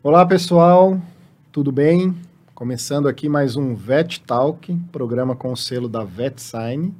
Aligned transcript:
Olá 0.00 0.24
pessoal, 0.24 1.00
tudo 1.50 1.72
bem? 1.72 2.14
Começando 2.54 3.08
aqui 3.08 3.28
mais 3.28 3.56
um 3.56 3.74
Vet 3.74 4.20
Talk, 4.20 4.72
programa 4.92 5.34
com 5.34 5.50
o 5.50 5.56
selo 5.56 5.88
da 5.88 6.04
VetSign, 6.04 6.94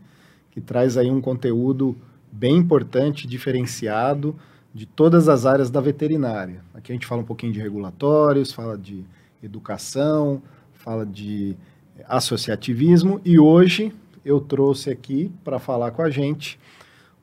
que 0.50 0.60
traz 0.60 0.96
aí 0.96 1.08
um 1.08 1.20
conteúdo 1.20 1.96
bem 2.32 2.56
importante, 2.56 3.28
diferenciado 3.28 4.34
de 4.74 4.84
todas 4.84 5.28
as 5.28 5.46
áreas 5.46 5.70
da 5.70 5.80
veterinária. 5.80 6.60
Aqui 6.74 6.90
a 6.90 6.94
gente 6.96 7.06
fala 7.06 7.22
um 7.22 7.24
pouquinho 7.24 7.52
de 7.52 7.60
regulatórios, 7.60 8.52
fala 8.52 8.76
de 8.76 9.04
educação, 9.40 10.42
fala 10.72 11.06
de 11.06 11.56
associativismo 12.08 13.20
e 13.24 13.38
hoje 13.38 13.94
eu 14.24 14.40
trouxe 14.40 14.90
aqui 14.90 15.30
para 15.44 15.60
falar 15.60 15.92
com 15.92 16.02
a 16.02 16.10
gente 16.10 16.58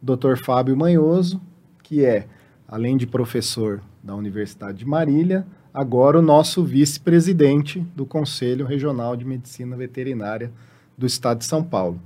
o 0.02 0.16
Dr. 0.16 0.38
Fábio 0.38 0.78
Manhoso, 0.78 1.42
que 1.84 2.06
é, 2.06 2.28
além 2.66 2.96
de 2.96 3.06
professor 3.06 3.82
da 4.02 4.16
Universidade 4.16 4.78
de 4.78 4.86
Marília, 4.86 5.46
agora 5.76 6.18
o 6.18 6.22
nosso 6.22 6.64
vice-presidente 6.64 7.82
do 7.94 8.06
Conselho 8.06 8.66
Regional 8.66 9.18
de 9.18 9.26
Medicina 9.26 9.76
Veterinária 9.76 10.50
do 10.98 11.06
Estado 11.06 11.40
de 11.40 11.46
São 11.46 11.62
Paulo. 11.62 12.00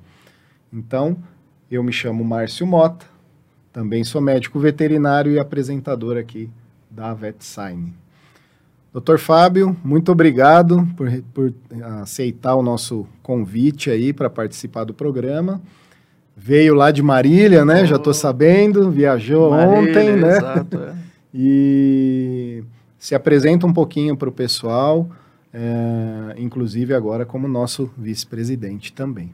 Então, 0.73 1.15
eu 1.69 1.83
me 1.83 1.91
chamo 1.91 2.23
Márcio 2.23 2.65
Mota, 2.65 3.05
também 3.71 4.03
sou 4.03 4.19
médico 4.19 4.59
veterinário 4.59 5.31
e 5.31 5.37
apresentador 5.39 6.17
aqui 6.17 6.49
da 6.89 7.13
VetSign. 7.13 7.93
Doutor 8.91 9.19
Fábio, 9.19 9.77
muito 9.83 10.11
obrigado 10.11 10.87
por, 10.97 11.07
por 11.31 11.53
aceitar 12.01 12.55
o 12.55 12.63
nosso 12.63 13.05
convite 13.21 13.91
aí 13.91 14.11
para 14.11 14.31
participar 14.31 14.83
do 14.83 14.95
programa. 14.95 15.61
Veio 16.35 16.73
lá 16.73 16.89
de 16.89 17.03
Marília, 17.03 17.63
né? 17.63 17.83
Oh. 17.83 17.85
Já 17.85 17.97
estou 17.97 18.15
sabendo, 18.15 18.89
viajou 18.89 19.51
Marília, 19.51 19.79
ontem, 19.79 20.15
né? 20.15 20.37
Exato, 20.37 20.79
é. 20.79 20.95
e 21.31 22.63
se 22.99 23.15
apresenta 23.15 23.65
um 23.65 23.71
pouquinho 23.71 24.17
para 24.17 24.27
o 24.27 24.31
pessoal, 24.31 25.09
é, 25.53 26.35
inclusive 26.37 26.93
agora 26.93 27.25
como 27.25 27.47
nosso 27.47 27.89
vice-presidente 27.97 28.91
também. 28.91 29.33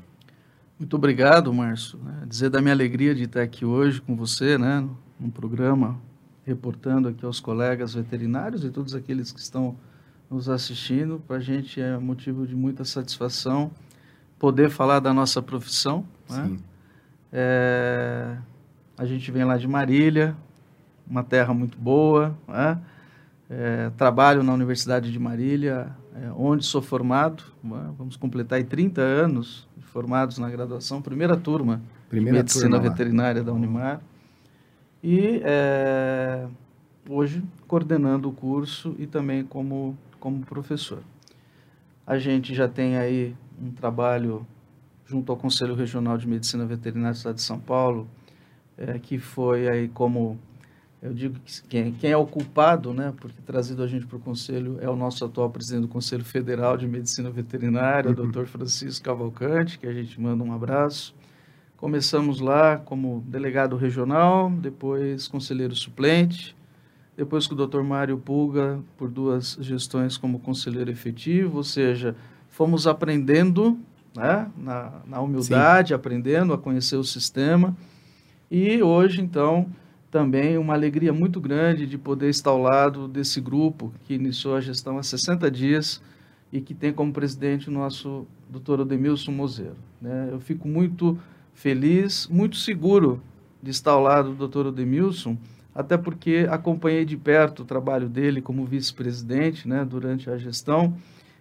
Muito 0.80 0.96
obrigado, 0.96 1.52
Márcio. 1.52 1.98
Né? 2.04 2.24
Dizer 2.28 2.50
da 2.50 2.62
minha 2.62 2.74
alegria 2.74 3.16
de 3.16 3.24
estar 3.24 3.42
aqui 3.42 3.66
hoje 3.66 4.00
com 4.00 4.16
você, 4.16 4.58
né, 4.58 4.88
num 5.20 5.32
programa 5.32 5.98
reportando 6.46 7.08
aqui 7.08 7.26
aos 7.26 7.40
colegas 7.40 7.96
veterinários 7.96 8.64
e 8.64 8.70
todos 8.70 8.94
aqueles 8.94 9.32
que 9.32 9.40
estão 9.40 9.76
nos 10.30 10.48
assistindo. 10.48 11.20
Para 11.28 11.38
a 11.38 11.40
gente 11.40 11.82
é 11.82 11.98
motivo 11.98 12.46
de 12.46 12.56
muita 12.56 12.86
satisfação 12.86 13.72
poder 14.38 14.70
falar 14.70 15.00
da 15.00 15.12
nossa 15.12 15.42
profissão. 15.42 16.06
Né? 16.30 16.58
É, 17.34 18.38
a 18.96 19.06
gente 19.06 19.32
vem 19.32 19.44
lá 19.44 19.58
de 19.58 19.68
Marília, 19.68 20.36
uma 21.10 21.24
terra 21.24 21.52
muito 21.52 21.80
boa. 21.80 22.38
Né? 22.48 22.80
É, 23.50 23.92
trabalho 23.96 24.42
na 24.42 24.54
Universidade 24.54 25.12
de 25.12 25.20
Marília, 25.20 25.96
é, 26.16 26.32
onde 26.36 26.66
sou 26.66 26.82
formado. 26.82 27.44
Vamos 27.98 28.18
completar 28.18 28.58
aí 28.58 28.64
30 28.64 29.02
anos 29.02 29.68
formados 29.80 30.40
na 30.40 30.50
graduação, 30.50 31.02
primeira 31.02 31.38
turma 31.38 31.82
primeira 32.10 32.38
de 32.38 32.44
Medicina 32.44 32.78
turma 32.78 32.90
Veterinária 32.90 33.44
da 33.44 33.54
Unimar 33.54 34.02
e 35.04 35.42
é, 35.44 36.48
hoje 37.08 37.44
coordenando 37.68 38.30
o 38.30 38.32
curso 38.34 38.96
e 38.98 39.06
também 39.06 39.44
como, 39.44 39.98
como 40.20 40.44
professor. 40.46 41.04
A 42.06 42.18
gente 42.18 42.54
já 42.54 42.68
tem 42.68 42.98
aí 42.98 43.36
um 43.62 43.72
trabalho 43.72 44.46
junto 45.06 45.32
ao 45.32 45.38
Conselho 45.38 45.76
Regional 45.76 46.18
de 46.18 46.28
Medicina 46.28 46.66
Veterinária 46.66 47.14
do 47.14 47.18
Estado 47.18 47.36
de 47.36 47.42
São 47.44 47.60
Paulo, 47.60 48.08
que 49.04 49.20
foi 49.20 49.68
aí 49.68 49.88
como 49.88 50.38
eu 51.06 51.14
digo 51.14 51.40
que 51.46 51.62
quem, 51.70 51.92
quem 51.92 52.12
é 52.12 52.18
o 52.18 52.26
culpado, 52.26 52.92
né, 52.92 53.14
porque 53.18 53.40
trazido 53.46 53.84
a 53.84 53.88
gente 53.88 54.08
para 54.08 54.18
o 54.18 54.20
Conselho 54.20 54.80
é 54.82 54.90
o 54.90 54.96
nosso 54.96 55.24
atual 55.24 55.52
presidente 55.52 55.84
do 55.84 55.88
Conselho 55.88 56.26
Federal 56.26 56.76
de 56.76 56.88
Medicina 56.88 57.30
Veterinária, 57.30 58.10
uhum. 58.10 58.26
o 58.26 58.32
Dr. 58.32 58.46
Francisco 58.46 59.06
Cavalcante, 59.06 59.78
que 59.78 59.86
a 59.86 59.94
gente 59.94 60.20
manda 60.20 60.44
um 60.44 60.52
abraço. 60.52 61.16
Começamos 61.78 62.40
lá 62.40 62.78
como 62.78 63.24
delegado 63.28 63.76
regional, 63.76 64.50
depois 64.50 65.28
conselheiro 65.28 65.76
suplente, 65.76 66.56
depois 67.16 67.46
com 67.46 67.54
o 67.54 67.68
Dr. 67.68 67.84
Mário 67.84 68.18
Pulga, 68.18 68.80
por 68.98 69.08
duas 69.08 69.58
gestões 69.62 70.18
como 70.18 70.40
conselheiro 70.40 70.90
efetivo, 70.90 71.58
ou 71.58 71.64
seja, 71.64 72.16
fomos 72.50 72.88
aprendendo 72.88 73.78
né, 74.16 74.50
na, 74.58 75.02
na 75.06 75.22
humildade, 75.22 75.90
Sim. 75.90 75.94
aprendendo 75.94 76.52
a 76.52 76.58
conhecer 76.58 76.96
o 76.96 77.04
sistema. 77.04 77.78
E 78.50 78.82
hoje, 78.82 79.22
então, 79.22 79.68
também 80.16 80.58
uma 80.58 80.74
alegria 80.74 81.12
muito 81.12 81.42
grande 81.42 81.86
de 81.86 81.98
poder 81.98 82.30
estar 82.30 82.50
ao 82.50 82.62
lado 82.62 83.06
desse 83.06 83.42
grupo 83.42 83.92
que 84.06 84.14
iniciou 84.14 84.56
a 84.56 84.62
gestão 84.62 84.98
há 84.98 85.04
60 85.04 85.52
dias 85.52 86.02
e 86.54 86.62
que 86.62 86.74
tem 86.74 86.94
como 86.94 87.12
presidente 87.12 87.68
o 87.68 87.74
nosso 87.74 88.26
doutor 88.50 88.80
Odemilson 88.80 89.34
Mozeiro. 89.34 89.76
Né? 90.02 90.30
Eu 90.32 90.40
fico 90.40 90.70
muito 90.70 91.20
feliz, 91.54 92.30
muito 92.30 92.56
seguro 92.56 93.22
de 93.62 93.72
estar 93.72 93.92
ao 93.92 94.02
lado 94.02 94.30
do 94.30 94.36
doutor 94.36 94.68
Odemilson, 94.68 95.36
até 95.76 95.98
porque 95.98 96.48
acompanhei 96.50 97.04
de 97.04 97.18
perto 97.18 97.64
o 97.64 97.66
trabalho 97.66 98.08
dele 98.08 98.42
como 98.42 98.64
vice-presidente 98.64 99.68
né, 99.68 99.84
durante 99.84 100.30
a 100.30 100.38
gestão 100.38 100.96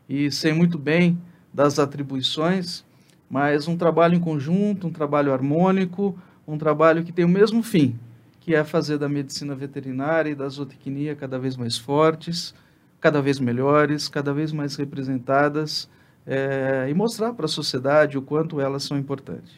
e 0.09 0.33
sei 0.33 0.53
muito 0.53 0.77
bem 0.77 1.17
das 1.53 1.79
atribuições, 1.79 2.85
mas 3.31 3.69
um 3.69 3.77
trabalho 3.77 4.17
em 4.17 4.21
conjunto, 4.21 4.89
um 4.89 4.93
trabalho 4.93 5.33
harmônico, 5.33 6.19
um 6.45 6.59
trabalho 6.59 7.05
que 7.05 7.13
tem 7.13 7.25
o 7.25 7.29
mesmo 7.29 7.63
fim, 7.63 7.97
que 8.45 8.55
é 8.55 8.63
fazer 8.63 8.99
da 8.99 9.09
medicina 9.09 9.55
veterinária 9.55 10.29
e 10.29 10.35
da 10.35 10.47
zootecnia 10.47 11.17
cada 11.17 11.39
vez 11.39 11.57
mais 11.57 11.79
fortes, 11.79 12.55
cada 13.01 13.23
vez 13.23 13.41
melhores, 13.41 14.07
cada 14.07 14.35
vez 14.35 14.53
mais 14.53 14.77
representadas 14.77 15.89
é, 16.27 16.87
e 16.91 16.93
mostrar 16.93 17.33
para 17.33 17.47
a 17.47 17.49
sociedade 17.49 18.19
o 18.19 18.23
quanto 18.23 18.61
elas 18.61 18.83
são 18.83 18.99
importantes. 18.99 19.55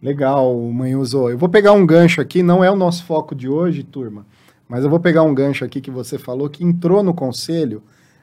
Legal, 0.00 0.58
Manhuso. 0.58 1.28
Eu 1.28 1.36
vou 1.36 1.50
pegar 1.50 1.72
um 1.72 1.84
gancho 1.84 2.18
aqui, 2.22 2.42
não 2.42 2.64
é 2.64 2.70
o 2.70 2.76
nosso 2.76 3.04
foco 3.04 3.34
de 3.34 3.46
hoje, 3.46 3.82
turma, 3.82 4.24
mas 4.66 4.84
eu 4.84 4.88
vou 4.88 5.00
pegar 5.00 5.22
um 5.22 5.34
gancho 5.34 5.62
aqui 5.62 5.78
que 5.78 5.90
você 5.90 6.16
falou, 6.16 6.48
que 6.48 6.64
entrou 6.64 7.02
no 7.02 7.12
conselho 7.12 7.82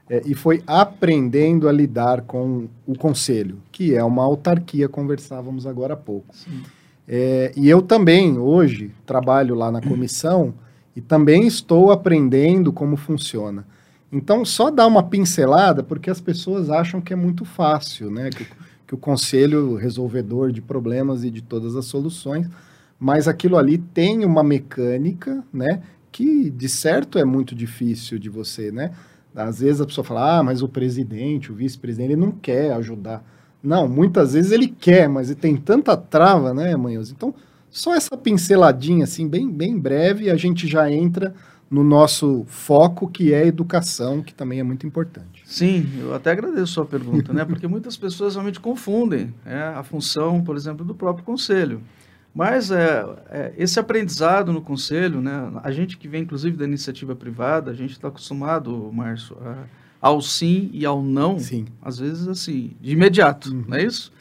é, 0.10 0.24
e 0.26 0.34
foi 0.34 0.64
aprendendo 0.66 1.70
a 1.70 1.72
lidar 1.72 2.22
com 2.22 2.68
o 2.88 2.98
conselho, 2.98 3.60
que 3.72 3.94
é 3.94 4.04
uma 4.04 4.24
autarquia, 4.24 4.90
conversávamos 4.90 5.68
agora 5.68 5.94
há 5.94 5.98
pouco. 5.98 6.34
É, 7.08 7.52
e 7.56 7.70
eu 7.70 7.82
também, 7.82 8.38
hoje, 8.38 8.92
trabalho 9.06 9.56
lá 9.56 9.72
na 9.72 9.82
comissão 9.82 10.54
e 10.96 11.02
também 11.02 11.46
estou 11.46 11.92
aprendendo 11.92 12.74
como 12.74 12.96
funciona. 12.96 13.66
Então, 14.12 14.46
só 14.46 14.72
dar 14.72 14.88
uma 14.88 15.04
pincelada, 15.04 15.84
porque 15.84 16.10
as 16.10 16.22
pessoas 16.22 16.70
acham 16.70 17.02
que 17.02 17.14
é 17.14 17.16
muito 17.16 17.44
fácil, 17.44 18.10
né? 18.10 18.30
Que, 18.30 18.48
que 18.88 18.96
o 18.96 18.98
conselho 18.98 19.76
resolvedor 19.76 20.52
de 20.52 20.62
problemas 20.62 21.24
e 21.24 21.30
de 21.30 21.42
todas 21.42 21.76
as 21.76 21.86
soluções, 21.86 22.48
mas 23.00 23.28
aquilo 23.28 23.58
ali 23.58 23.78
tem 23.78 24.24
uma 24.24 24.44
mecânica, 24.44 25.44
né, 25.52 25.82
que 26.12 26.50
de 26.50 26.70
certo 26.70 27.20
é 27.20 27.26
muito 27.26 27.54
difícil 27.54 28.18
de 28.18 28.30
você, 28.30 28.72
né? 28.72 28.92
Às 29.36 29.60
vezes 29.60 29.82
a 29.82 29.86
pessoa 29.86 30.06
fala: 30.06 30.40
"Ah, 30.40 30.44
mas 30.44 30.62
o 30.62 30.70
presidente, 30.70 31.52
o 31.52 31.56
vice-presidente, 31.56 32.14
ele 32.14 32.22
não 32.22 32.32
quer 32.32 32.72
ajudar". 32.74 33.24
Não, 33.66 33.88
muitas 33.88 34.34
vezes 34.34 34.52
ele 34.52 34.68
quer, 34.68 35.10
mas 35.10 35.30
ele 35.30 35.40
tem 35.40 35.58
tanta 35.58 35.98
trava, 35.98 36.54
né, 36.54 36.76
Manhãos? 36.76 37.12
Então, 37.12 37.34
só 37.70 37.94
essa 37.94 38.16
pinceladinha 38.16 39.04
assim, 39.04 39.28
bem 39.28 39.50
bem 39.50 39.78
breve, 39.78 40.30
a 40.30 40.36
gente 40.36 40.68
já 40.68 40.90
entra 40.90 41.34
no 41.70 41.84
nosso 41.84 42.46
foco, 42.48 43.08
que 43.08 43.34
é 43.34 43.46
educação, 43.46 44.22
que 44.22 44.34
também 44.34 44.60
é 44.60 44.64
muito 44.64 44.86
importante. 44.86 45.44
Sim, 45.46 45.90
eu 46.00 46.14
até 46.14 46.32
agradeço 46.32 46.64
a 46.64 46.68
sua 46.68 46.86
pergunta, 46.86 47.34
né? 47.34 47.44
Porque 47.44 47.68
muitas 47.68 47.98
pessoas 47.98 48.36
realmente 48.36 48.60
confundem 48.60 49.34
é, 49.46 49.58
a 49.58 49.84
função, 49.84 50.44
por 50.44 50.56
exemplo, 50.56 50.86
do 50.86 50.94
próprio 50.94 51.26
conselho. 51.26 51.82
Mas 52.34 52.70
é, 52.70 53.06
é, 53.30 53.54
esse 53.58 53.80
aprendizado 53.80 54.54
no 54.54 54.62
conselho, 54.62 55.22
né? 55.22 55.52
A 55.64 55.72
gente 55.72 55.98
que 55.98 56.08
vem, 56.08 56.24
inclusive, 56.24 56.56
da 56.56 56.66
iniciativa 56.66 57.16
privada, 57.16 57.72
a 57.72 57.74
gente 57.74 57.92
está 57.92 58.10
acostumado, 58.10 58.92
Márcio, 58.94 59.38
a, 59.42 59.64
ao 60.06 60.22
sim 60.22 60.70
e 60.72 60.86
ao 60.86 61.02
não, 61.02 61.40
sim. 61.40 61.66
às 61.82 61.98
vezes 61.98 62.28
assim, 62.28 62.74
de 62.80 62.92
imediato, 62.92 63.50
uhum. 63.50 63.66
não 63.68 63.76
é 63.76 63.84
isso? 63.84 64.14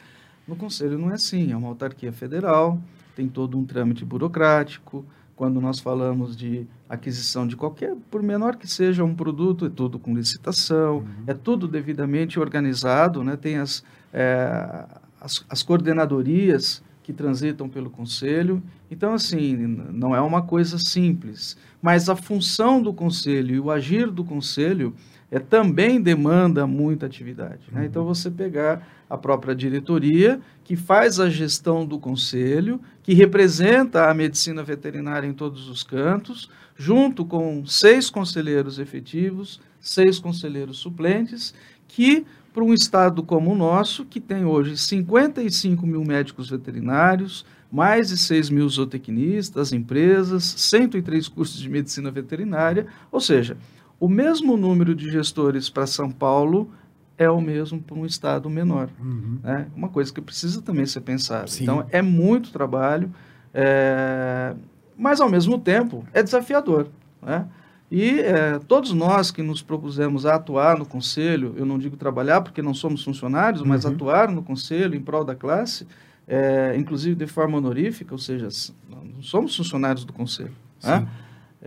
No 0.47 0.55
conselho 0.55 0.97
não 0.97 1.11
é 1.11 1.13
assim, 1.13 1.51
é 1.51 1.55
uma 1.55 1.67
autarquia 1.67 2.11
federal, 2.11 2.81
tem 3.15 3.27
todo 3.27 3.55
um 3.55 3.63
trâmite 3.63 4.03
burocrático, 4.03 5.05
quando 5.35 5.61
nós 5.61 5.79
falamos 5.79 6.35
de 6.35 6.65
aquisição 6.89 7.45
de 7.45 7.55
qualquer, 7.55 7.95
por 8.09 8.23
menor 8.23 8.55
que 8.55 8.67
seja 8.67 9.03
um 9.03 9.13
produto, 9.13 9.67
é 9.67 9.69
tudo 9.69 9.99
com 9.99 10.15
licitação, 10.15 10.97
uhum. 10.97 11.05
é 11.27 11.35
tudo 11.35 11.67
devidamente 11.67 12.39
organizado, 12.39 13.23
né? 13.23 13.35
tem 13.35 13.57
as, 13.57 13.83
é, 14.11 14.85
as, 15.21 15.45
as, 15.47 15.61
coordenadorias 15.61 16.81
que 17.03 17.13
transitam 17.13 17.69
pelo 17.69 17.91
conselho. 17.91 18.59
Então, 18.89 19.13
assim, 19.13 19.55
não 19.55 20.15
é 20.15 20.21
uma 20.21 20.41
coisa 20.41 20.79
simples, 20.79 21.55
mas 21.79 22.09
a 22.09 22.15
função 22.15 22.81
do 22.81 22.91
conselho 22.91 23.53
e 23.53 23.59
o 23.59 23.69
agir 23.69 24.09
do 24.09 24.23
conselho 24.23 24.95
é, 25.31 25.39
também 25.39 26.01
demanda 26.01 26.67
muita 26.67 27.05
atividade. 27.05 27.61
Né? 27.71 27.81
Uhum. 27.81 27.85
Então, 27.85 28.05
você 28.05 28.29
pegar 28.29 28.87
a 29.09 29.17
própria 29.17 29.55
diretoria, 29.55 30.39
que 30.63 30.75
faz 30.75 31.19
a 31.19 31.29
gestão 31.29 31.85
do 31.85 31.99
conselho, 31.99 32.79
que 33.03 33.13
representa 33.13 34.09
a 34.09 34.13
medicina 34.13 34.63
veterinária 34.63 35.27
em 35.27 35.33
todos 35.33 35.69
os 35.69 35.83
cantos, 35.83 36.49
junto 36.75 37.23
com 37.23 37.65
seis 37.65 38.09
conselheiros 38.09 38.79
efetivos, 38.79 39.61
seis 39.79 40.19
conselheiros 40.19 40.77
suplentes, 40.77 41.53
que 41.87 42.25
para 42.53 42.63
um 42.63 42.73
estado 42.73 43.21
como 43.21 43.51
o 43.51 43.55
nosso, 43.55 44.05
que 44.05 44.19
tem 44.19 44.45
hoje 44.45 44.77
55 44.77 45.85
mil 45.85 46.03
médicos 46.03 46.49
veterinários, 46.49 47.45
mais 47.71 48.07
de 48.07 48.17
6 48.17 48.49
mil 48.49 48.69
zootecnistas, 48.69 49.73
empresas, 49.73 50.43
103 50.43 51.27
cursos 51.27 51.59
de 51.59 51.69
medicina 51.69 52.09
veterinária, 52.09 52.87
ou 53.11 53.19
seja, 53.19 53.57
o 53.99 54.09
mesmo 54.09 54.57
número 54.57 54.93
de 54.93 55.09
gestores 55.09 55.69
para 55.69 55.87
São 55.87 56.11
Paulo 56.11 56.69
é 57.17 57.29
o 57.29 57.39
mesmo 57.39 57.79
para 57.79 57.95
um 57.95 58.05
estado 58.05 58.49
menor. 58.49 58.89
Uhum. 58.99 59.39
Né? 59.41 59.67
Uma 59.75 59.87
coisa 59.87 60.13
que 60.13 60.21
precisa 60.21 60.61
também 60.61 60.85
ser 60.85 61.01
pensada. 61.01 61.47
Sim. 61.47 61.63
Então, 61.63 61.85
é 61.89 62.01
muito 62.01 62.51
trabalho, 62.51 63.11
é... 63.53 64.53
mas 64.97 65.21
ao 65.21 65.29
mesmo 65.29 65.57
tempo 65.57 66.05
é 66.13 66.21
desafiador. 66.21 66.87
Né? 67.21 67.47
E 67.89 68.19
é, 68.19 68.59
todos 68.67 68.91
nós 68.91 69.31
que 69.31 69.41
nos 69.41 69.61
propusemos 69.61 70.25
a 70.25 70.35
atuar 70.35 70.77
no 70.77 70.85
conselho, 70.85 71.53
eu 71.55 71.65
não 71.65 71.77
digo 71.77 71.95
trabalhar 71.95 72.41
porque 72.41 72.61
não 72.61 72.73
somos 72.73 73.03
funcionários, 73.03 73.61
uhum. 73.61 73.67
mas 73.67 73.85
atuar 73.85 74.29
no 74.29 74.43
conselho 74.43 74.95
em 74.95 75.01
prol 75.01 75.23
da 75.23 75.35
classe, 75.35 75.87
é, 76.27 76.75
inclusive 76.77 77.15
de 77.15 77.27
forma 77.27 77.57
honorífica, 77.57 78.13
ou 78.13 78.17
seja, 78.17 78.49
não 78.89 79.21
somos 79.21 79.55
funcionários 79.55 80.03
do 80.03 80.11
conselho. 80.11 80.51
Né? 80.83 81.07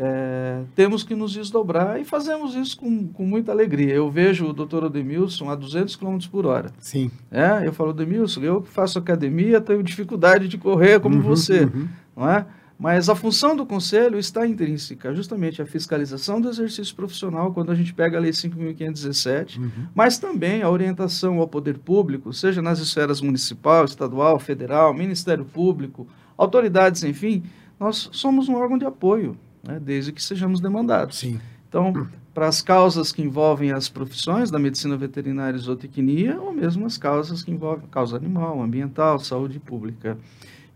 É, 0.01 0.63
temos 0.77 1.03
que 1.03 1.13
nos 1.17 1.33
desdobrar 1.33 2.01
e 2.01 2.05
fazemos 2.05 2.55
isso 2.55 2.77
com, 2.77 3.09
com 3.09 3.25
muita 3.25 3.51
alegria. 3.51 3.93
Eu 3.93 4.09
vejo 4.09 4.47
o 4.47 4.53
doutor 4.53 4.85
Odemilson 4.85 5.51
a 5.51 5.57
200 5.57 5.97
km 5.97 6.19
por 6.31 6.47
hora. 6.47 6.71
Sim. 6.79 7.11
É, 7.33 7.67
eu 7.67 7.73
falo, 7.73 7.91
Odemilson, 7.91 8.43
eu 8.43 8.63
que 8.63 8.71
faço 8.71 8.97
academia 8.97 9.61
tenho 9.61 9.83
dificuldade 9.83 10.47
de 10.47 10.57
correr 10.57 11.01
como 11.01 11.17
uhum, 11.17 11.23
você. 11.23 11.65
Uhum. 11.65 11.89
Não 12.17 12.31
é? 12.31 12.47
Mas 12.79 13.09
a 13.09 13.17
função 13.17 13.57
do 13.57 13.67
Conselho 13.67 14.21
está 14.21 14.47
intrínseca, 14.47 15.13
justamente 15.13 15.61
a 15.61 15.67
fiscalização 15.67 16.41
do 16.41 16.49
exercício 16.49 16.95
profissional, 16.95 17.53
quando 17.53 17.73
a 17.73 17.75
gente 17.75 17.93
pega 17.93 18.17
a 18.17 18.21
Lei 18.21 18.31
5.517, 18.31 19.59
uhum. 19.59 19.71
mas 19.93 20.17
também 20.17 20.63
a 20.63 20.71
orientação 20.71 21.41
ao 21.41 21.49
poder 21.49 21.77
público, 21.79 22.33
seja 22.33 22.63
nas 22.63 22.79
esferas 22.79 23.21
municipal, 23.21 23.85
estadual, 23.85 24.39
federal, 24.39 24.95
Ministério 24.95 25.45
Público, 25.45 26.07
autoridades, 26.37 27.03
enfim, 27.03 27.43
nós 27.81 28.11
somos 28.13 28.49
um 28.49 28.55
órgão 28.55 28.79
de 28.79 28.85
apoio, 28.85 29.37
né, 29.63 29.79
desde 29.81 30.13
que 30.13 30.23
sejamos 30.23 30.61
demandados. 30.61 31.19
Sim. 31.19 31.41
Então, 31.69 32.09
para 32.33 32.47
as 32.47 32.63
causas 32.63 33.13
que 33.13 33.21
envolvem 33.21 33.73
as 33.73 33.89
profissões 33.89 34.51
da 34.51 34.59
medicina 34.59 34.97
veterinária 34.97 35.57
e 35.57 35.61
zootecnia, 35.61 36.41
ou 36.41 36.53
mesmo 36.53 36.87
as 36.87 36.97
causas 36.97 37.43
que 37.43 37.51
envolvem 37.51 37.89
causa 37.89 38.17
animal, 38.17 38.63
ambiental, 38.63 39.19
saúde 39.19 39.59
pública. 39.59 40.17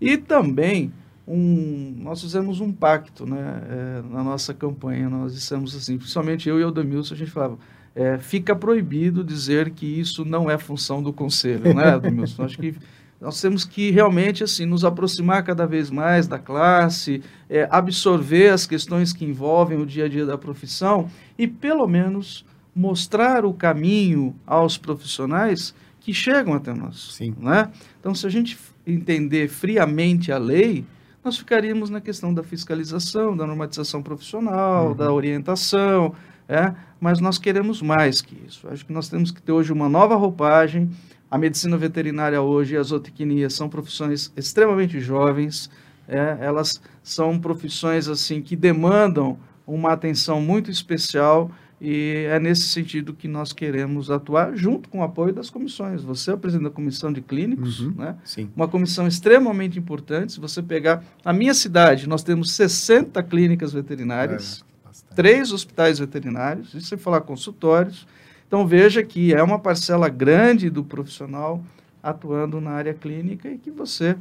E 0.00 0.18
também 0.18 0.92
um, 1.26 1.94
nós 1.98 2.20
fizemos 2.20 2.60
um 2.60 2.72
pacto 2.72 3.24
né, 3.24 3.62
é, 3.68 4.02
na 4.10 4.22
nossa 4.22 4.52
campanha. 4.52 5.08
Nós 5.08 5.34
dissemos 5.34 5.74
assim, 5.74 5.96
principalmente 5.96 6.48
eu 6.48 6.58
e 6.58 6.64
o 6.64 6.68
Adamilson, 6.68 7.14
a 7.14 7.16
gente 7.16 7.30
falava, 7.30 7.58
é, 7.94 8.18
fica 8.18 8.56
proibido 8.56 9.22
dizer 9.22 9.70
que 9.70 9.86
isso 9.86 10.24
não 10.24 10.50
é 10.50 10.58
função 10.58 11.02
do 11.02 11.12
conselho, 11.12 11.72
né, 11.74 11.84
Adamilson? 11.94 12.42
Acho 12.42 12.58
que 12.58 12.74
nós 13.22 13.40
temos 13.40 13.64
que 13.64 13.92
realmente 13.92 14.42
assim 14.42 14.66
nos 14.66 14.84
aproximar 14.84 15.44
cada 15.44 15.64
vez 15.64 15.90
mais 15.90 16.26
da 16.26 16.40
classe, 16.40 17.22
é, 17.48 17.68
absorver 17.70 18.48
as 18.48 18.66
questões 18.66 19.12
que 19.12 19.24
envolvem 19.24 19.78
o 19.78 19.86
dia 19.86 20.06
a 20.06 20.08
dia 20.08 20.26
da 20.26 20.36
profissão 20.36 21.08
e 21.38 21.46
pelo 21.46 21.86
menos 21.86 22.44
mostrar 22.74 23.44
o 23.44 23.54
caminho 23.54 24.34
aos 24.44 24.76
profissionais 24.76 25.72
que 26.00 26.12
chegam 26.12 26.52
até 26.54 26.74
nós. 26.74 27.14
Sim. 27.14 27.32
Né? 27.38 27.70
Então, 28.00 28.12
se 28.12 28.26
a 28.26 28.30
gente 28.30 28.58
entender 28.84 29.48
friamente 29.48 30.32
a 30.32 30.38
lei, 30.38 30.84
nós 31.22 31.38
ficaríamos 31.38 31.90
na 31.90 32.00
questão 32.00 32.34
da 32.34 32.42
fiscalização, 32.42 33.36
da 33.36 33.46
normatização 33.46 34.02
profissional, 34.02 34.88
uhum. 34.88 34.96
da 34.96 35.12
orientação, 35.12 36.12
é? 36.48 36.74
mas 37.00 37.20
nós 37.20 37.38
queremos 37.38 37.80
mais 37.80 38.20
que 38.20 38.36
isso. 38.48 38.66
Acho 38.68 38.84
que 38.84 38.92
nós 38.92 39.08
temos 39.08 39.30
que 39.30 39.40
ter 39.40 39.52
hoje 39.52 39.72
uma 39.72 39.88
nova 39.88 40.16
roupagem. 40.16 40.90
A 41.32 41.38
medicina 41.38 41.78
veterinária 41.78 42.42
hoje 42.42 42.74
e 42.74 42.76
a 42.76 42.82
zootecnia 42.82 43.48
são 43.48 43.66
profissões 43.66 44.30
extremamente 44.36 45.00
jovens, 45.00 45.70
é? 46.06 46.36
elas 46.38 46.78
são 47.02 47.40
profissões 47.40 48.06
assim 48.06 48.42
que 48.42 48.54
demandam 48.54 49.38
uma 49.66 49.92
atenção 49.92 50.42
muito 50.42 50.70
especial 50.70 51.50
e 51.80 52.26
é 52.28 52.38
nesse 52.38 52.68
sentido 52.68 53.14
que 53.14 53.26
nós 53.26 53.50
queremos 53.50 54.10
atuar 54.10 54.54
junto 54.54 54.90
com 54.90 54.98
o 54.98 55.02
apoio 55.02 55.32
das 55.32 55.48
comissões. 55.48 56.02
Você 56.02 56.30
é 56.30 56.34
o 56.34 56.38
presidente 56.38 56.68
da 56.68 56.70
comissão 56.70 57.10
de 57.10 57.22
clínicos, 57.22 57.80
uhum, 57.80 57.94
né? 57.96 58.14
Sim. 58.24 58.50
Uma 58.54 58.68
comissão 58.68 59.08
extremamente 59.08 59.78
importante. 59.78 60.34
Se 60.34 60.38
você 60.38 60.62
pegar 60.62 61.02
a 61.24 61.32
minha 61.32 61.54
cidade, 61.54 62.06
nós 62.06 62.22
temos 62.22 62.52
60 62.52 63.22
clínicas 63.22 63.72
veterinárias, 63.72 64.62
é, 64.84 65.14
três 65.14 65.50
hospitais 65.50 65.98
veterinários, 65.98 66.74
isso 66.74 66.88
sem 66.88 66.98
falar 66.98 67.22
consultórios. 67.22 68.06
Então 68.52 68.66
veja 68.66 69.02
que 69.02 69.32
é 69.32 69.42
uma 69.42 69.58
parcela 69.58 70.10
grande 70.10 70.68
do 70.68 70.84
profissional 70.84 71.64
atuando 72.02 72.60
na 72.60 72.72
área 72.72 72.92
clínica 72.92 73.48
e 73.48 73.56
que 73.56 73.70
você, 73.70 74.14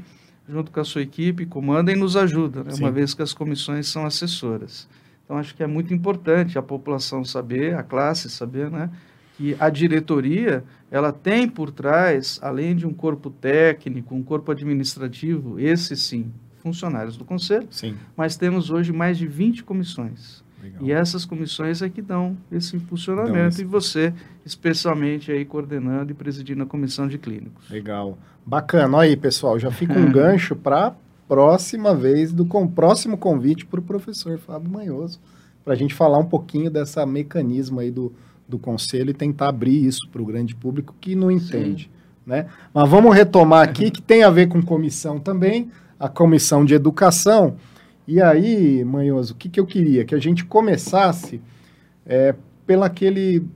junto 0.47 0.71
com 0.71 0.79
a 0.79 0.85
sua 0.85 1.01
equipe, 1.01 1.45
comanda 1.45 1.91
e 1.91 1.97
nos 1.97 2.15
ajuda, 2.15 2.63
né? 2.63 2.71
uma 2.79 2.89
vez 2.89 3.13
que 3.13 3.21
as 3.21 3.33
comissões 3.33 3.89
são 3.89 4.05
assessoras. 4.05 4.87
Então, 5.25 5.35
acho 5.35 5.53
que 5.53 5.61
é 5.61 5.67
muito 5.67 5.93
importante 5.93 6.57
a 6.57 6.61
população 6.61 7.25
saber, 7.25 7.75
a 7.75 7.83
classe 7.83 8.29
saber, 8.29 8.71
né? 8.71 8.89
Que 9.35 9.53
a 9.59 9.69
diretoria, 9.69 10.63
ela 10.89 11.11
tem 11.11 11.45
por 11.45 11.69
trás, 11.69 12.39
além 12.41 12.73
de 12.73 12.87
um 12.87 12.93
corpo 12.93 13.29
técnico, 13.29 14.15
um 14.15 14.23
corpo 14.23 14.49
administrativo, 14.49 15.59
esse 15.59 15.97
sim, 15.97 16.31
funcionários 16.63 17.17
do 17.17 17.25
Conselho, 17.25 17.67
sim. 17.69 17.97
mas 18.15 18.37
temos 18.37 18.69
hoje 18.69 18.93
mais 18.93 19.17
de 19.17 19.27
20 19.27 19.65
comissões. 19.65 20.41
Legal. 20.61 20.83
E 20.83 20.91
essas 20.91 21.25
comissões 21.25 21.81
é 21.81 21.89
que 21.89 22.01
dão 22.01 22.37
esse 22.51 22.77
funcionamento 22.79 23.55
esse... 23.55 23.61
e 23.61 23.65
você, 23.65 24.13
especialmente 24.45 25.31
aí 25.31 25.43
coordenando 25.43 26.11
e 26.11 26.13
presidindo 26.13 26.63
a 26.63 26.65
comissão 26.65 27.07
de 27.07 27.17
clínicos. 27.17 27.69
Legal. 27.69 28.17
Bacana. 28.45 28.97
Olha 28.97 29.09
aí, 29.09 29.17
pessoal, 29.17 29.57
já 29.57 29.71
fica 29.71 29.97
um 29.97 30.09
gancho 30.11 30.55
para 30.55 30.93
próxima 31.27 31.95
vez, 31.95 32.33
do 32.33 32.45
com, 32.45 32.67
próximo 32.67 33.17
convite 33.17 33.65
para 33.65 33.79
o 33.79 33.83
professor 33.83 34.37
Fábio 34.37 34.69
Manhoso, 34.69 35.17
para 35.63 35.73
a 35.73 35.77
gente 35.77 35.93
falar 35.93 36.17
um 36.17 36.25
pouquinho 36.25 36.69
dessa 36.69 37.05
mecanismo 37.05 37.79
aí 37.79 37.89
do, 37.89 38.13
do 38.47 38.59
conselho 38.59 39.11
e 39.11 39.13
tentar 39.13 39.47
abrir 39.47 39.85
isso 39.85 40.09
para 40.11 40.21
o 40.21 40.25
grande 40.25 40.53
público 40.53 40.93
que 40.99 41.15
não 41.15 41.31
entende. 41.31 41.89
Né? 42.25 42.47
Mas 42.73 42.89
vamos 42.89 43.15
retomar 43.15 43.63
aqui, 43.63 43.89
que 43.89 44.01
tem 44.01 44.23
a 44.23 44.29
ver 44.29 44.47
com 44.47 44.61
comissão 44.61 45.19
também, 45.19 45.71
a 45.97 46.09
comissão 46.09 46.65
de 46.65 46.73
educação. 46.73 47.55
E 48.11 48.21
aí, 48.21 48.83
Manhoso, 48.83 49.33
o 49.33 49.37
que, 49.37 49.47
que 49.47 49.57
eu 49.57 49.65
queria? 49.65 50.03
Que 50.03 50.13
a 50.13 50.19
gente 50.19 50.43
começasse 50.43 51.39
é, 52.05 52.35
pela 52.67 52.87
aquele 52.87 53.47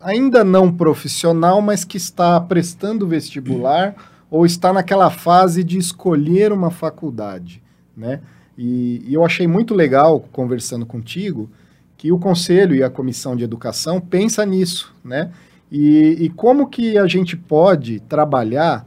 ainda 0.00 0.44
não 0.44 0.72
profissional, 0.72 1.60
mas 1.60 1.84
que 1.84 1.96
está 1.96 2.40
prestando 2.40 3.08
vestibular 3.08 3.96
ou 4.30 4.46
está 4.46 4.72
naquela 4.72 5.10
fase 5.10 5.64
de 5.64 5.76
escolher 5.76 6.52
uma 6.52 6.70
faculdade, 6.70 7.60
né? 7.96 8.20
E, 8.56 9.02
e, 9.08 9.12
eu 9.12 9.24
achei 9.24 9.48
muito 9.48 9.74
legal, 9.74 10.20
conversando 10.30 10.86
contigo, 10.86 11.50
que 11.96 12.12
o 12.12 12.18
Conselho 12.18 12.76
e 12.76 12.84
a 12.84 12.88
Comissão 12.88 13.34
de 13.34 13.42
Educação 13.42 14.00
pensa 14.00 14.46
nisso, 14.46 14.94
né? 15.04 15.32
E, 15.68 16.16
e 16.20 16.28
como 16.28 16.68
que 16.68 16.96
a 16.96 17.08
gente 17.08 17.36
pode 17.36 17.98
trabalhar 17.98 18.86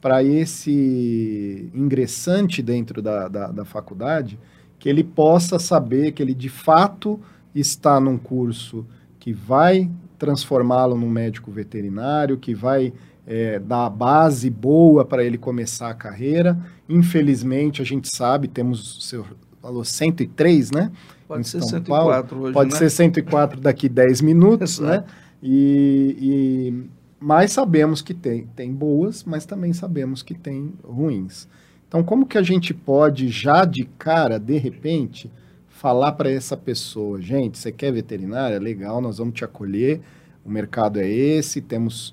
para 0.00 0.24
esse 0.24 1.70
ingressante 1.74 2.62
dentro 2.62 3.02
da, 3.02 3.28
da, 3.28 3.48
da 3.48 3.64
faculdade, 3.66 4.38
que 4.84 4.88
ele 4.90 5.02
possa 5.02 5.58
saber 5.58 6.12
que 6.12 6.22
ele 6.22 6.34
de 6.34 6.50
fato 6.50 7.18
está 7.54 7.98
num 7.98 8.18
curso 8.18 8.84
que 9.18 9.32
vai 9.32 9.90
transformá-lo 10.18 10.94
num 10.94 11.08
médico 11.08 11.50
veterinário, 11.50 12.36
que 12.36 12.54
vai 12.54 12.92
é, 13.26 13.58
dar 13.58 13.88
base 13.88 14.50
boa 14.50 15.02
para 15.02 15.24
ele 15.24 15.38
começar 15.38 15.88
a 15.88 15.94
carreira. 15.94 16.58
Infelizmente, 16.86 17.80
a 17.80 17.84
gente 17.86 18.14
sabe, 18.14 18.46
temos, 18.46 19.02
você 19.02 19.24
falou 19.62 19.86
103, 19.86 20.70
né? 20.70 20.92
Pode 21.26 21.40
em 21.40 21.44
ser 21.44 21.60
São 21.60 21.68
104 21.70 22.28
Paulo. 22.28 22.44
hoje, 22.44 22.52
Pode 22.52 22.72
né? 22.72 22.78
ser 22.78 22.90
104 22.90 23.62
daqui 23.62 23.88
10 23.88 24.20
minutos, 24.20 24.80
né? 24.80 25.02
E, 25.42 26.18
e, 26.20 26.84
mas 27.18 27.52
sabemos 27.52 28.02
que 28.02 28.12
tem, 28.12 28.48
tem 28.54 28.70
boas, 28.70 29.24
mas 29.24 29.46
também 29.46 29.72
sabemos 29.72 30.22
que 30.22 30.34
tem 30.34 30.74
ruins. 30.84 31.48
Então, 31.94 32.02
como 32.02 32.26
que 32.26 32.36
a 32.36 32.42
gente 32.42 32.74
pode, 32.74 33.28
já 33.28 33.64
de 33.64 33.84
cara, 33.84 34.36
de 34.36 34.58
repente, 34.58 35.30
falar 35.68 36.10
para 36.10 36.28
essa 36.28 36.56
pessoa, 36.56 37.22
gente, 37.22 37.56
você 37.56 37.70
quer 37.70 37.92
veterinária? 37.92 38.58
Legal, 38.58 39.00
nós 39.00 39.18
vamos 39.18 39.34
te 39.34 39.44
acolher, 39.44 40.00
o 40.44 40.50
mercado 40.50 40.98
é 40.98 41.08
esse, 41.08 41.60
temos 41.60 42.12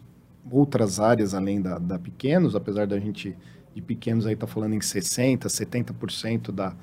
outras 0.51 0.99
áreas 0.99 1.33
além 1.33 1.59
da, 1.59 1.79
da 1.79 1.97
pequenos, 1.97 2.55
apesar 2.55 2.85
da 2.85 2.99
gente 2.99 3.35
de 3.73 3.81
pequenos 3.81 4.27
aí 4.27 4.35
tá 4.35 4.45
falando 4.45 4.75
em 4.75 4.79
60%, 4.79 5.47
70% 5.47 6.51
da, 6.51 6.75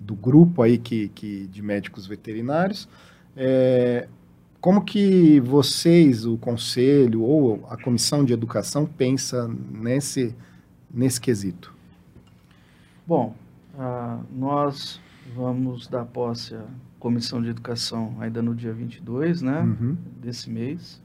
do 0.00 0.14
grupo 0.14 0.62
aí 0.62 0.78
que, 0.78 1.10
que 1.10 1.46
de 1.48 1.60
médicos 1.60 2.06
veterinários. 2.06 2.88
É, 3.36 4.08
como 4.58 4.82
que 4.86 5.38
vocês, 5.40 6.24
o 6.24 6.38
conselho 6.38 7.20
ou 7.20 7.66
a 7.68 7.76
comissão 7.76 8.24
de 8.24 8.32
educação 8.32 8.86
pensa 8.86 9.46
nesse, 9.70 10.34
nesse 10.90 11.20
quesito? 11.20 11.76
Bom, 13.08 13.34
uh, 13.72 14.22
nós 14.30 15.00
vamos 15.34 15.86
dar 15.86 16.04
posse 16.04 16.54
à 16.54 16.62
Comissão 17.00 17.40
de 17.40 17.48
Educação 17.48 18.14
ainda 18.20 18.42
no 18.42 18.54
dia 18.54 18.70
22 18.70 19.40
né, 19.40 19.62
uhum. 19.62 19.96
desse 20.20 20.50
mês, 20.50 21.00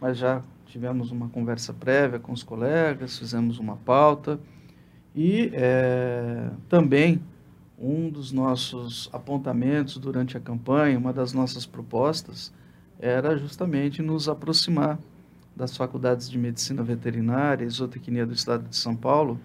mas 0.00 0.18
já 0.18 0.42
tivemos 0.66 1.12
uma 1.12 1.28
conversa 1.28 1.72
prévia 1.72 2.18
com 2.18 2.32
os 2.32 2.42
colegas, 2.42 3.16
fizemos 3.16 3.60
uma 3.60 3.76
pauta 3.76 4.40
e 5.14 5.52
é, 5.54 6.50
também 6.68 7.22
um 7.78 8.10
dos 8.10 8.32
nossos 8.32 9.08
apontamentos 9.12 9.98
durante 9.98 10.36
a 10.36 10.40
campanha, 10.40 10.98
uma 10.98 11.12
das 11.12 11.32
nossas 11.32 11.64
propostas, 11.64 12.52
era 12.98 13.38
justamente 13.38 14.02
nos 14.02 14.28
aproximar 14.28 14.98
das 15.54 15.76
faculdades 15.76 16.28
de 16.28 16.38
medicina 16.38 16.82
veterinária 16.82 17.64
e 17.64 17.68
zootecnia 17.68 18.26
do 18.26 18.32
estado 18.32 18.68
de 18.68 18.74
São 18.74 18.96
Paulo, 18.96 19.38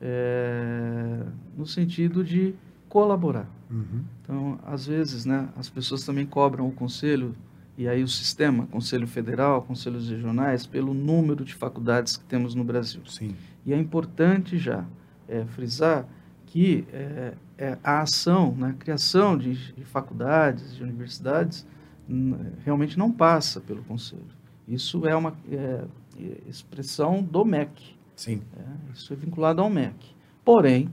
é, 0.00 1.22
no 1.56 1.66
sentido 1.66 2.22
de 2.24 2.54
colaborar. 2.88 3.48
Uhum. 3.70 4.04
Então, 4.22 4.58
às 4.64 4.86
vezes, 4.86 5.24
né, 5.24 5.48
as 5.56 5.68
pessoas 5.68 6.04
também 6.04 6.26
cobram 6.26 6.68
o 6.68 6.72
conselho 6.72 7.34
e 7.78 7.86
aí 7.86 8.02
o 8.02 8.08
sistema, 8.08 8.66
Conselho 8.66 9.06
Federal, 9.06 9.62
Conselhos 9.62 10.08
Regionais, 10.08 10.66
pelo 10.66 10.94
número 10.94 11.44
de 11.44 11.54
faculdades 11.54 12.16
que 12.16 12.24
temos 12.24 12.54
no 12.54 12.64
Brasil. 12.64 13.02
Sim. 13.06 13.36
E 13.66 13.72
é 13.72 13.78
importante 13.78 14.56
já 14.56 14.84
é, 15.28 15.44
frisar 15.44 16.06
que 16.46 16.86
é, 16.90 17.34
é, 17.58 17.78
a 17.84 18.00
ação, 18.00 18.54
né, 18.56 18.70
a 18.70 18.72
criação 18.72 19.36
de, 19.36 19.74
de 19.74 19.84
faculdades, 19.84 20.74
de 20.74 20.82
universidades, 20.82 21.66
realmente 22.64 22.96
não 22.96 23.10
passa 23.10 23.60
pelo 23.60 23.82
Conselho. 23.82 24.22
Isso 24.66 25.06
é 25.06 25.14
uma 25.14 25.34
é, 25.50 25.84
expressão 26.48 27.22
do 27.22 27.44
MEC. 27.44 27.95
Sim. 28.16 28.42
É, 28.56 28.92
isso 28.92 29.12
é 29.12 29.16
vinculado 29.16 29.60
ao 29.60 29.70
MEC. 29.70 29.94
Porém, 30.44 30.88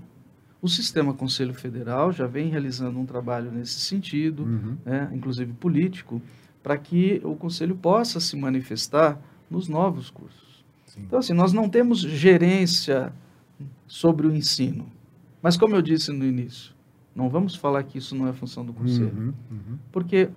o 0.61 0.67
sistema 0.67 1.13
Conselho 1.13 1.53
Federal 1.53 2.11
já 2.11 2.27
vem 2.27 2.49
realizando 2.49 2.99
um 2.99 3.05
trabalho 3.05 3.51
nesse 3.51 3.79
sentido, 3.79 4.43
uhum. 4.43 4.77
né, 4.85 5.09
inclusive 5.13 5.53
político, 5.53 6.21
para 6.61 6.77
que 6.77 7.21
o 7.23 7.35
Conselho 7.35 7.75
possa 7.75 8.19
se 8.19 8.37
manifestar 8.37 9.19
nos 9.49 9.67
novos 9.67 10.09
cursos. 10.09 10.63
Sim. 10.85 11.01
Então, 11.05 11.19
assim, 11.19 11.33
nós 11.33 11.51
não 11.51 11.67
temos 11.67 11.99
gerência 11.99 13.11
sobre 13.87 14.27
o 14.27 14.35
ensino. 14.35 14.85
Mas, 15.41 15.57
como 15.57 15.75
eu 15.75 15.81
disse 15.81 16.11
no 16.11 16.25
início, 16.25 16.73
não 17.15 17.29
vamos 17.29 17.55
falar 17.55 17.83
que 17.83 17.97
isso 17.97 18.15
não 18.15 18.27
é 18.27 18.33
função 18.33 18.65
do 18.65 18.73
Conselho. 18.73 19.13
Uhum, 19.15 19.33
uhum. 19.51 19.77
Porque 19.91 20.29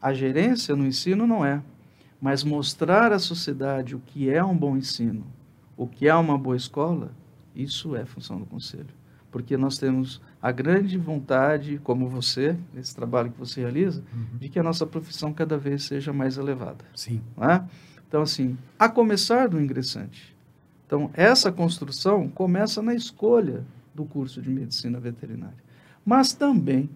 a 0.00 0.12
gerência 0.12 0.74
no 0.76 0.86
ensino 0.86 1.26
não 1.26 1.44
é. 1.44 1.62
Mas 2.20 2.44
mostrar 2.44 3.12
à 3.12 3.18
sociedade 3.18 3.96
o 3.96 4.00
que 4.00 4.30
é 4.30 4.44
um 4.44 4.56
bom 4.56 4.76
ensino, 4.76 5.26
o 5.76 5.86
que 5.86 6.08
é 6.08 6.14
uma 6.14 6.38
boa 6.38 6.56
escola, 6.56 7.12
isso 7.54 7.96
é 7.96 8.04
função 8.04 8.38
do 8.38 8.46
Conselho. 8.46 9.02
Porque 9.30 9.56
nós 9.56 9.78
temos 9.78 10.20
a 10.40 10.52
grande 10.52 10.98
vontade, 10.98 11.80
como 11.82 12.08
você, 12.08 12.56
nesse 12.72 12.94
trabalho 12.94 13.30
que 13.30 13.38
você 13.38 13.60
realiza, 13.62 14.02
uhum. 14.12 14.38
de 14.38 14.48
que 14.48 14.58
a 14.58 14.62
nossa 14.62 14.86
profissão 14.86 15.32
cada 15.32 15.56
vez 15.56 15.84
seja 15.84 16.12
mais 16.12 16.36
elevada. 16.36 16.84
Sim. 16.94 17.22
É? 17.40 17.62
Então, 18.06 18.22
assim, 18.22 18.58
a 18.78 18.88
começar 18.88 19.48
do 19.48 19.60
ingressante. 19.60 20.36
Então, 20.86 21.10
essa 21.14 21.50
construção 21.50 22.28
começa 22.28 22.82
na 22.82 22.94
escolha 22.94 23.64
do 23.94 24.04
curso 24.04 24.42
de 24.42 24.50
medicina 24.50 25.00
veterinária. 25.00 25.56
Mas 26.04 26.34
também 26.34 26.90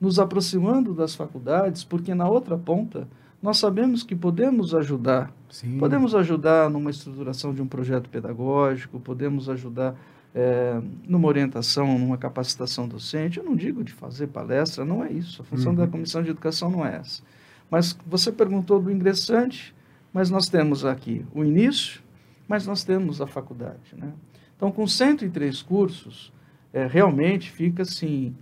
nos 0.00 0.18
aproximando 0.18 0.94
das 0.94 1.14
faculdades, 1.14 1.84
porque 1.84 2.14
na 2.14 2.28
outra 2.28 2.56
ponta 2.56 3.06
nós 3.44 3.58
sabemos 3.58 4.02
que 4.02 4.16
podemos 4.16 4.74
ajudar. 4.74 5.30
Sim. 5.50 5.76
Podemos 5.76 6.14
ajudar 6.14 6.70
numa 6.70 6.90
estruturação 6.90 7.52
de 7.52 7.60
um 7.60 7.66
projeto 7.66 8.08
pedagógico, 8.08 8.98
podemos 8.98 9.50
ajudar 9.50 9.94
é, 10.34 10.80
numa 11.06 11.28
orientação, 11.28 11.98
numa 11.98 12.16
capacitação 12.16 12.88
docente. 12.88 13.36
Eu 13.36 13.44
não 13.44 13.54
digo 13.54 13.84
de 13.84 13.92
fazer 13.92 14.28
palestra, 14.28 14.82
não 14.82 15.04
é 15.04 15.12
isso. 15.12 15.42
A 15.42 15.44
função 15.44 15.72
uhum. 15.72 15.76
da 15.76 15.86
comissão 15.86 16.22
de 16.22 16.30
educação 16.30 16.70
não 16.70 16.86
é 16.86 16.96
essa. 16.96 17.22
Mas 17.70 17.94
você 18.06 18.32
perguntou 18.32 18.80
do 18.80 18.90
ingressante, 18.90 19.74
mas 20.10 20.30
nós 20.30 20.48
temos 20.48 20.82
aqui 20.82 21.22
o 21.34 21.44
início, 21.44 22.00
mas 22.48 22.66
nós 22.66 22.82
temos 22.82 23.20
a 23.20 23.26
faculdade. 23.26 23.94
Né? 23.94 24.10
Então, 24.56 24.72
com 24.72 24.86
103 24.86 25.60
cursos, 25.60 26.32
é, 26.72 26.86
realmente 26.86 27.50
fica 27.50 27.82
assim 27.82 28.34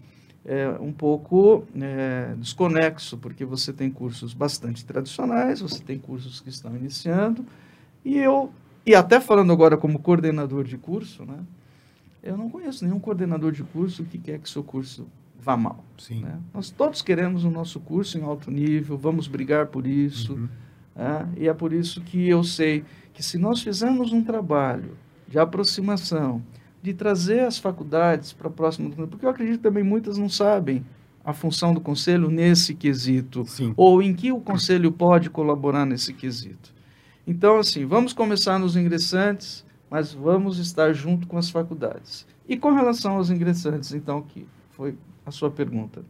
é, 0.44 0.68
um 0.80 0.92
pouco 0.92 1.64
é, 1.80 2.34
desconexo, 2.36 3.16
porque 3.16 3.44
você 3.44 3.72
tem 3.72 3.90
cursos 3.90 4.34
bastante 4.34 4.84
tradicionais, 4.84 5.60
você 5.60 5.82
tem 5.82 5.98
cursos 5.98 6.40
que 6.40 6.48
estão 6.48 6.74
iniciando, 6.76 7.44
e 8.04 8.18
eu, 8.18 8.52
e 8.84 8.94
até 8.94 9.20
falando 9.20 9.52
agora 9.52 9.76
como 9.76 9.98
coordenador 9.98 10.64
de 10.64 10.76
curso, 10.76 11.24
né, 11.24 11.38
eu 12.22 12.36
não 12.36 12.48
conheço 12.48 12.84
nenhum 12.84 12.98
coordenador 12.98 13.52
de 13.52 13.62
curso 13.62 14.04
que 14.04 14.18
quer 14.18 14.38
que 14.38 14.48
seu 14.48 14.62
curso 14.62 15.06
vá 15.40 15.56
mal. 15.56 15.84
Sim. 15.98 16.22
Né? 16.22 16.38
Nós 16.54 16.70
todos 16.70 17.02
queremos 17.02 17.44
o 17.44 17.50
nosso 17.50 17.80
curso 17.80 18.16
em 18.16 18.22
alto 18.22 18.50
nível, 18.50 18.96
vamos 18.96 19.26
brigar 19.26 19.66
por 19.66 19.86
isso, 19.86 20.34
uhum. 20.34 20.48
né? 20.94 21.28
e 21.36 21.48
é 21.48 21.54
por 21.54 21.72
isso 21.72 22.00
que 22.00 22.28
eu 22.28 22.44
sei 22.44 22.84
que 23.12 23.22
se 23.22 23.38
nós 23.38 23.60
fizermos 23.62 24.12
um 24.12 24.22
trabalho 24.22 24.96
de 25.28 25.38
aproximação, 25.38 26.42
de 26.82 26.92
trazer 26.92 27.40
as 27.40 27.58
faculdades 27.58 28.32
para 28.32 28.50
próximo 28.50 28.90
porque 29.06 29.24
eu 29.24 29.30
acredito 29.30 29.60
também 29.60 29.84
muitas 29.84 30.18
não 30.18 30.28
sabem 30.28 30.84
a 31.24 31.32
função 31.32 31.72
do 31.72 31.80
conselho 31.80 32.28
nesse 32.28 32.74
quesito, 32.74 33.44
Sim. 33.46 33.72
ou 33.76 34.02
em 34.02 34.12
que 34.12 34.32
o 34.32 34.40
conselho 34.40 34.90
pode 34.90 35.30
colaborar 35.30 35.86
nesse 35.86 36.12
quesito. 36.12 36.74
Então, 37.24 37.58
assim, 37.58 37.86
vamos 37.86 38.12
começar 38.12 38.58
nos 38.58 38.76
ingressantes, 38.76 39.64
mas 39.88 40.12
vamos 40.12 40.58
estar 40.58 40.92
junto 40.92 41.28
com 41.28 41.38
as 41.38 41.48
faculdades. 41.48 42.26
E 42.48 42.56
com 42.56 42.72
relação 42.72 43.16
aos 43.16 43.30
ingressantes, 43.30 43.92
então, 43.92 44.20
que 44.20 44.48
foi 44.72 44.96
a 45.24 45.30
sua 45.30 45.48
pergunta. 45.48 46.04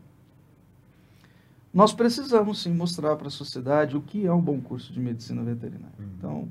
Nós 1.75 1.93
precisamos 1.93 2.63
sim 2.63 2.73
mostrar 2.73 3.17
para 3.17 3.29
a 3.29 3.31
sociedade 3.31 3.97
o 3.97 4.01
que 4.01 4.27
é 4.27 4.33
um 4.33 4.41
bom 4.41 4.61
curso 4.61 4.93
de 4.93 5.01
medicina 5.01 5.43
veterinária. 5.43 5.93
Uhum. 5.99 6.07
Então, 6.17 6.49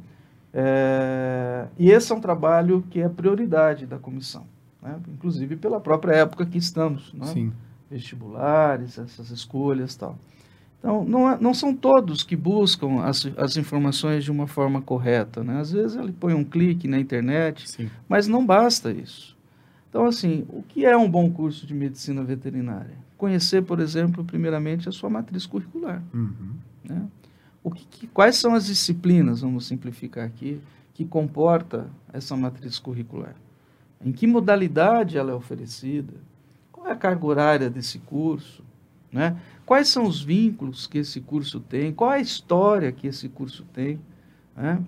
é, 0.53 1.67
e 1.77 1.89
esse 1.89 2.11
é 2.11 2.15
um 2.15 2.19
trabalho 2.19 2.83
que 2.89 2.99
é 2.99 3.07
prioridade 3.07 3.85
da 3.85 3.97
comissão, 3.97 4.45
né? 4.81 4.99
inclusive 5.07 5.55
pela 5.55 5.79
própria 5.79 6.13
época 6.13 6.45
que 6.45 6.57
estamos, 6.57 7.13
né? 7.13 7.51
Vestibulares, 7.89 8.97
essas 8.97 9.31
escolhas 9.31 9.95
tal. 9.95 10.17
Então, 10.79 11.05
não, 11.05 11.29
é, 11.29 11.37
não 11.39 11.53
são 11.53 11.75
todos 11.75 12.23
que 12.23 12.35
buscam 12.35 13.01
as, 13.03 13.29
as 13.37 13.55
informações 13.55 14.23
de 14.23 14.31
uma 14.31 14.47
forma 14.47 14.81
correta. 14.81 15.43
Né? 15.43 15.59
Às 15.59 15.71
vezes 15.71 15.95
ele 15.95 16.11
põe 16.11 16.33
um 16.33 16.43
clique 16.43 16.87
na 16.87 16.99
internet, 16.99 17.69
Sim. 17.69 17.89
mas 18.09 18.27
não 18.27 18.43
basta 18.43 18.91
isso. 18.91 19.37
Então, 19.89 20.05
assim, 20.05 20.45
o 20.49 20.63
que 20.63 20.85
é 20.85 20.97
um 20.97 21.09
bom 21.09 21.29
curso 21.29 21.67
de 21.67 21.73
medicina 21.73 22.23
veterinária? 22.23 22.95
Conhecer, 23.15 23.61
por 23.61 23.79
exemplo, 23.79 24.23
primeiramente 24.23 24.89
a 24.89 24.91
sua 24.91 25.09
matriz 25.09 25.45
curricular. 25.45 26.01
Uhum. 26.13 26.53
Né? 26.83 27.03
O 27.63 27.69
que, 27.69 27.85
que, 27.85 28.07
quais 28.07 28.35
são 28.37 28.55
as 28.55 28.65
disciplinas, 28.65 29.41
vamos 29.41 29.67
simplificar 29.67 30.25
aqui, 30.25 30.59
que 30.93 31.05
comporta 31.05 31.89
essa 32.11 32.35
matriz 32.35 32.79
curricular? 32.79 33.35
Em 34.03 34.11
que 34.11 34.25
modalidade 34.25 35.17
ela 35.17 35.31
é 35.31 35.35
oferecida? 35.35 36.13
Qual 36.71 36.87
é 36.87 36.91
a 36.91 36.95
carga 36.95 37.25
horária 37.25 37.69
desse 37.69 37.99
curso? 37.99 38.63
Né? 39.11 39.37
Quais 39.65 39.89
são 39.89 40.05
os 40.05 40.21
vínculos 40.21 40.87
que 40.87 40.97
esse 40.97 41.21
curso 41.21 41.59
tem? 41.59 41.93
Qual 41.93 42.11
é 42.11 42.17
a 42.17 42.21
história 42.21 42.91
que 42.91 43.07
esse 43.07 43.29
curso 43.29 43.63
tem? 43.73 43.99
Né? 44.55 44.81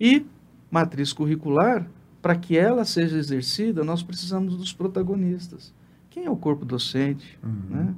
E 0.00 0.26
matriz 0.70 1.12
curricular, 1.12 1.88
para 2.20 2.34
que 2.34 2.56
ela 2.56 2.84
seja 2.84 3.16
exercida, 3.16 3.84
nós 3.84 4.02
precisamos 4.02 4.56
dos 4.56 4.72
protagonistas. 4.72 5.72
Quem 6.10 6.24
é 6.24 6.30
o 6.30 6.36
corpo 6.36 6.64
docente? 6.64 7.38
Uhum. 7.42 7.62
Né? 7.70 7.94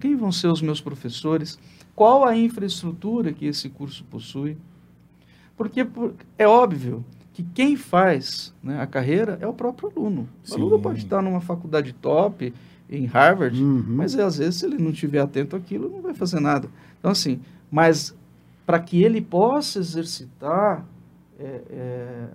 Quem 0.00 0.14
vão 0.14 0.30
ser 0.30 0.48
os 0.48 0.62
meus 0.62 0.80
professores? 0.80 1.58
Qual 1.94 2.24
a 2.24 2.36
infraestrutura 2.36 3.32
que 3.32 3.46
esse 3.46 3.68
curso 3.68 4.04
possui? 4.04 4.56
Porque 5.56 5.86
é 6.36 6.46
óbvio 6.46 7.04
que 7.32 7.42
quem 7.42 7.76
faz 7.76 8.54
né, 8.62 8.80
a 8.80 8.86
carreira 8.86 9.38
é 9.40 9.46
o 9.46 9.52
próprio 9.52 9.92
aluno. 9.94 10.28
O 10.50 10.54
aluno 10.54 10.78
pode 10.78 10.98
estar 11.00 11.22
numa 11.22 11.40
faculdade 11.40 11.92
top, 11.92 12.52
em 12.88 13.06
Harvard, 13.06 13.62
uhum. 13.62 13.84
mas 13.88 14.16
às 14.16 14.38
vezes 14.38 14.56
se 14.56 14.66
ele 14.66 14.78
não 14.78 14.90
estiver 14.90 15.20
atento 15.20 15.56
àquilo, 15.56 15.88
não 15.88 16.02
vai 16.02 16.14
fazer 16.14 16.40
nada. 16.40 16.68
Então, 16.98 17.10
assim, 17.10 17.40
mas 17.70 18.14
para 18.66 18.78
que 18.78 19.02
ele 19.02 19.20
possa 19.20 19.78
exercitar 19.78 20.84
é, 21.38 21.62
é, 21.70 22.28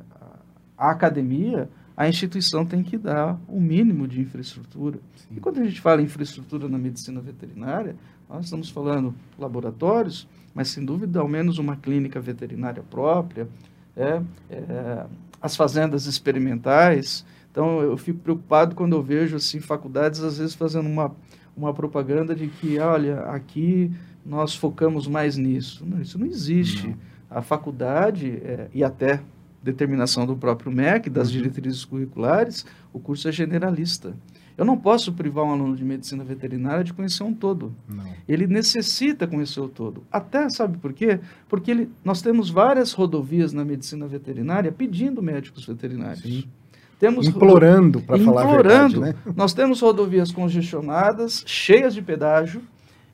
a 0.77 0.91
academia, 0.91 1.69
a 1.99 2.07
instituição 2.07 2.65
tem 2.65 2.81
que 2.81 2.97
dar 2.97 3.37
o 3.45 3.57
um 3.57 3.59
mínimo 3.59 4.07
de 4.07 4.21
infraestrutura. 4.21 4.99
Sim. 5.17 5.35
E 5.35 5.39
quando 5.41 5.59
a 5.59 5.65
gente 5.65 5.81
fala 5.81 6.01
em 6.01 6.05
infraestrutura 6.05 6.69
na 6.69 6.77
medicina 6.77 7.19
veterinária, 7.19 7.93
nós 8.29 8.45
estamos 8.45 8.69
falando 8.69 9.13
laboratórios, 9.37 10.25
mas 10.53 10.69
sem 10.69 10.85
dúvida 10.85 11.19
ao 11.19 11.27
menos 11.27 11.57
uma 11.57 11.75
clínica 11.75 12.17
veterinária 12.21 12.81
própria, 12.89 13.49
é, 13.97 14.21
é, 14.49 15.05
as 15.41 15.57
fazendas 15.57 16.05
experimentais. 16.05 17.25
Então 17.51 17.81
eu 17.81 17.97
fico 17.97 18.19
preocupado 18.19 18.75
quando 18.75 18.93
eu 18.93 19.03
vejo 19.03 19.35
assim 19.35 19.59
faculdades 19.59 20.23
às 20.23 20.37
vezes 20.37 20.55
fazendo 20.55 20.87
uma, 20.87 21.13
uma 21.53 21.73
propaganda 21.73 22.33
de 22.33 22.47
que, 22.47 22.79
olha, 22.79 23.23
aqui 23.23 23.91
nós 24.25 24.55
focamos 24.55 25.05
mais 25.05 25.35
nisso. 25.35 25.85
Não, 25.85 25.99
isso 25.99 26.17
não 26.17 26.27
existe. 26.27 26.87
Não. 26.87 26.97
A 27.29 27.41
faculdade 27.41 28.39
é, 28.41 28.69
e 28.73 28.85
até 28.85 29.19
determinação 29.61 30.25
do 30.25 30.35
próprio 30.35 30.71
MEC, 30.71 31.09
das 31.09 31.27
uhum. 31.27 31.33
diretrizes 31.33 31.85
curriculares, 31.85 32.65
o 32.93 32.99
curso 32.99 33.27
é 33.27 33.31
generalista. 33.31 34.15
Eu 34.57 34.65
não 34.65 34.77
posso 34.77 35.13
privar 35.13 35.45
um 35.45 35.51
aluno 35.51 35.73
de 35.73 35.85
medicina 35.85 36.21
veterinária 36.21 36.83
de 36.83 36.93
conhecer 36.93 37.23
um 37.23 37.33
todo. 37.33 37.73
Não. 37.87 38.03
Ele 38.27 38.45
necessita 38.45 39.25
conhecer 39.25 39.61
o 39.61 39.69
todo. 39.69 40.03
Até 40.11 40.49
sabe 40.49 40.77
por 40.77 40.91
quê? 40.91 41.19
Porque 41.47 41.71
ele, 41.71 41.89
nós 42.03 42.21
temos 42.21 42.49
várias 42.49 42.91
rodovias 42.91 43.53
na 43.53 43.63
medicina 43.63 44.05
veterinária 44.05 44.69
pedindo 44.69 45.21
médicos 45.21 45.65
veterinários. 45.65 46.23
Sim. 46.23 46.43
Temos 46.99 47.27
Implorando, 47.27 48.01
para 48.01 48.19
falar 48.19 48.43
a 48.43 48.51
verdade, 48.51 48.95
Implorando. 48.97 49.19
né? 49.25 49.33
Nós 49.33 49.53
temos 49.53 49.79
rodovias 49.79 50.29
congestionadas, 50.29 51.41
cheias 51.47 51.93
de 51.93 52.01
pedágio, 52.01 52.61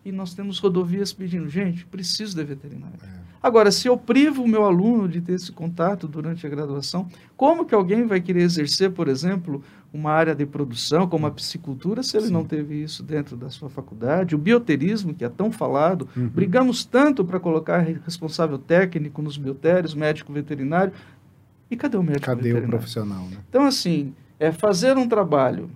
e 0.05 0.11
nós 0.11 0.33
temos 0.35 0.59
rodovias 0.59 1.11
pedindo, 1.11 1.49
gente, 1.49 1.85
preciso 1.85 2.35
de 2.35 2.43
veterinário. 2.43 2.95
É. 3.03 3.25
Agora, 3.41 3.71
se 3.71 3.87
eu 3.87 3.97
privo 3.97 4.43
o 4.43 4.47
meu 4.47 4.63
aluno 4.65 5.07
de 5.09 5.19
ter 5.21 5.33
esse 5.33 5.51
contato 5.51 6.07
durante 6.07 6.45
a 6.47 6.49
graduação, 6.49 7.07
como 7.35 7.65
que 7.65 7.75
alguém 7.75 8.05
vai 8.07 8.21
querer 8.21 8.41
exercer, 8.41 8.91
por 8.91 9.07
exemplo, 9.07 9.63
uma 9.93 10.11
área 10.11 10.33
de 10.35 10.45
produção 10.45 11.07
como 11.07 11.27
a 11.27 11.31
piscicultura 11.31 12.01
se 12.03 12.17
ele 12.17 12.27
Sim. 12.27 12.33
não 12.33 12.43
teve 12.43 12.81
isso 12.81 13.03
dentro 13.03 13.35
da 13.35 13.49
sua 13.49 13.69
faculdade? 13.69 14.35
O 14.35 14.37
bioterismo, 14.37 15.13
que 15.13 15.23
é 15.25 15.29
tão 15.29 15.51
falado, 15.51 16.07
Uhum. 16.17 16.27
brigamos 16.27 16.85
tanto 16.85 17.23
para 17.25 17.39
colocar 17.39 17.79
responsável 17.79 18.57
técnico 18.57 19.21
nos 19.21 19.37
biotérios, 19.37 19.93
médico 19.93 20.31
veterinário, 20.33 20.91
e 21.69 21.75
cadê 21.75 21.97
o 21.97 22.03
médico 22.03 22.25
Cadê 22.25 22.39
o 22.39 22.43
veterinário? 22.43 22.69
profissional, 22.69 23.25
né? 23.27 23.37
Então, 23.49 23.63
assim, 23.65 24.13
é 24.39 24.51
fazer 24.51 24.97
um 24.97 25.07
trabalho 25.07 25.69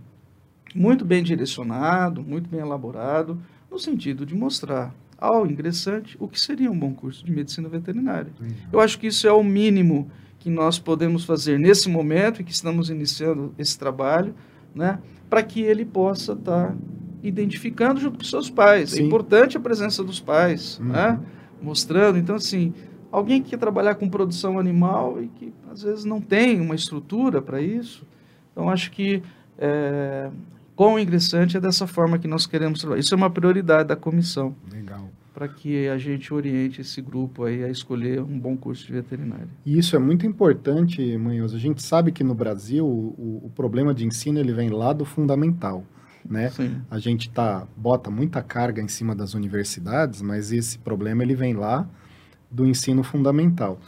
muito 0.75 1.03
bem 1.05 1.23
direcionado, 1.23 2.21
muito 2.23 2.49
bem 2.49 2.59
elaborado, 2.59 3.39
no 3.71 3.77
sentido 3.79 4.25
de 4.25 4.35
mostrar 4.35 4.93
ao 5.17 5.45
ingressante 5.45 6.15
o 6.19 6.27
que 6.27 6.39
seria 6.39 6.71
um 6.71 6.77
bom 6.79 6.93
curso 6.93 7.25
de 7.25 7.31
medicina 7.31 7.67
veterinária. 7.67 8.31
Eu 8.71 8.79
acho 8.79 8.97
que 8.97 9.07
isso 9.07 9.27
é 9.27 9.31
o 9.33 9.43
mínimo 9.43 10.09
que 10.39 10.49
nós 10.49 10.79
podemos 10.79 11.25
fazer 11.25 11.59
nesse 11.59 11.89
momento 11.89 12.41
em 12.41 12.45
que 12.45 12.51
estamos 12.53 12.89
iniciando 12.89 13.53
esse 13.57 13.77
trabalho, 13.77 14.33
né, 14.73 14.99
para 15.29 15.43
que 15.43 15.61
ele 15.61 15.83
possa 15.85 16.33
estar 16.33 16.75
identificando 17.21 17.99
junto 17.99 18.17
com 18.17 18.23
seus 18.23 18.49
pais. 18.49 18.91
Sim. 18.91 19.03
É 19.03 19.05
importante 19.05 19.57
a 19.57 19.59
presença 19.59 20.03
dos 20.03 20.19
pais, 20.21 20.79
Uhum. 20.79 20.85
né, 20.87 21.19
mostrando. 21.61 22.17
Então, 22.17 22.35
assim, 22.35 22.73
alguém 23.11 23.41
que 23.43 23.49
quer 23.49 23.57
trabalhar 23.57 23.95
com 23.95 24.07
produção 24.09 24.57
animal 24.57 25.21
e 25.21 25.27
que 25.27 25.53
às 25.69 25.83
vezes 25.83 26.05
não 26.05 26.21
tem 26.21 26.61
uma 26.61 26.75
estrutura 26.75 27.41
para 27.41 27.61
isso. 27.61 28.07
Então, 28.53 28.69
acho 28.69 28.89
que 28.91 29.21
é, 29.57 30.29
com 30.79 30.93
o 30.93 30.99
ingressante 30.99 31.57
é 31.57 31.59
dessa 31.59 31.85
forma 31.85 32.17
que 32.17 32.25
nós 32.25 32.47
queremos 32.47 32.79
trabalhar. 32.79 33.01
Isso 33.01 33.13
é 33.13 33.17
uma 33.17 33.29
prioridade 33.29 33.89
da 33.89 33.97
comissão 33.97 34.55
Legal. 34.71 35.09
para 35.33 35.45
que 35.45 35.89
a 35.89 35.97
gente 35.97 36.33
oriente 36.33 36.79
esse 36.79 37.01
grupo 37.01 37.43
aí 37.43 37.65
a 37.65 37.67
escolher 37.67 38.21
um 38.21 38.39
bom 38.39 38.55
curso 38.55 38.87
de 38.87 38.93
veterinária. 38.93 39.49
E 39.65 39.77
isso 39.77 39.93
é 39.97 39.99
muito 39.99 40.25
importante, 40.25 41.17
Manhoso. 41.17 41.57
A 41.57 41.59
gente 41.59 41.83
sabe 41.83 42.13
que 42.13 42.23
no 42.23 42.33
Brasil 42.33 42.87
o, 42.87 43.41
o 43.43 43.51
problema 43.53 43.93
de 43.93 44.05
ensino 44.05 44.39
ele 44.39 44.53
vem 44.53 44.69
lá 44.69 44.93
do 44.93 45.03
fundamental, 45.03 45.83
né? 46.25 46.49
Sim. 46.51 46.77
A 46.89 46.97
gente 46.97 47.29
tá, 47.29 47.67
bota 47.75 48.09
muita 48.09 48.41
carga 48.41 48.81
em 48.81 48.87
cima 48.87 49.13
das 49.13 49.33
universidades, 49.33 50.21
mas 50.21 50.53
esse 50.53 50.79
problema 50.79 51.23
ele 51.23 51.35
vem 51.35 51.55
lá 51.55 51.89
do 52.49 52.65
ensino 52.65 53.03
fundamental. 53.03 53.81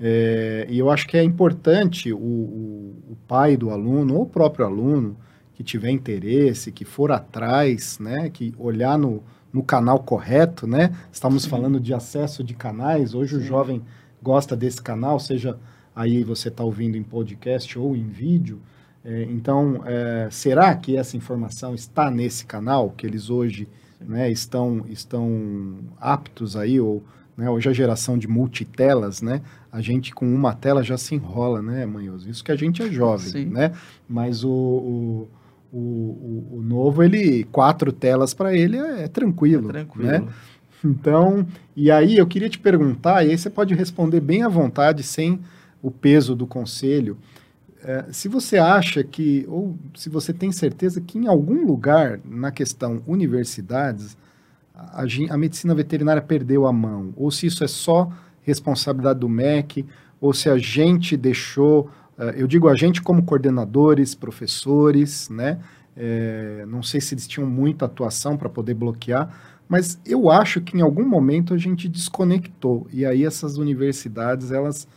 É, 0.00 0.66
e 0.70 0.78
eu 0.78 0.90
acho 0.90 1.06
que 1.08 1.18
é 1.18 1.22
importante 1.22 2.10
o, 2.10 2.16
o, 2.16 3.02
o 3.10 3.16
pai 3.28 3.54
do 3.54 3.68
aluno, 3.68 4.14
ou 4.14 4.22
o 4.22 4.26
próprio 4.26 4.64
aluno, 4.64 5.14
que 5.58 5.64
tiver 5.64 5.90
interesse, 5.90 6.70
que 6.70 6.84
for 6.84 7.10
atrás, 7.10 7.98
né, 7.98 8.30
que 8.30 8.54
olhar 8.56 8.96
no, 8.96 9.24
no 9.52 9.60
canal 9.60 9.98
correto, 9.98 10.68
né? 10.68 10.96
Estamos 11.10 11.42
Sim. 11.42 11.48
falando 11.48 11.80
de 11.80 11.92
acesso 11.92 12.44
de 12.44 12.54
canais. 12.54 13.12
Hoje 13.12 13.34
o 13.34 13.40
Sim. 13.40 13.46
jovem 13.46 13.82
gosta 14.22 14.56
desse 14.56 14.80
canal, 14.80 15.18
seja 15.18 15.58
aí 15.96 16.22
você 16.22 16.46
está 16.46 16.62
ouvindo 16.62 16.96
em 16.96 17.02
podcast 17.02 17.76
ou 17.76 17.96
em 17.96 18.06
vídeo. 18.06 18.60
É, 19.04 19.24
então, 19.24 19.82
é, 19.84 20.28
será 20.30 20.72
que 20.76 20.96
essa 20.96 21.16
informação 21.16 21.74
está 21.74 22.08
nesse 22.08 22.46
canal 22.46 22.90
que 22.90 23.04
eles 23.04 23.28
hoje 23.28 23.66
né, 24.00 24.30
estão, 24.30 24.84
estão 24.88 25.78
aptos 26.00 26.54
aí, 26.54 26.78
ou 26.78 27.02
né, 27.36 27.50
hoje 27.50 27.68
a 27.68 27.72
geração 27.72 28.16
de 28.16 28.28
multitelas, 28.28 29.20
né, 29.20 29.42
a 29.72 29.80
gente 29.80 30.14
com 30.14 30.32
uma 30.32 30.54
tela 30.54 30.84
já 30.84 30.96
se 30.96 31.16
enrola, 31.16 31.60
né, 31.60 31.84
Manhoso? 31.84 32.30
Isso 32.30 32.44
que 32.44 32.52
a 32.52 32.56
gente 32.56 32.80
é 32.80 32.88
jovem, 32.88 33.28
Sim. 33.28 33.46
né? 33.46 33.72
Mas 34.08 34.44
o, 34.44 34.50
o, 34.50 35.28
o, 35.72 35.78
o- 35.78 36.58
o 36.58 36.62
novo, 36.62 37.02
ele, 37.02 37.44
quatro 37.52 37.92
telas 37.92 38.32
para 38.34 38.54
ele 38.56 38.76
é, 38.78 39.04
é 39.04 39.08
tranquilo, 39.08 39.68
Tranquilo. 39.68 40.08
né? 40.08 40.26
Então, 40.84 41.46
e 41.76 41.90
aí 41.90 42.16
eu 42.16 42.26
queria 42.26 42.48
te 42.48 42.58
perguntar, 42.58 43.24
e 43.26 43.30
aí 43.30 43.38
você 43.38 43.50
pode 43.50 43.74
responder 43.74 44.20
bem 44.20 44.42
à 44.44 44.48
vontade, 44.48 45.02
sem 45.02 45.40
o 45.82 45.90
peso 45.90 46.34
do 46.36 46.46
conselho, 46.46 47.18
é, 47.82 48.06
se 48.10 48.28
você 48.28 48.58
acha 48.58 49.02
que, 49.04 49.44
ou 49.48 49.76
se 49.94 50.08
você 50.08 50.32
tem 50.32 50.50
certeza 50.52 51.00
que 51.00 51.18
em 51.18 51.26
algum 51.26 51.64
lugar 51.66 52.18
na 52.24 52.50
questão 52.50 53.02
universidades, 53.06 54.16
a, 54.74 55.04
a 55.30 55.36
medicina 55.38 55.74
veterinária 55.74 56.22
perdeu 56.22 56.66
a 56.66 56.72
mão, 56.72 57.12
ou 57.16 57.30
se 57.30 57.46
isso 57.46 57.62
é 57.64 57.68
só 57.68 58.10
responsabilidade 58.42 59.20
do 59.20 59.28
MEC, 59.28 59.84
ou 60.20 60.32
se 60.32 60.48
a 60.48 60.56
gente 60.58 61.16
deixou, 61.16 61.90
eu 62.36 62.46
digo 62.46 62.68
a 62.68 62.74
gente 62.74 63.00
como 63.00 63.22
coordenadores, 63.22 64.14
professores, 64.14 65.28
né? 65.28 65.60
Eh, 65.96 66.64
não 66.68 66.82
sei 66.82 67.00
se 67.00 67.14
eles 67.14 67.26
tinham 67.26 67.48
muita 67.48 67.84
atuação 67.84 68.36
para 68.36 68.48
poder 68.48 68.74
bloquear, 68.74 69.32
mas 69.68 70.00
eu 70.04 70.30
acho 70.30 70.60
que 70.60 70.76
em 70.76 70.80
algum 70.80 71.06
momento 71.06 71.54
a 71.54 71.58
gente 71.58 71.88
desconectou. 71.88 72.86
E 72.92 73.04
aí 73.04 73.24
essas 73.24 73.56
universidades, 73.56 74.50
elas 74.50 74.88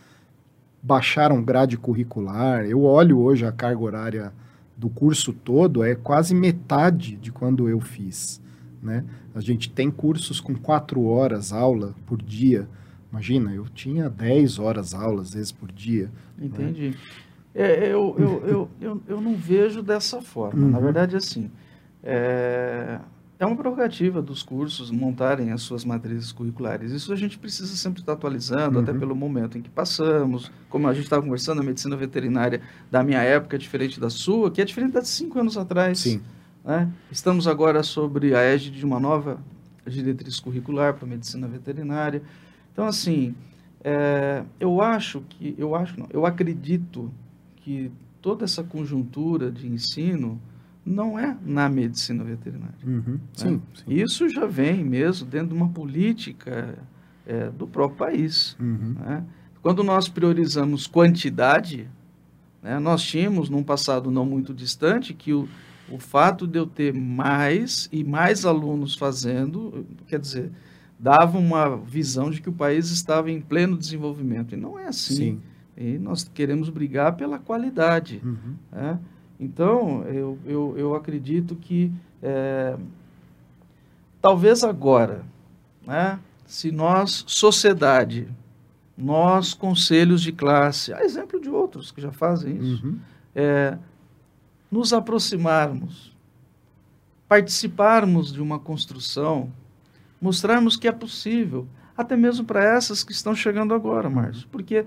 baixaram 0.81 1.43
grade 1.43 1.77
curricular. 1.77 2.65
Eu 2.65 2.84
olho 2.84 3.19
hoje 3.19 3.45
a 3.45 3.51
carga 3.51 3.81
horária 3.81 4.34
do 4.75 4.89
curso 4.89 5.31
todo, 5.31 5.84
é 5.84 5.93
quase 5.93 6.34
metade 6.34 7.15
de 7.15 7.31
quando 7.31 7.69
eu 7.69 7.79
fiz, 7.79 8.41
né? 8.81 9.03
A 9.36 9.39
gente 9.39 9.69
tem 9.69 9.91
cursos 9.91 10.39
com 10.39 10.55
quatro 10.55 11.03
horas 11.05 11.53
aula 11.53 11.93
por 12.05 12.21
dia. 12.21 12.67
Imagina, 13.12 13.53
eu 13.53 13.65
tinha 13.65 14.10
10 14.10 14.57
horas 14.57 14.93
aula, 14.93 15.21
às 15.21 15.34
vezes, 15.34 15.51
por 15.51 15.71
dia. 15.71 16.10
Entendi. 16.41 16.95
É, 17.54 17.88
eu, 17.91 18.15
eu, 18.17 18.43
eu, 18.47 18.69
eu, 18.82 19.01
eu 19.08 19.21
não 19.21 19.36
vejo 19.36 19.82
dessa 19.84 20.21
forma. 20.21 20.67
Na 20.67 20.77
Uhum. 20.77 20.84
verdade, 20.84 21.15
assim, 21.17 21.51
é, 22.04 22.99
é 23.38 23.45
uma 23.45 23.56
prerrogativa 23.56 24.21
dos 24.21 24.41
cursos 24.43 24.89
montarem 24.91 25.51
as 25.51 25.62
suas 25.62 25.84
matrizes 25.84 26.32
curriculares. 26.32 26.91
Isso 26.91 27.12
a 27.12 27.15
gente 27.15 27.38
precisa 27.38 27.75
sempre 27.75 28.01
estar 28.01 28.13
atualizando, 28.13 28.80
até 28.80 28.91
Uhum. 28.91 28.99
pelo 28.99 29.15
momento 29.15 29.58
em 29.58 29.62
que 29.62 29.69
passamos. 29.69 30.51
Como 30.69 30.88
a 30.88 30.93
gente 30.93 31.04
estava 31.04 31.21
conversando, 31.21 31.60
a 31.62 31.63
medicina 31.63 31.95
veterinária 31.97 32.62
da 32.89 33.04
minha 33.04 33.21
época 33.21 33.56
é 33.56 33.60
diferente 33.60 33.99
da 33.99 34.10
sua, 34.10 34.49
que 34.49 34.62
é 34.62 34.65
diferente 34.65 34.93
da 34.93 35.01
de 35.01 35.08
cinco 35.10 35.39
anos 35.39 35.58
atrás. 35.58 35.99
Sim. 35.99 36.21
né? 36.63 36.88
Estamos 37.12 37.47
agora 37.47 37.82
sobre 37.84 38.36
a 38.36 38.39
égide 38.41 38.80
de 38.80 38.86
uma 38.86 38.99
nova 38.99 39.39
diretriz 39.86 40.39
curricular 40.39 40.93
para 40.93 41.06
a 41.06 41.10
medicina 41.10 41.47
veterinária. 41.47 42.21
Então, 42.71 42.86
assim, 42.86 43.34
é, 43.83 44.43
eu 44.59 44.81
acho 44.81 45.21
que, 45.29 45.55
eu 45.57 45.75
acho, 45.75 45.99
não, 45.99 46.07
eu 46.11 46.25
acredito 46.25 47.11
que 47.57 47.91
toda 48.21 48.45
essa 48.45 48.63
conjuntura 48.63 49.51
de 49.51 49.67
ensino 49.67 50.39
não 50.85 51.17
é 51.17 51.37
na 51.43 51.69
medicina 51.69 52.23
veterinária. 52.23 52.75
Uhum. 52.85 53.19
Sim, 53.33 53.61
sim. 53.73 53.83
Isso 53.87 54.29
já 54.29 54.45
vem 54.45 54.83
mesmo 54.83 55.27
dentro 55.27 55.49
de 55.49 55.53
uma 55.53 55.69
política 55.69 56.77
é, 57.25 57.49
do 57.49 57.67
próprio 57.67 57.97
país. 57.97 58.55
Uhum. 58.59 58.95
né? 58.99 59.23
Quando 59.61 59.83
nós 59.83 60.09
priorizamos 60.09 60.87
quantidade, 60.87 61.87
né, 62.63 62.79
nós 62.79 63.03
tínhamos, 63.03 63.49
num 63.49 63.63
passado 63.63 64.09
não 64.09 64.25
muito 64.25 64.53
distante, 64.53 65.13
que 65.13 65.33
o, 65.33 65.47
o 65.89 65.99
fato 65.99 66.47
de 66.47 66.57
eu 66.57 66.65
ter 66.65 66.93
mais 66.93 67.87
e 67.91 68.03
mais 68.03 68.43
alunos 68.43 68.95
fazendo, 68.95 69.85
quer 70.07 70.19
dizer, 70.19 70.51
dava 71.01 71.39
uma 71.39 71.75
visão 71.77 72.29
de 72.29 72.39
que 72.39 72.49
o 72.49 72.53
país 72.53 72.91
estava 72.91 73.31
em 73.31 73.41
pleno 73.41 73.75
desenvolvimento. 73.75 74.53
E 74.53 74.57
não 74.57 74.77
é 74.77 74.87
assim. 74.87 75.15
Sim. 75.15 75.41
E 75.75 75.97
nós 75.97 76.23
queremos 76.31 76.69
brigar 76.69 77.15
pela 77.15 77.39
qualidade. 77.39 78.21
Uhum. 78.23 78.55
né? 78.71 78.99
Então, 79.39 80.03
eu, 80.03 80.37
eu, 80.45 80.75
eu 80.77 80.95
acredito 80.95 81.55
que 81.55 81.91
é, 82.21 82.77
talvez 84.21 84.63
agora, 84.63 85.25
né, 85.87 86.19
se 86.45 86.71
nós, 86.71 87.23
sociedade, 87.25 88.27
nós, 88.95 89.55
conselhos 89.55 90.21
de 90.21 90.31
classe, 90.31 90.93
a 90.93 91.03
exemplo 91.03 91.41
de 91.41 91.49
outros 91.49 91.91
que 91.91 91.99
já 91.99 92.11
fazem 92.11 92.57
isso, 92.57 92.85
Uhum. 92.85 92.99
é, 93.33 93.75
nos 94.69 94.93
aproximarmos, 94.93 96.15
participarmos 97.27 98.31
de 98.31 98.39
uma 98.39 98.59
construção, 98.59 99.51
mostrarmos 100.21 100.77
que 100.77 100.88
é 100.88 100.91
possível, 100.91 101.67
até 101.97 102.15
mesmo 102.15 102.45
para 102.45 102.63
essas 102.63 103.03
que 103.03 103.12
estão 103.12 103.34
chegando 103.36 103.73
agora, 103.73 104.10
Márcio, 104.10 104.47
porque 104.51 104.86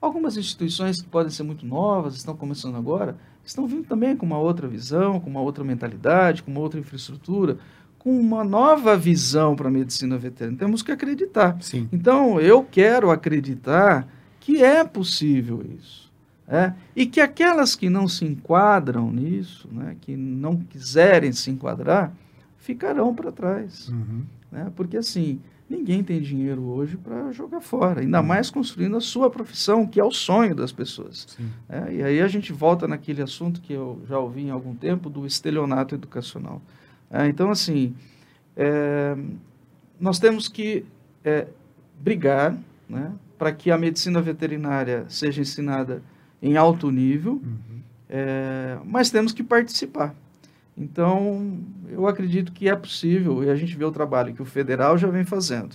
algumas 0.00 0.36
instituições 0.36 1.02
que 1.02 1.08
podem 1.08 1.30
ser 1.30 1.42
muito 1.42 1.66
novas, 1.66 2.14
estão 2.14 2.36
começando 2.36 2.76
agora, 2.76 3.16
estão 3.44 3.66
vindo 3.66 3.84
também 3.84 4.16
com 4.16 4.24
uma 4.24 4.38
outra 4.38 4.68
visão, 4.68 5.18
com 5.20 5.28
uma 5.28 5.40
outra 5.40 5.64
mentalidade, 5.64 6.42
com 6.42 6.50
uma 6.50 6.60
outra 6.60 6.78
infraestrutura, 6.78 7.58
com 7.98 8.18
uma 8.18 8.44
nova 8.44 8.96
visão 8.96 9.56
para 9.56 9.68
a 9.68 9.70
medicina 9.70 10.16
veterinária. 10.16 10.58
Temos 10.58 10.82
que 10.82 10.92
acreditar. 10.92 11.56
Sim. 11.60 11.88
Então, 11.92 12.40
eu 12.40 12.62
quero 12.62 13.10
acreditar 13.10 14.06
que 14.38 14.62
é 14.62 14.84
possível 14.84 15.64
isso. 15.76 16.06
É, 16.48 16.72
e 16.94 17.06
que 17.06 17.20
aquelas 17.20 17.74
que 17.74 17.90
não 17.90 18.06
se 18.06 18.24
enquadram 18.24 19.10
nisso, 19.10 19.68
né, 19.72 19.96
que 20.00 20.16
não 20.16 20.56
quiserem 20.56 21.32
se 21.32 21.50
enquadrar, 21.50 22.12
ficarão 22.56 23.12
para 23.12 23.32
trás. 23.32 23.88
Uhum. 23.88 24.22
Né? 24.50 24.70
Porque 24.74 24.96
assim, 24.96 25.40
ninguém 25.68 26.02
tem 26.02 26.20
dinheiro 26.20 26.62
hoje 26.62 26.96
para 26.96 27.32
jogar 27.32 27.60
fora, 27.60 28.00
ainda 28.00 28.20
uhum. 28.20 28.26
mais 28.26 28.50
construindo 28.50 28.96
a 28.96 29.00
sua 29.00 29.30
profissão, 29.30 29.86
que 29.86 30.00
é 30.00 30.04
o 30.04 30.10
sonho 30.10 30.54
das 30.54 30.72
pessoas. 30.72 31.38
É, 31.68 31.94
e 31.94 32.02
aí 32.02 32.20
a 32.20 32.28
gente 32.28 32.52
volta 32.52 32.86
naquele 32.86 33.22
assunto 33.22 33.60
que 33.60 33.72
eu 33.72 34.00
já 34.08 34.18
ouvi 34.18 34.42
em 34.42 34.50
algum 34.50 34.74
tempo, 34.74 35.10
do 35.10 35.26
estelionato 35.26 35.94
educacional. 35.94 36.62
É, 37.10 37.26
então, 37.26 37.50
assim, 37.50 37.94
é, 38.56 39.16
nós 39.98 40.18
temos 40.18 40.48
que 40.48 40.84
é, 41.24 41.48
brigar 42.00 42.56
né, 42.88 43.12
para 43.36 43.52
que 43.52 43.70
a 43.70 43.78
medicina 43.78 44.20
veterinária 44.20 45.04
seja 45.08 45.40
ensinada 45.40 46.02
em 46.42 46.56
alto 46.56 46.90
nível, 46.90 47.34
uhum. 47.34 47.76
É, 48.08 48.78
mas 48.84 49.10
temos 49.10 49.32
que 49.32 49.42
participar. 49.42 50.14
Então, 50.76 51.58
eu 51.88 52.06
acredito 52.06 52.52
que 52.52 52.68
é 52.68 52.76
possível, 52.76 53.42
e 53.42 53.48
a 53.48 53.56
gente 53.56 53.74
vê 53.76 53.84
o 53.84 53.90
trabalho 53.90 54.34
que 54.34 54.42
o 54.42 54.44
federal 54.44 54.98
já 54.98 55.08
vem 55.08 55.24
fazendo. 55.24 55.74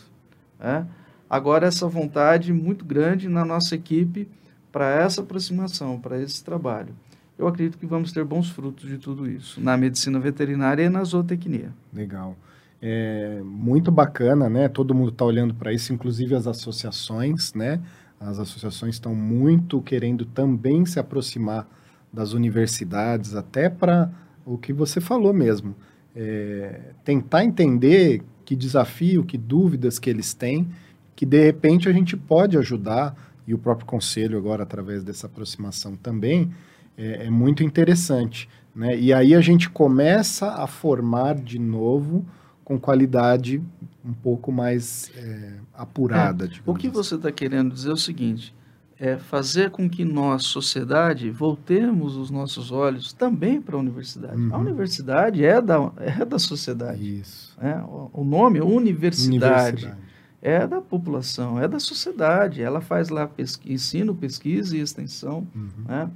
Né? 0.60 0.86
Agora, 1.30 1.66
essa 1.66 1.88
vontade 1.88 2.54
muito 2.54 2.86
grande 2.86 3.28
na 3.28 3.44
nossa 3.44 3.74
equipe 3.74 4.28
para 4.72 4.90
essa 4.90 5.22
aproximação, 5.22 6.00
para 6.00 6.22
esse 6.22 6.44
trabalho. 6.44 6.94
Eu 7.38 7.48
acredito 7.48 7.78
que 7.78 7.86
vamos 7.88 8.12
ter 8.12 8.24
bons 8.24 8.50
frutos 8.50 8.88
de 8.88 8.98
tudo 9.00 9.28
isso, 9.28 9.60
na 9.60 9.76
medicina 9.76 10.20
veterinária 10.20 10.84
e 10.84 10.90
na 10.90 11.04
zootecnia. 11.04 11.74
Legal. 11.92 12.36
É 12.80 13.42
muito 13.44 13.92
bacana, 13.92 14.50
né? 14.50 14.68
Todo 14.68 14.94
mundo 14.94 15.10
está 15.10 15.26
olhando 15.26 15.54
para 15.54 15.74
isso, 15.74 15.92
inclusive 15.94 16.36
as 16.36 16.46
associações, 16.46 17.54
né? 17.54 17.82
As 18.20 18.38
associações 18.38 18.96
estão 18.96 19.16
muito 19.16 19.82
querendo 19.82 20.26
também 20.26 20.86
se 20.86 21.00
aproximar 21.00 21.68
das 22.14 22.34
universidades, 22.34 23.36
até 23.36 23.70
para 23.70 24.12
o 24.45 24.58
que 24.58 24.73
você 24.73 24.99
falou 24.99 25.34
mesmo. 25.34 25.75
É, 26.15 26.91
tentar 27.04 27.43
entender 27.43 28.21
que 28.43 28.56
desafio, 28.56 29.23
que 29.23 29.38
dúvidas 29.38 29.97
que 29.97 30.10
eles 30.10 30.34
têm, 30.34 30.67
que 31.15 31.25
de 31.25 31.43
repente 31.43 31.88
a 31.88 31.93
gente 31.93 32.17
pode 32.17 32.58
ajudar, 32.58 33.15
e 33.47 33.54
o 33.54 33.58
próprio 33.58 33.86
conselho 33.88 34.38
agora, 34.38 34.63
através 34.63 35.04
dessa 35.04 35.27
aproximação 35.27 35.95
também, 35.95 36.51
é, 36.97 37.25
é 37.25 37.30
muito 37.30 37.63
interessante. 37.63 38.47
Né? 38.75 38.97
E 38.97 39.13
aí 39.13 39.36
a 39.36 39.41
gente 39.41 39.69
começa 39.69 40.47
a 40.54 40.67
formar 40.67 41.36
de 41.36 41.60
novo 41.60 42.25
com 42.63 42.80
qualidade 42.80 43.62
um 44.04 44.13
pouco 44.13 44.51
mais 44.51 45.12
é, 45.15 45.54
apurada. 45.73 46.45
É, 46.45 46.49
o 46.65 46.73
que 46.73 46.88
assim. 46.88 46.95
você 46.95 47.15
está 47.15 47.32
querendo 47.32 47.73
dizer 47.73 47.89
é 47.89 47.93
o 47.93 47.97
seguinte: 47.97 48.54
é 49.02 49.18
fazer 49.18 49.72
com 49.72 49.90
que 49.90 50.06
nós, 50.06 50.44
sociedade, 50.44 51.32
voltemos 51.32 52.16
os 52.16 52.30
nossos 52.30 52.72
olhos 52.72 53.12
também 53.12 53.60
para 53.60 53.76
a 53.76 53.80
universidade. 53.80 54.40
Uhum. 54.40 54.54
A 54.54 54.60
universidade 54.60 55.44
é 55.44 55.60
da, 55.60 55.92
é 55.98 56.24
da 56.24 56.38
sociedade. 56.38 57.20
Isso. 57.20 57.58
É, 57.60 57.78
o, 57.78 58.12
o 58.14 58.24
nome, 58.24 58.62
universidade, 58.62 59.86
universidade, 59.86 59.98
é 60.40 60.68
da 60.68 60.80
população, 60.80 61.60
é 61.60 61.68
da 61.68 61.80
sociedade. 61.80 62.62
Ela 62.62 62.80
faz 62.80 63.10
lá 63.10 63.26
pesqui, 63.26 63.74
ensino, 63.74 64.14
pesquisa 64.14 64.78
e 64.78 64.82
extensão. 64.82 65.48
Uhum. 65.56 65.70
Né? 65.88 66.08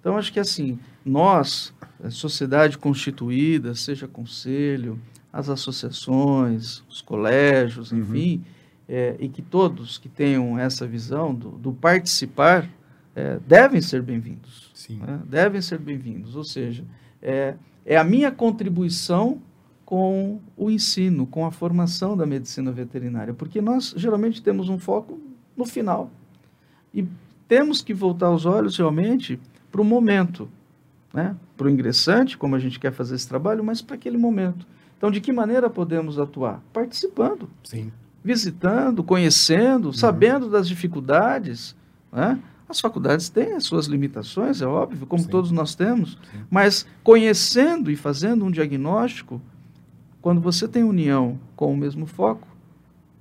Então, 0.00 0.16
acho 0.16 0.32
que 0.32 0.40
assim, 0.40 0.80
nós, 1.04 1.72
sociedade 2.10 2.76
constituída, 2.76 3.72
seja 3.76 4.08
conselho, 4.08 4.98
as 5.32 5.48
associações, 5.48 6.82
os 6.88 7.00
colégios, 7.00 7.92
uhum. 7.92 8.00
É, 8.92 9.16
e 9.18 9.26
que 9.26 9.40
todos 9.40 9.96
que 9.96 10.06
tenham 10.06 10.58
essa 10.58 10.86
visão 10.86 11.34
do, 11.34 11.52
do 11.52 11.72
participar 11.72 12.68
é, 13.16 13.38
devem 13.46 13.80
ser 13.80 14.02
bem-vindos. 14.02 14.70
Né? 14.90 15.18
Devem 15.24 15.62
ser 15.62 15.78
bem-vindos. 15.78 16.36
Ou 16.36 16.44
seja, 16.44 16.84
é, 17.22 17.54
é 17.86 17.96
a 17.96 18.04
minha 18.04 18.30
contribuição 18.30 19.40
com 19.86 20.40
o 20.54 20.70
ensino, 20.70 21.26
com 21.26 21.46
a 21.46 21.50
formação 21.50 22.14
da 22.14 22.26
medicina 22.26 22.70
veterinária, 22.70 23.32
porque 23.32 23.62
nós 23.62 23.94
geralmente 23.96 24.42
temos 24.42 24.68
um 24.68 24.78
foco 24.78 25.18
no 25.56 25.64
final. 25.64 26.10
E 26.92 27.08
temos 27.48 27.80
que 27.80 27.94
voltar 27.94 28.30
os 28.30 28.44
olhos 28.44 28.76
realmente 28.76 29.40
para 29.70 29.80
o 29.80 29.84
momento, 29.84 30.50
né? 31.14 31.34
para 31.56 31.66
o 31.66 31.70
ingressante, 31.70 32.36
como 32.36 32.54
a 32.56 32.58
gente 32.58 32.78
quer 32.78 32.92
fazer 32.92 33.14
esse 33.14 33.26
trabalho, 33.26 33.64
mas 33.64 33.80
para 33.80 33.96
aquele 33.96 34.18
momento. 34.18 34.66
Então, 34.98 35.10
de 35.10 35.18
que 35.18 35.32
maneira 35.32 35.70
podemos 35.70 36.18
atuar? 36.18 36.62
Participando. 36.74 37.48
Sim 37.64 37.90
visitando, 38.24 39.02
conhecendo, 39.02 39.86
uhum. 39.86 39.92
sabendo 39.92 40.48
das 40.48 40.68
dificuldades. 40.68 41.74
Né? 42.12 42.38
As 42.68 42.80
faculdades 42.80 43.28
têm 43.28 43.52
as 43.52 43.64
suas 43.64 43.86
limitações, 43.86 44.62
é 44.62 44.66
óbvio, 44.66 45.06
como 45.06 45.22
Sim. 45.22 45.28
todos 45.28 45.50
nós 45.50 45.74
temos, 45.74 46.12
Sim. 46.30 46.40
mas 46.50 46.86
conhecendo 47.02 47.90
e 47.90 47.96
fazendo 47.96 48.44
um 48.44 48.50
diagnóstico, 48.50 49.40
quando 50.20 50.40
você 50.40 50.68
tem 50.68 50.84
união 50.84 51.38
com 51.56 51.72
o 51.72 51.76
mesmo 51.76 52.06
foco, 52.06 52.46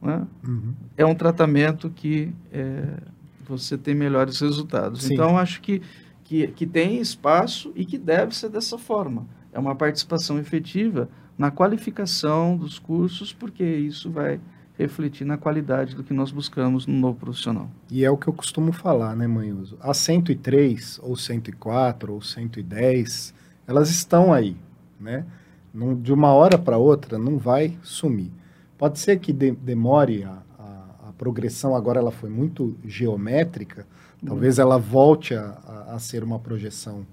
né? 0.02 0.26
uhum. 0.48 0.74
é 0.96 1.06
um 1.06 1.16
tratamento 1.16 1.90
que 1.90 2.34
é, 2.52 2.98
você 3.46 3.78
tem 3.78 3.96
melhores 3.96 4.40
resultados. 4.40 5.04
Sim. 5.04 5.16
Então, 5.16 5.38
acho 5.38 5.62
que, 5.62 5.82
que, 6.24 6.48
que 6.48 6.66
tem 6.66 7.00
espaço 7.00 7.72
e 7.76 7.84
que 7.84 7.98
deve 7.98 8.36
ser 8.36 8.50
dessa 8.50 8.78
forma. 8.78 9.28
É 9.52 9.60
uma 9.60 9.76
participação 9.76 10.40
efetiva 10.40 11.10
na 11.38 11.52
qualificação 11.52 12.56
dos 12.56 12.80
cursos, 12.80 13.34
porque 13.34 13.64
isso 13.64 14.10
vai 14.10 14.40
refletir 14.82 15.26
na 15.26 15.38
qualidade 15.38 15.96
do 15.96 16.04
que 16.04 16.14
nós 16.14 16.32
buscamos 16.32 16.86
no 16.88 16.94
novo 16.94 17.20
profissional. 17.20 17.70
E 17.90 18.04
é 18.04 18.10
o 18.10 18.18
que 18.18 18.28
eu 18.28 18.34
costumo 18.34 18.72
falar, 18.72 19.16
né, 19.16 19.28
Manhuso? 19.28 19.78
A 19.82 19.94
103, 19.94 21.00
ou 21.04 21.16
104, 21.16 22.14
ou 22.14 22.22
110, 22.22 23.34
elas 23.68 23.90
estão 23.90 24.34
aí, 24.34 24.56
né? 25.00 25.26
Não, 25.74 25.96
de 25.96 26.12
uma 26.12 26.34
hora 26.34 26.58
para 26.58 26.78
outra 26.78 27.18
não 27.18 27.38
vai 27.38 27.78
sumir. 27.82 28.32
Pode 28.78 29.00
ser 29.00 29.20
que 29.20 29.32
de, 29.32 29.52
demore 29.52 30.24
a, 30.24 30.42
a, 30.60 31.10
a, 31.10 31.14
progressão, 31.18 31.76
agora 31.76 32.00
ela 32.00 32.12
foi 32.12 32.30
muito 32.30 32.76
geométrica, 32.84 33.86
talvez 34.26 34.60
ela 34.60 34.78
volte 34.78 35.34
a, 35.34 35.58
a, 35.66 35.96
a 35.96 36.00
ser 36.00 36.24
uma 36.24 36.40
projeção 36.40 37.06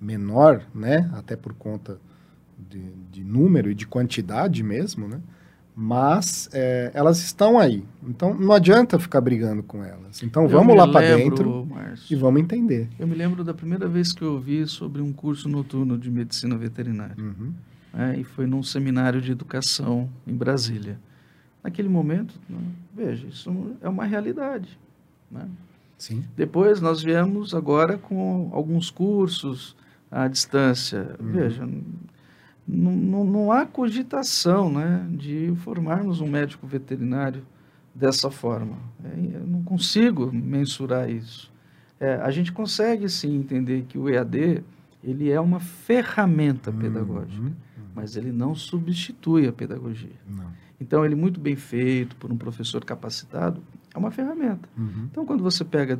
menor, 0.00 0.62
né? 0.74 1.10
Até 1.14 1.36
por 1.36 1.54
conta 1.54 1.98
de, 2.58 2.80
de 3.10 3.24
número 3.24 3.70
e 3.70 3.74
de 3.74 3.86
quantidade 3.86 4.62
mesmo, 4.62 5.08
né? 5.08 5.20
Mas 5.74 6.48
é, 6.52 6.90
elas 6.94 7.18
estão 7.18 7.58
aí. 7.58 7.84
Então 8.06 8.34
não 8.34 8.52
adianta 8.52 8.98
ficar 8.98 9.20
brigando 9.20 9.62
com 9.62 9.82
elas. 9.82 10.22
Então 10.22 10.46
vamos 10.46 10.76
lá 10.76 10.86
para 10.86 11.16
dentro 11.16 11.66
e 12.10 12.14
vamos 12.14 12.40
entender. 12.42 12.88
Eu 12.98 13.06
me 13.06 13.14
lembro 13.14 13.42
da 13.42 13.54
primeira 13.54 13.88
vez 13.88 14.12
que 14.12 14.22
eu 14.22 14.34
ouvi 14.34 14.66
sobre 14.66 15.00
um 15.00 15.12
curso 15.12 15.48
noturno 15.48 15.98
de 15.98 16.10
medicina 16.10 16.56
veterinária. 16.56 17.16
Uhum. 17.18 17.52
É, 17.94 18.18
e 18.18 18.24
foi 18.24 18.46
num 18.46 18.62
seminário 18.62 19.20
de 19.20 19.32
educação 19.32 20.08
em 20.26 20.34
Brasília. 20.34 20.98
Naquele 21.62 21.88
momento, 21.88 22.34
né, 22.48 22.58
veja, 22.94 23.26
isso 23.26 23.50
é 23.80 23.88
uma 23.88 24.04
realidade. 24.04 24.78
Né? 25.30 25.46
Sim. 25.96 26.24
Depois 26.36 26.80
nós 26.80 27.02
viemos 27.02 27.54
agora 27.54 27.96
com 27.96 28.50
alguns 28.52 28.90
cursos 28.90 29.76
à 30.10 30.26
distância. 30.26 31.14
Uhum. 31.20 31.32
Veja, 31.32 31.68
não, 32.66 32.92
não, 32.92 33.24
não, 33.24 33.52
há 33.52 33.66
cogitação 33.66 34.70
né, 34.70 35.06
de 35.10 35.52
formarmos 35.56 36.20
um 36.20 36.28
médico 36.28 36.66
veterinário 36.66 37.44
dessa 37.94 38.30
forma. 38.30 38.76
É, 39.04 39.36
eu 39.36 39.46
não 39.46 39.62
consigo 39.62 40.32
mensurar 40.32 41.10
isso. 41.10 41.52
É, 41.98 42.14
a 42.16 42.30
gente 42.30 42.52
consegue 42.52 43.08
sim 43.08 43.36
entender 43.36 43.84
que 43.88 43.98
o 43.98 44.08
EAD 44.08 44.62
ele 45.02 45.30
é 45.30 45.40
uma 45.40 45.60
ferramenta 45.60 46.70
uhum, 46.70 46.78
pedagógica, 46.78 47.42
uhum. 47.42 47.52
mas 47.94 48.16
ele 48.16 48.30
não 48.30 48.54
substitui 48.54 49.48
a 49.48 49.52
pedagogia. 49.52 50.16
Não. 50.28 50.52
Então, 50.80 51.04
ele 51.04 51.14
muito 51.14 51.38
bem 51.38 51.54
feito 51.54 52.16
por 52.16 52.32
um 52.32 52.36
professor 52.36 52.84
capacitado 52.84 53.62
é 53.94 53.98
uma 53.98 54.10
ferramenta. 54.10 54.68
Uhum. 54.76 55.08
Então, 55.10 55.24
quando 55.24 55.42
você 55.42 55.64
pega 55.64 55.98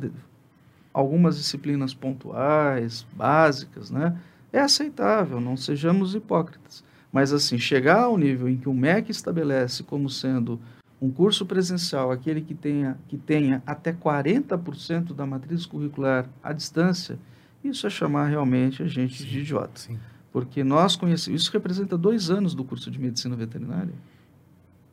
algumas 0.93 1.37
disciplinas 1.37 1.93
pontuais, 1.93 3.05
básicas, 3.15 3.89
né? 3.89 4.17
É 4.53 4.59
aceitável, 4.59 5.41
não 5.41 5.57
sejamos 5.57 6.13
hipócritas. 6.13 6.83
Mas, 7.11 7.33
assim, 7.33 7.57
chegar 7.57 8.03
ao 8.03 8.17
nível 8.17 8.47
em 8.47 8.55
que 8.55 8.69
o 8.69 8.73
MEC 8.73 9.11
estabelece 9.11 9.83
como 9.83 10.09
sendo 10.09 10.59
um 11.01 11.11
curso 11.11 11.45
presencial 11.45 12.11
aquele 12.11 12.39
que 12.39 12.53
tenha, 12.53 12.97
que 13.09 13.17
tenha 13.17 13.61
até 13.65 13.91
40% 13.91 15.13
da 15.13 15.25
matriz 15.25 15.65
curricular 15.65 16.29
à 16.41 16.53
distância, 16.53 17.19
isso 17.63 17.85
é 17.85 17.89
chamar 17.89 18.27
realmente 18.27 18.81
a 18.81 18.87
gente 18.87 19.21
sim, 19.21 19.27
de 19.27 19.39
idiota. 19.39 19.71
Sim. 19.75 19.99
Porque 20.31 20.63
nós 20.63 20.95
conhecemos, 20.95 21.41
isso 21.41 21.51
representa 21.51 21.97
dois 21.97 22.29
anos 22.29 22.55
do 22.55 22.63
curso 22.63 22.89
de 22.89 22.99
medicina 22.99 23.35
veterinária. 23.35 23.93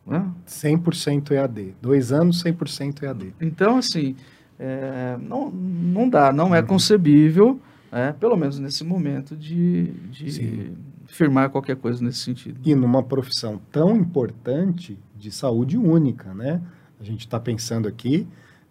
Não 0.06 0.34
100% 0.46 1.30
EAD. 1.30 1.74
Dois 1.80 2.12
anos, 2.12 2.42
100% 2.42 3.02
EAD. 3.02 3.34
Então, 3.40 3.76
assim, 3.76 4.16
é, 4.58 5.16
não, 5.20 5.50
não 5.50 6.08
dá, 6.08 6.32
não 6.32 6.54
é 6.54 6.60
uhum. 6.60 6.66
concebível 6.66 7.60
é, 7.92 8.12
pelo 8.12 8.36
menos 8.36 8.58
nesse 8.58 8.84
momento, 8.84 9.36
de, 9.36 9.92
de 10.10 10.72
firmar 11.06 11.50
qualquer 11.50 11.76
coisa 11.76 12.02
nesse 12.02 12.18
sentido. 12.20 12.60
E 12.64 12.74
numa 12.74 13.02
profissão 13.02 13.60
tão 13.70 13.96
importante 13.96 14.98
de 15.16 15.30
saúde 15.30 15.76
única, 15.76 16.32
né? 16.32 16.62
A 17.00 17.04
gente 17.04 17.20
está 17.20 17.40
pensando 17.40 17.88
aqui, 17.88 18.26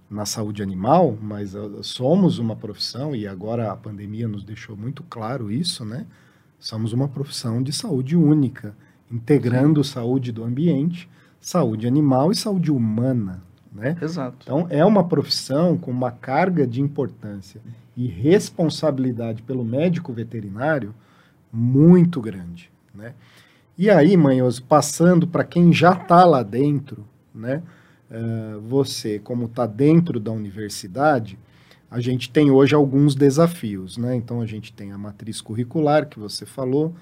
na 0.09 0.25
saúde 0.25 0.63
animal, 0.63 1.17
mas 1.21 1.53
uh, 1.53 1.83
somos 1.83 2.39
uma 2.39 2.55
profissão, 2.55 3.15
e 3.15 3.27
agora 3.27 3.71
a 3.71 3.75
pandemia 3.75 4.27
nos 4.27 4.43
deixou 4.43 4.75
muito 4.75 5.03
claro 5.03 5.51
isso, 5.51 5.85
né? 5.85 6.07
Somos 6.59 6.93
uma 6.93 7.07
profissão 7.07 7.61
de 7.61 7.71
saúde 7.71 8.17
única, 8.17 8.75
integrando 9.11 9.83
Sim. 9.83 9.93
saúde 9.93 10.31
do 10.31 10.43
ambiente, 10.43 11.07
saúde 11.39 11.87
animal 11.87 12.31
e 12.31 12.35
saúde 12.35 12.71
humana, 12.71 13.43
né? 13.71 13.95
Exato. 14.01 14.37
Então, 14.43 14.67
é 14.69 14.83
uma 14.83 15.07
profissão 15.07 15.77
com 15.77 15.91
uma 15.91 16.11
carga 16.11 16.65
de 16.65 16.81
importância 16.81 17.61
e 17.95 18.07
responsabilidade 18.07 19.41
pelo 19.41 19.63
médico 19.63 20.11
veterinário 20.13 20.93
muito 21.51 22.21
grande, 22.21 22.71
né? 22.93 23.13
E 23.77 23.89
aí, 23.89 24.17
Manhoso, 24.17 24.63
passando 24.63 25.25
para 25.25 25.43
quem 25.43 25.71
já 25.71 25.93
está 25.93 26.25
lá 26.25 26.43
dentro, 26.43 27.05
né? 27.33 27.63
Uh, 28.11 28.59
você, 28.61 29.19
como 29.19 29.45
está 29.45 29.65
dentro 29.65 30.19
da 30.19 30.31
universidade, 30.31 31.39
a 31.89 31.99
gente 31.99 32.29
tem 32.29 32.51
hoje 32.51 32.75
alguns 32.75 33.15
desafios, 33.15 33.97
né? 33.97 34.15
Então, 34.15 34.41
a 34.41 34.45
gente 34.45 34.73
tem 34.73 34.91
a 34.91 34.97
matriz 34.97 35.39
curricular, 35.39 36.07
que 36.07 36.19
você 36.19 36.45
falou, 36.45 36.93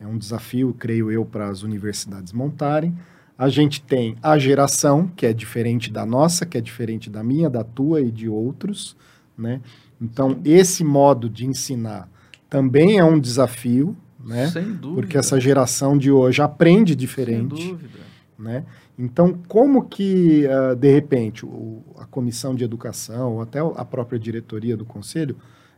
é 0.00 0.06
um 0.06 0.18
desafio, 0.18 0.74
creio 0.76 1.10
eu, 1.10 1.24
para 1.24 1.48
as 1.48 1.62
universidades 1.62 2.32
montarem. 2.32 2.96
A 3.36 3.48
gente 3.48 3.82
tem 3.82 4.16
a 4.22 4.38
geração, 4.38 5.08
que 5.08 5.26
é 5.26 5.32
diferente 5.32 5.90
da 5.90 6.06
nossa, 6.06 6.46
que 6.46 6.56
é 6.56 6.60
diferente 6.60 7.10
da 7.10 7.22
minha, 7.22 7.50
da 7.50 7.64
tua 7.64 8.00
e 8.00 8.10
de 8.10 8.28
outros, 8.28 8.96
né? 9.36 9.60
Então, 10.00 10.40
esse 10.44 10.84
modo 10.84 11.28
de 11.28 11.46
ensinar 11.46 12.08
também 12.48 12.98
é 12.98 13.04
um 13.04 13.18
desafio, 13.18 13.96
né? 14.24 14.48
Sem 14.48 14.72
dúvida. 14.72 14.94
Porque 14.94 15.18
essa 15.18 15.40
geração 15.40 15.98
de 15.98 16.10
hoje 16.10 16.40
aprende 16.40 16.94
diferente. 16.94 17.56
Sem 17.56 17.68
dúvida. 17.72 17.98
Né? 18.38 18.64
Então, 18.98 19.38
como 19.48 19.84
que, 19.88 20.46
uh, 20.46 20.74
de 20.74 20.92
repente, 20.92 21.44
o, 21.46 21.82
a 21.98 22.04
comissão 22.04 22.54
de 22.54 22.64
educação, 22.64 23.34
ou 23.34 23.42
até 23.42 23.58
a 23.58 23.84
própria 23.84 24.18
diretoria 24.18 24.76
do 24.76 24.84
conselho, 24.84 25.36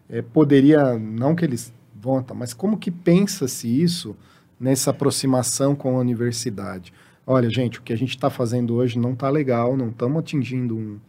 eh, 0.09 0.23
poderia, 0.23 0.99
não 0.99 1.35
que 1.35 1.45
eles 1.45 1.73
vão, 1.95 2.25
mas 2.35 2.55
como 2.55 2.79
que 2.79 2.91
pensa-se 2.91 3.69
isso 3.69 4.17
nessa 4.59 4.91
aproximação 4.91 5.75
com 5.75 5.97
a 5.97 6.01
universidade? 6.01 6.93
Olha, 7.27 7.51
gente, 7.51 7.79
o 7.79 7.83
que 7.83 7.93
a 7.93 7.97
gente 7.97 8.11
está 8.11 8.31
fazendo 8.31 8.75
hoje 8.75 8.99
não 8.99 9.13
está 9.13 9.29
legal, 9.29 9.77
não 9.77 9.89
estamos 9.89 10.19
atingindo 10.19 10.77
um. 10.77 10.95
O 10.95 11.01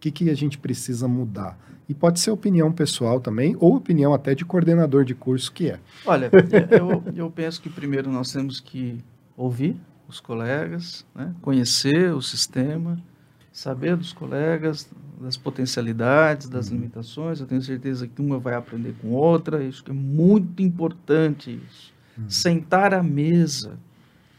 que, 0.00 0.10
que 0.10 0.28
a 0.28 0.34
gente 0.34 0.58
precisa 0.58 1.06
mudar? 1.06 1.56
E 1.88 1.94
pode 1.94 2.18
ser 2.18 2.30
opinião 2.30 2.72
pessoal 2.72 3.20
também, 3.20 3.56
ou 3.60 3.76
opinião 3.76 4.12
até 4.12 4.34
de 4.34 4.44
coordenador 4.44 5.04
de 5.04 5.14
curso 5.14 5.52
que 5.52 5.70
é. 5.70 5.78
Olha, 6.04 6.30
eu, 6.70 7.02
eu 7.14 7.30
penso 7.30 7.60
que 7.60 7.70
primeiro 7.70 8.10
nós 8.10 8.32
temos 8.32 8.60
que 8.60 8.98
ouvir 9.36 9.76
os 10.08 10.20
colegas, 10.20 11.06
né? 11.14 11.34
conhecer 11.40 12.12
o 12.14 12.20
sistema, 12.20 12.98
saber 13.52 13.96
dos 13.96 14.12
colegas, 14.12 14.88
das 15.20 15.36
potencialidades, 15.36 16.48
das 16.48 16.68
uhum. 16.68 16.76
limitações. 16.76 17.40
Eu 17.40 17.46
tenho 17.46 17.62
certeza 17.62 18.08
que 18.08 18.20
uma 18.20 18.38
vai 18.38 18.54
aprender 18.54 18.94
com 19.00 19.10
outra. 19.10 19.62
Isso 19.62 19.84
é 19.88 19.92
muito 19.92 20.62
importante. 20.62 21.60
Isso. 21.68 21.92
Uhum. 22.18 22.28
Sentar 22.28 22.92
à 22.92 23.02
mesa, 23.02 23.78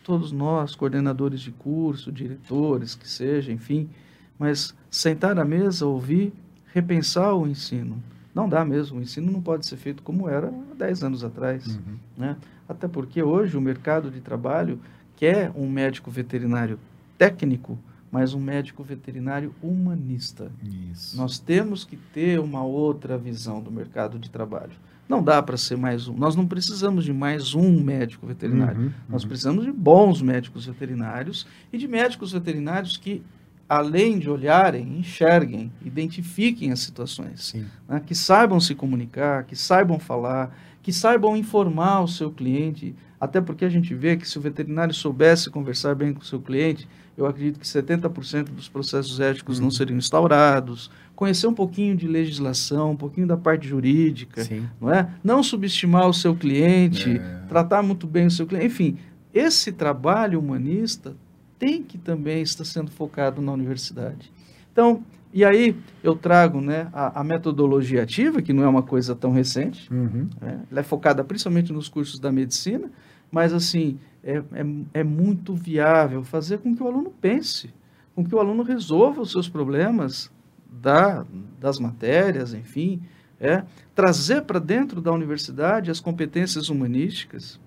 todos 0.03 0.31
nós, 0.31 0.75
coordenadores 0.75 1.39
de 1.39 1.51
curso, 1.51 2.11
diretores, 2.11 2.93
que 2.93 3.07
seja, 3.07 3.51
enfim, 3.51 3.89
mas 4.37 4.75
sentar 4.91 5.39
à 5.39 5.45
mesa, 5.45 5.85
ouvir, 5.85 6.33
repensar 6.73 7.33
o 7.33 7.47
ensino. 7.47 8.01
Não 8.35 8.49
dá 8.49 8.65
mesmo, 8.65 8.99
o 8.99 9.01
ensino 9.01 9.31
não 9.31 9.41
pode 9.41 9.65
ser 9.65 9.77
feito 9.77 10.03
como 10.03 10.27
era 10.27 10.47
há 10.47 10.75
10 10.75 11.03
anos 11.03 11.23
atrás. 11.23 11.67
Uhum. 11.67 11.97
Né? 12.17 12.35
Até 12.67 12.87
porque 12.87 13.21
hoje 13.21 13.55
o 13.55 13.61
mercado 13.61 14.09
de 14.09 14.19
trabalho 14.19 14.79
quer 15.15 15.51
um 15.55 15.69
médico 15.69 16.09
veterinário 16.09 16.79
técnico, 17.17 17.77
mas 18.11 18.33
um 18.33 18.39
médico 18.39 18.83
veterinário 18.83 19.53
humanista. 19.61 20.51
Isso. 20.91 21.15
Nós 21.15 21.39
temos 21.39 21.85
que 21.85 21.95
ter 21.95 22.39
uma 22.39 22.63
outra 22.63 23.17
visão 23.17 23.61
do 23.61 23.71
mercado 23.71 24.19
de 24.19 24.29
trabalho. 24.29 24.73
Não 25.07 25.21
dá 25.21 25.41
para 25.41 25.57
ser 25.57 25.77
mais 25.77 26.07
um. 26.07 26.15
Nós 26.15 26.35
não 26.35 26.47
precisamos 26.47 27.03
de 27.03 27.13
mais 27.13 27.53
um 27.53 27.81
médico 27.81 28.25
veterinário. 28.25 28.77
Uhum, 28.77 28.85
uhum. 28.85 28.93
Nós 29.09 29.25
precisamos 29.25 29.65
de 29.65 29.71
bons 29.71 30.21
médicos 30.21 30.65
veterinários 30.65 31.45
e 31.71 31.77
de 31.77 31.87
médicos 31.87 32.31
veterinários 32.31 32.97
que, 32.97 33.21
além 33.67 34.17
de 34.17 34.29
olharem, 34.29 34.97
enxerguem, 34.97 35.71
identifiquem 35.83 36.71
as 36.71 36.79
situações. 36.79 37.53
Né? 37.87 38.01
Que 38.05 38.15
saibam 38.15 38.59
se 38.59 38.73
comunicar, 38.73 39.43
que 39.43 39.55
saibam 39.55 39.99
falar, 39.99 40.55
que 40.81 40.93
saibam 40.93 41.35
informar 41.35 42.01
o 42.01 42.07
seu 42.07 42.31
cliente. 42.31 42.95
Até 43.19 43.41
porque 43.41 43.65
a 43.65 43.69
gente 43.69 43.93
vê 43.93 44.17
que 44.17 44.27
se 44.27 44.37
o 44.37 44.41
veterinário 44.41 44.93
soubesse 44.93 45.49
conversar 45.49 45.95
bem 45.95 46.13
com 46.13 46.21
o 46.21 46.25
seu 46.25 46.39
cliente, 46.39 46.87
eu 47.17 47.25
acredito 47.25 47.59
que 47.59 47.65
70% 47.65 48.45
dos 48.45 48.67
processos 48.67 49.19
éticos 49.19 49.57
uhum. 49.57 49.65
não 49.65 49.71
seriam 49.71 49.97
instaurados, 49.97 50.89
conhecer 51.15 51.47
um 51.47 51.53
pouquinho 51.53 51.95
de 51.95 52.07
legislação, 52.07 52.91
um 52.91 52.95
pouquinho 52.95 53.27
da 53.27 53.37
parte 53.37 53.67
jurídica, 53.67 54.43
Sim. 54.43 54.67
não 54.79 54.91
é? 54.91 55.09
Não 55.23 55.43
subestimar 55.43 56.07
o 56.07 56.13
seu 56.13 56.35
cliente, 56.35 57.17
é. 57.17 57.41
tratar 57.47 57.83
muito 57.83 58.07
bem 58.07 58.27
o 58.27 58.31
seu 58.31 58.45
cliente, 58.47 58.65
enfim, 58.65 58.97
esse 59.33 59.71
trabalho 59.71 60.39
humanista 60.39 61.15
tem 61.57 61.81
que 61.81 61.97
também 61.97 62.41
estar 62.41 62.65
sendo 62.65 62.91
focado 62.91 63.41
na 63.41 63.51
universidade. 63.51 64.31
Então, 64.71 65.03
e 65.33 65.43
aí 65.43 65.75
eu 66.03 66.15
trago 66.15 66.61
né, 66.61 66.89
a, 66.93 67.21
a 67.21 67.23
metodologia 67.23 68.03
ativa, 68.03 68.41
que 68.41 68.53
não 68.53 68.63
é 68.63 68.67
uma 68.67 68.83
coisa 68.83 69.15
tão 69.15 69.31
recente, 69.31 69.91
uhum. 69.91 70.27
né? 70.41 70.59
ela 70.69 70.79
é 70.79 70.83
focada 70.83 71.23
principalmente 71.23 71.73
nos 71.73 71.89
cursos 71.89 72.19
da 72.19 72.31
medicina, 72.31 72.91
mas 73.31 73.53
assim, 73.53 73.97
é, 74.23 74.37
é, 74.51 74.65
é 74.93 75.03
muito 75.03 75.55
viável 75.55 76.23
fazer 76.23 76.59
com 76.59 76.75
que 76.75 76.83
o 76.83 76.87
aluno 76.87 77.11
pense, 77.19 77.73
com 78.15 78.23
que 78.23 78.35
o 78.35 78.39
aluno 78.39 78.61
resolva 78.61 79.21
os 79.21 79.31
seus 79.31 79.49
problemas 79.49 80.31
da, 80.81 81.25
das 81.59 81.79
matérias, 81.79 82.53
enfim, 82.53 83.01
é 83.39 83.63
trazer 83.93 84.43
para 84.43 84.59
dentro 84.59 85.01
da 85.01 85.11
universidade 85.11 85.91
as 85.91 85.99
competências 85.99 86.69
humanísticas. 86.69 87.59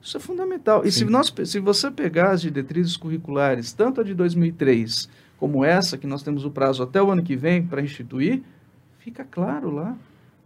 Isso 0.00 0.16
é 0.16 0.20
fundamental. 0.20 0.84
E 0.84 0.92
se, 0.92 1.04
nós, 1.04 1.32
se 1.44 1.60
você 1.60 1.90
pegar 1.90 2.30
as 2.30 2.40
diretrizes 2.42 2.96
curriculares, 2.96 3.72
tanto 3.72 4.00
a 4.00 4.04
de 4.04 4.14
2003 4.14 5.08
como 5.38 5.64
essa, 5.64 5.98
que 5.98 6.06
nós 6.06 6.22
temos 6.22 6.44
o 6.44 6.50
prazo 6.50 6.82
até 6.82 7.02
o 7.02 7.10
ano 7.10 7.22
que 7.22 7.36
vem 7.36 7.62
para 7.62 7.82
instituir, 7.82 8.42
fica 8.98 9.24
claro 9.24 9.70
lá 9.70 9.96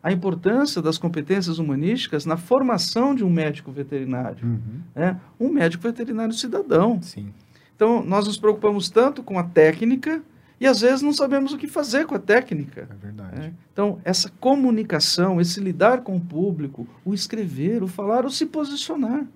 a 0.03 0.11
importância 0.11 0.83
das 0.83 0.99
competências 0.99 1.59
humanísticas 1.59 2.27
na 2.27 2.37
formação 2.37 3.15
de 3.15 3.25
um 3.25 3.31
médico 3.31 3.71
veterinário. 3.71 4.45
Uhum. 4.45 4.81
É, 4.97 5.17
um 5.39 5.49
médico 5.49 5.85
veterinário 5.85 6.35
cidadão. 6.35 7.01
Sim. 7.01 7.33
Então, 7.77 8.05
nós 8.05 8.27
nos 8.27 8.37
preocupamos 8.37 8.91
tanto 8.91 9.23
com 9.23 9.39
a 9.39 9.45
técnica 9.45 10.21
e 10.63 10.67
às 10.69 10.81
vezes 10.81 11.03
não 11.03 11.13
sabemos 11.13 11.53
o 11.53 11.59
que 11.59 11.67
fazer 11.67 12.07
com 12.07 12.15
a 12.15 12.21
técnica. 12.21 12.89
É 12.89 12.95
verdade. 12.95 13.47
É? 13.47 13.53
Então, 13.73 13.99
essa 14.05 14.31
comunicação, 14.39 15.41
esse 15.41 15.59
lidar 15.59 16.03
com 16.03 16.15
o 16.15 16.21
público, 16.21 16.87
o 17.05 17.13
escrever, 17.13 17.83
o 17.83 17.89
falar, 17.89 18.25
o 18.25 18.31
se 18.31 18.47
posicionar. 18.47 19.27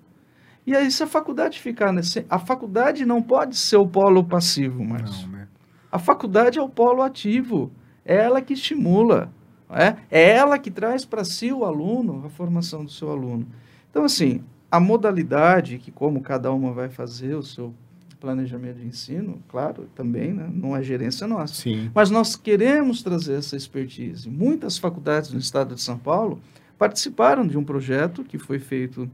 E 0.65 0.73
aí, 0.73 0.89
se 0.89 1.03
a 1.03 1.07
faculdade 1.07 1.59
ficar 1.59 1.91
nesse. 1.91 2.25
A 2.29 2.39
faculdade 2.39 3.05
não 3.05 3.21
pode 3.21 3.57
ser 3.57 3.75
o 3.75 3.85
polo 3.85 4.23
passivo, 4.23 4.81
mas. 4.85 5.23
Não, 5.23 5.31
né? 5.33 5.49
A 5.91 5.99
faculdade 5.99 6.59
é 6.59 6.61
o 6.61 6.69
polo 6.69 7.01
ativo. 7.01 7.73
É 8.05 8.15
ela 8.15 8.41
que 8.41 8.53
estimula. 8.53 9.29
É, 9.69 9.97
é 10.09 10.29
ela 10.29 10.57
que 10.57 10.71
traz 10.71 11.03
para 11.03 11.25
si 11.25 11.51
o 11.51 11.65
aluno, 11.65 12.25
a 12.25 12.29
formação 12.29 12.85
do 12.85 12.91
seu 12.91 13.11
aluno. 13.11 13.45
Então, 13.91 14.05
assim, 14.05 14.41
a 14.71 14.79
modalidade, 14.79 15.77
que 15.77 15.91
como 15.91 16.21
cada 16.21 16.53
uma 16.53 16.71
vai 16.71 16.87
fazer 16.87 17.35
o 17.35 17.43
seu 17.43 17.73
planejamento 18.19 18.77
de 18.77 18.87
ensino, 18.87 19.41
claro, 19.47 19.87
também, 19.95 20.33
né? 20.33 20.49
não 20.51 20.75
é 20.75 20.83
gerência 20.83 21.27
nossa. 21.27 21.53
Sim. 21.53 21.91
Mas 21.93 22.09
nós 22.09 22.35
queremos 22.35 23.01
trazer 23.01 23.33
essa 23.33 23.55
expertise. 23.55 24.29
Muitas 24.29 24.77
faculdades 24.77 25.31
no 25.31 25.39
estado 25.39 25.75
de 25.75 25.81
São 25.81 25.97
Paulo 25.97 26.39
participaram 26.77 27.47
de 27.47 27.57
um 27.57 27.63
projeto 27.63 28.23
que 28.23 28.37
foi 28.37 28.59
feito 28.59 29.09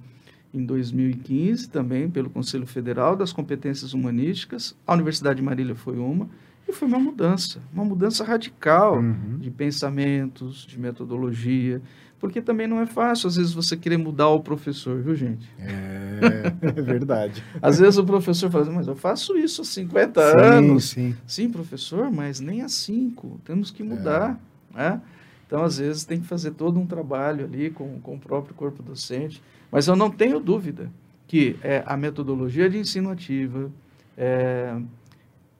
em 0.53 0.63
2015 0.63 1.69
também 1.69 2.09
pelo 2.09 2.29
Conselho 2.29 2.67
Federal 2.67 3.15
das 3.15 3.33
Competências 3.33 3.93
Humanísticas. 3.93 4.75
A 4.85 4.93
Universidade 4.93 5.37
de 5.37 5.43
Marília 5.43 5.75
foi 5.75 5.97
uma. 5.97 6.29
E 6.67 6.71
foi 6.71 6.87
uma 6.87 6.99
mudança, 6.99 7.61
uma 7.73 7.83
mudança 7.83 8.23
radical 8.23 8.97
uhum. 8.97 9.37
de 9.37 9.51
pensamentos, 9.51 10.65
de 10.65 10.79
metodologia. 10.79 11.81
Porque 12.23 12.41
também 12.41 12.67
não 12.67 12.79
é 12.79 12.85
fácil, 12.85 13.27
às 13.27 13.35
vezes, 13.35 13.51
você 13.51 13.75
querer 13.75 13.97
mudar 13.97 14.29
o 14.29 14.39
professor, 14.39 14.97
viu, 15.01 15.13
gente? 15.13 15.45
É, 15.59 16.53
é 16.69 16.81
verdade. 16.81 17.43
às 17.61 17.79
vezes 17.79 17.97
o 17.97 18.05
professor 18.05 18.49
fala, 18.49 18.71
mas 18.71 18.87
eu 18.87 18.95
faço 18.95 19.37
isso 19.37 19.61
há 19.61 19.65
50 19.65 20.21
sim, 20.21 20.37
anos. 20.37 20.89
Sim. 20.91 21.15
sim, 21.27 21.49
professor, 21.49 22.09
mas 22.09 22.39
nem 22.39 22.61
há 22.61 22.69
cinco. 22.69 23.41
Temos 23.43 23.71
que 23.71 23.83
mudar. 23.83 24.39
É. 24.73 24.77
Né? 24.77 25.01
Então, 25.45 25.65
às 25.65 25.79
vezes, 25.79 26.05
tem 26.05 26.21
que 26.21 26.25
fazer 26.25 26.51
todo 26.51 26.79
um 26.79 26.85
trabalho 26.87 27.43
ali 27.43 27.69
com, 27.69 27.99
com 27.99 28.15
o 28.15 28.19
próprio 28.19 28.55
corpo 28.55 28.81
docente. 28.81 29.43
Mas 29.69 29.87
eu 29.87 29.95
não 29.97 30.09
tenho 30.09 30.39
dúvida 30.39 30.89
que 31.27 31.57
é, 31.61 31.83
a 31.85 31.97
metodologia 31.97 32.69
de 32.69 32.77
ensino 32.77 33.09
ativa, 33.09 33.69
é, 34.17 34.73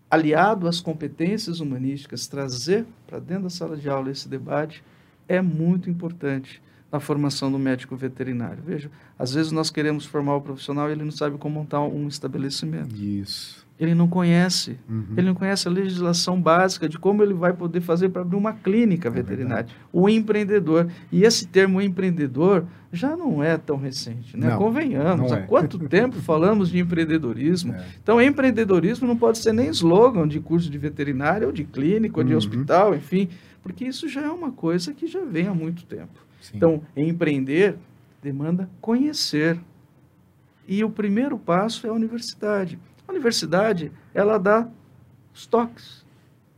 aliado 0.10 0.66
às 0.66 0.80
competências 0.80 1.60
humanísticas, 1.60 2.26
trazer 2.26 2.86
para 3.06 3.20
dentro 3.20 3.44
da 3.44 3.50
sala 3.50 3.76
de 3.76 3.90
aula 3.90 4.10
esse 4.10 4.30
debate, 4.30 4.82
é 5.28 5.42
muito 5.42 5.90
importante 5.90 6.62
na 6.94 7.00
formação 7.00 7.52
do 7.52 7.58
médico 7.58 7.96
veterinário. 7.96 8.62
Veja, 8.64 8.92
às 9.18 9.34
vezes 9.34 9.52
nós 9.52 9.72
queremos 9.72 10.06
formar 10.06 10.36
o 10.36 10.42
profissional 10.42 10.90
e 10.90 10.92
ele 10.92 11.04
não 11.04 11.12
sabe 11.12 11.40
como 11.40 11.56
montar 11.56 11.82
um 11.82 12.08
estabelecimento. 12.08 12.96
Isso. 12.96 13.66
ele 13.80 13.96
não 13.96 14.08
conhece. 14.08 14.78
Uhum. 14.88 15.08
Ele 15.18 15.28
não 15.28 15.34
conhece 15.34 15.68
a 15.68 15.72
legislação 15.72 16.40
básica 16.40 16.88
de 16.88 17.00
como 17.00 17.24
ele 17.24 17.34
vai 17.34 17.52
poder 17.52 17.82
fazer 17.82 18.10
para 18.10 18.22
abrir 18.22 18.38
uma 18.38 18.54
clínica 18.54 19.08
é 19.08 19.12
veterinária. 19.12 19.68
O 19.92 20.08
empreendedor. 20.08 20.88
E 21.12 21.24
esse 21.24 21.48
termo 21.48 21.82
empreendedor 21.82 22.66
já 22.92 23.18
não 23.18 23.44
é 23.44 23.58
tão 23.58 23.76
recente, 23.76 24.38
né? 24.38 24.52
Não, 24.52 24.58
Convenhamos. 24.60 25.32
Não 25.32 25.38
é. 25.38 25.42
Há 25.42 25.48
quanto 25.48 25.80
tempo 25.80 26.18
falamos 26.22 26.70
de 26.70 26.78
empreendedorismo? 26.78 27.74
É. 27.74 27.84
Então, 28.02 28.22
empreendedorismo 28.22 29.08
não 29.08 29.18
pode 29.18 29.40
ser 29.40 29.52
nem 29.52 29.68
slogan 29.70 30.28
de 30.28 30.40
curso 30.40 30.70
de 30.70 30.78
veterinária 30.78 31.48
ou 31.48 31.52
de 31.52 31.64
clínica 31.64 32.20
ou 32.20 32.24
de 32.24 32.34
uhum. 32.34 32.38
hospital, 32.38 32.94
enfim, 32.94 33.28
porque 33.64 33.86
isso 33.86 34.08
já 34.08 34.22
é 34.22 34.30
uma 34.30 34.52
coisa 34.52 34.94
que 34.94 35.08
já 35.08 35.24
vem 35.24 35.48
há 35.48 35.54
muito 35.54 35.86
tempo. 35.86 36.20
Sim. 36.42 36.58
Então, 36.58 36.84
empreender 36.96 37.78
demanda 38.22 38.70
conhecer. 38.80 39.60
E 40.68 40.84
o 40.84 40.90
primeiro 40.90 41.38
passo 41.38 41.88
é 41.88 41.90
a 41.90 41.94
universidade. 41.94 42.78
A 43.08 43.12
universidade, 43.12 43.92
ela 44.14 44.38
dá 44.38 44.68
os 45.34 45.46
toques 45.46 46.06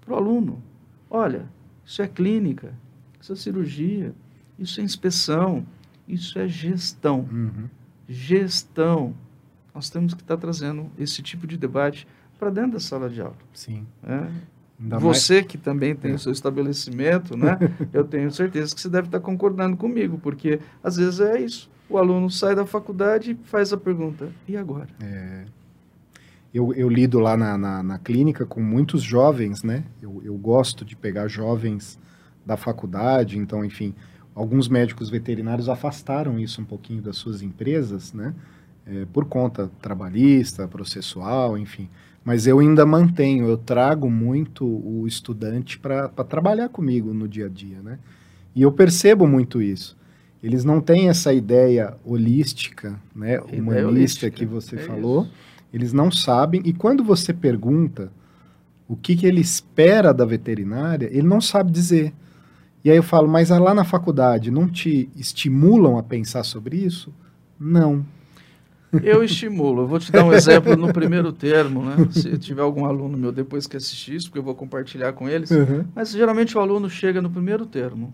para 0.01 0.13
o 0.13 0.17
aluno. 0.17 0.61
Olha, 1.09 1.47
isso 1.85 2.01
é 2.01 2.07
clínica, 2.07 2.73
isso 3.19 3.33
é 3.33 3.35
cirurgia, 3.35 4.13
isso 4.57 4.79
é 4.79 4.83
inspeção, 4.83 5.65
isso 6.07 6.37
é 6.37 6.47
gestão. 6.47 7.27
Uhum. 7.31 7.69
Gestão. 8.07 9.15
Nós 9.73 9.89
temos 9.89 10.13
que 10.13 10.21
estar 10.21 10.37
trazendo 10.37 10.91
esse 10.97 11.21
tipo 11.21 11.47
de 11.47 11.57
debate 11.57 12.07
para 12.37 12.49
dentro 12.49 12.73
da 12.73 12.79
sala 12.79 13.09
de 13.09 13.21
aula. 13.21 13.37
Sim. 13.53 13.85
É. 14.03 14.29
Você 14.79 15.35
mais... 15.35 15.47
que 15.47 15.57
também 15.57 15.95
tem 15.95 16.11
é. 16.11 16.15
o 16.15 16.19
seu 16.19 16.31
estabelecimento, 16.31 17.37
né? 17.37 17.57
eu 17.93 18.03
tenho 18.03 18.31
certeza 18.31 18.75
que 18.75 18.81
você 18.81 18.89
deve 18.89 19.07
estar 19.07 19.19
concordando 19.19 19.77
comigo, 19.77 20.19
porque 20.21 20.59
às 20.83 20.97
vezes 20.97 21.19
é 21.19 21.39
isso. 21.39 21.69
O 21.89 21.97
aluno 21.97 22.29
sai 22.29 22.55
da 22.55 22.65
faculdade 22.65 23.31
e 23.31 23.47
faz 23.47 23.71
a 23.71 23.77
pergunta: 23.77 24.29
e 24.47 24.57
agora? 24.57 24.89
É 25.01 25.45
eu, 26.55 26.73
eu 26.73 26.87
lido 26.87 27.19
lá 27.19 27.35
na, 27.35 27.57
na, 27.57 27.83
na, 27.83 27.99
clínica 27.99 28.45
com 28.45 28.61
muitos 28.61 29.03
jovens, 29.03 29.61
né? 29.61 29.83
Eu, 30.01 30.21
eu 30.23 30.37
gosto 30.37 30.85
de 30.85 30.95
pegar 30.95 31.27
jovens 31.27 31.99
da 32.45 32.55
faculdade, 32.55 33.37
então, 33.37 33.65
enfim, 33.65 33.93
alguns 34.33 34.69
médicos 34.69 35.09
veterinários 35.09 35.67
afastaram 35.67 36.39
isso 36.39 36.61
um 36.61 36.63
pouquinho 36.63 37.01
das 37.01 37.17
suas 37.17 37.41
empresas, 37.41 38.13
né? 38.13 38.33
É, 38.85 39.05
por 39.11 39.25
conta 39.25 39.69
trabalhista, 39.81 40.65
processual, 40.65 41.57
enfim. 41.57 41.89
Mas 42.25 42.47
eu 42.47 42.59
ainda 42.59 42.85
mantenho, 42.85 43.47
eu 43.47 43.57
trago 43.57 44.09
muito 44.09 44.65
o 44.65 45.07
estudante 45.07 45.79
para 45.79 46.09
trabalhar 46.09 46.67
comigo 46.67 47.13
no 47.13 47.27
dia 47.27 47.45
a 47.45 47.49
dia, 47.49 47.77
né? 47.81 47.99
E 48.53 48.63
eu 48.63 48.71
percebo 48.71 49.27
muito 49.27 49.61
isso. 49.61 49.95
Eles 50.41 50.65
não 50.65 50.81
têm 50.81 51.07
essa 51.07 51.31
ideia 51.31 51.95
holística, 52.03 52.99
né, 53.15 53.39
humanista 53.39 53.87
holística, 53.87 54.29
que 54.31 54.45
você 54.45 54.75
é 54.75 54.79
falou. 54.79 55.23
Isso 55.23 55.55
eles 55.75 55.91
não 55.91 56.09
sabem, 56.09 56.61
e 56.63 56.71
quando 56.71 57.03
você 57.03 57.33
pergunta 57.33 58.09
o 58.87 58.95
que, 58.95 59.13
que 59.13 59.27
ele 59.27 59.41
espera 59.41 60.13
da 60.13 60.23
veterinária, 60.23 61.09
ele 61.11 61.27
não 61.27 61.41
sabe 61.41 61.69
dizer. 61.69 62.13
E 62.81 62.89
aí 62.89 62.95
eu 62.95 63.03
falo, 63.03 63.27
mas 63.27 63.49
lá 63.49 63.73
na 63.73 63.83
faculdade 63.83 64.49
não 64.49 64.69
te 64.69 65.09
estimulam 65.17 65.97
a 65.97 66.03
pensar 66.03 66.45
sobre 66.45 66.77
isso? 66.77 67.13
Não. 67.59 68.05
Eu 69.03 69.23
estimulo. 69.23 69.83
Eu 69.83 69.87
vou 69.87 69.99
te 69.99 70.11
dar 70.11 70.23
um 70.23 70.33
exemplo 70.33 70.75
no 70.75 70.93
primeiro 70.93 71.31
termo, 71.31 71.83
né? 71.83 71.95
Se 72.11 72.37
tiver 72.37 72.61
algum 72.61 72.85
aluno 72.85 73.17
meu 73.17 73.31
depois 73.31 73.67
que 73.67 73.75
assistir 73.75 74.15
isso, 74.15 74.27
porque 74.27 74.39
eu 74.39 74.43
vou 74.43 74.55
compartilhar 74.55 75.13
com 75.13 75.27
eles. 75.27 75.51
Uhum. 75.51 75.85
Mas 75.93 76.11
geralmente 76.11 76.57
o 76.57 76.61
aluno 76.61 76.89
chega 76.89 77.21
no 77.21 77.29
primeiro 77.29 77.65
termo. 77.65 78.13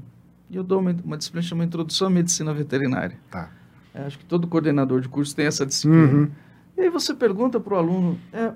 E 0.50 0.56
eu 0.56 0.64
dou 0.64 0.80
uma, 0.80 0.96
uma 1.04 1.18
disciplina 1.18 1.44
chamada 1.44 1.68
Introdução 1.68 2.08
à 2.08 2.10
Medicina 2.10 2.54
Veterinária. 2.54 3.18
Tá. 3.30 3.50
É, 3.94 4.04
acho 4.04 4.18
que 4.18 4.26
todo 4.26 4.48
coordenador 4.48 5.02
de 5.02 5.10
curso 5.10 5.36
tem 5.36 5.46
essa 5.46 5.66
disciplina. 5.66 6.14
Uhum. 6.14 6.32
E 6.78 6.82
aí 6.82 6.90
você 6.90 7.14
pergunta 7.14 7.60
para 7.60 7.74
o 7.74 7.78
aluno, 7.78 8.18
é, 8.34 8.52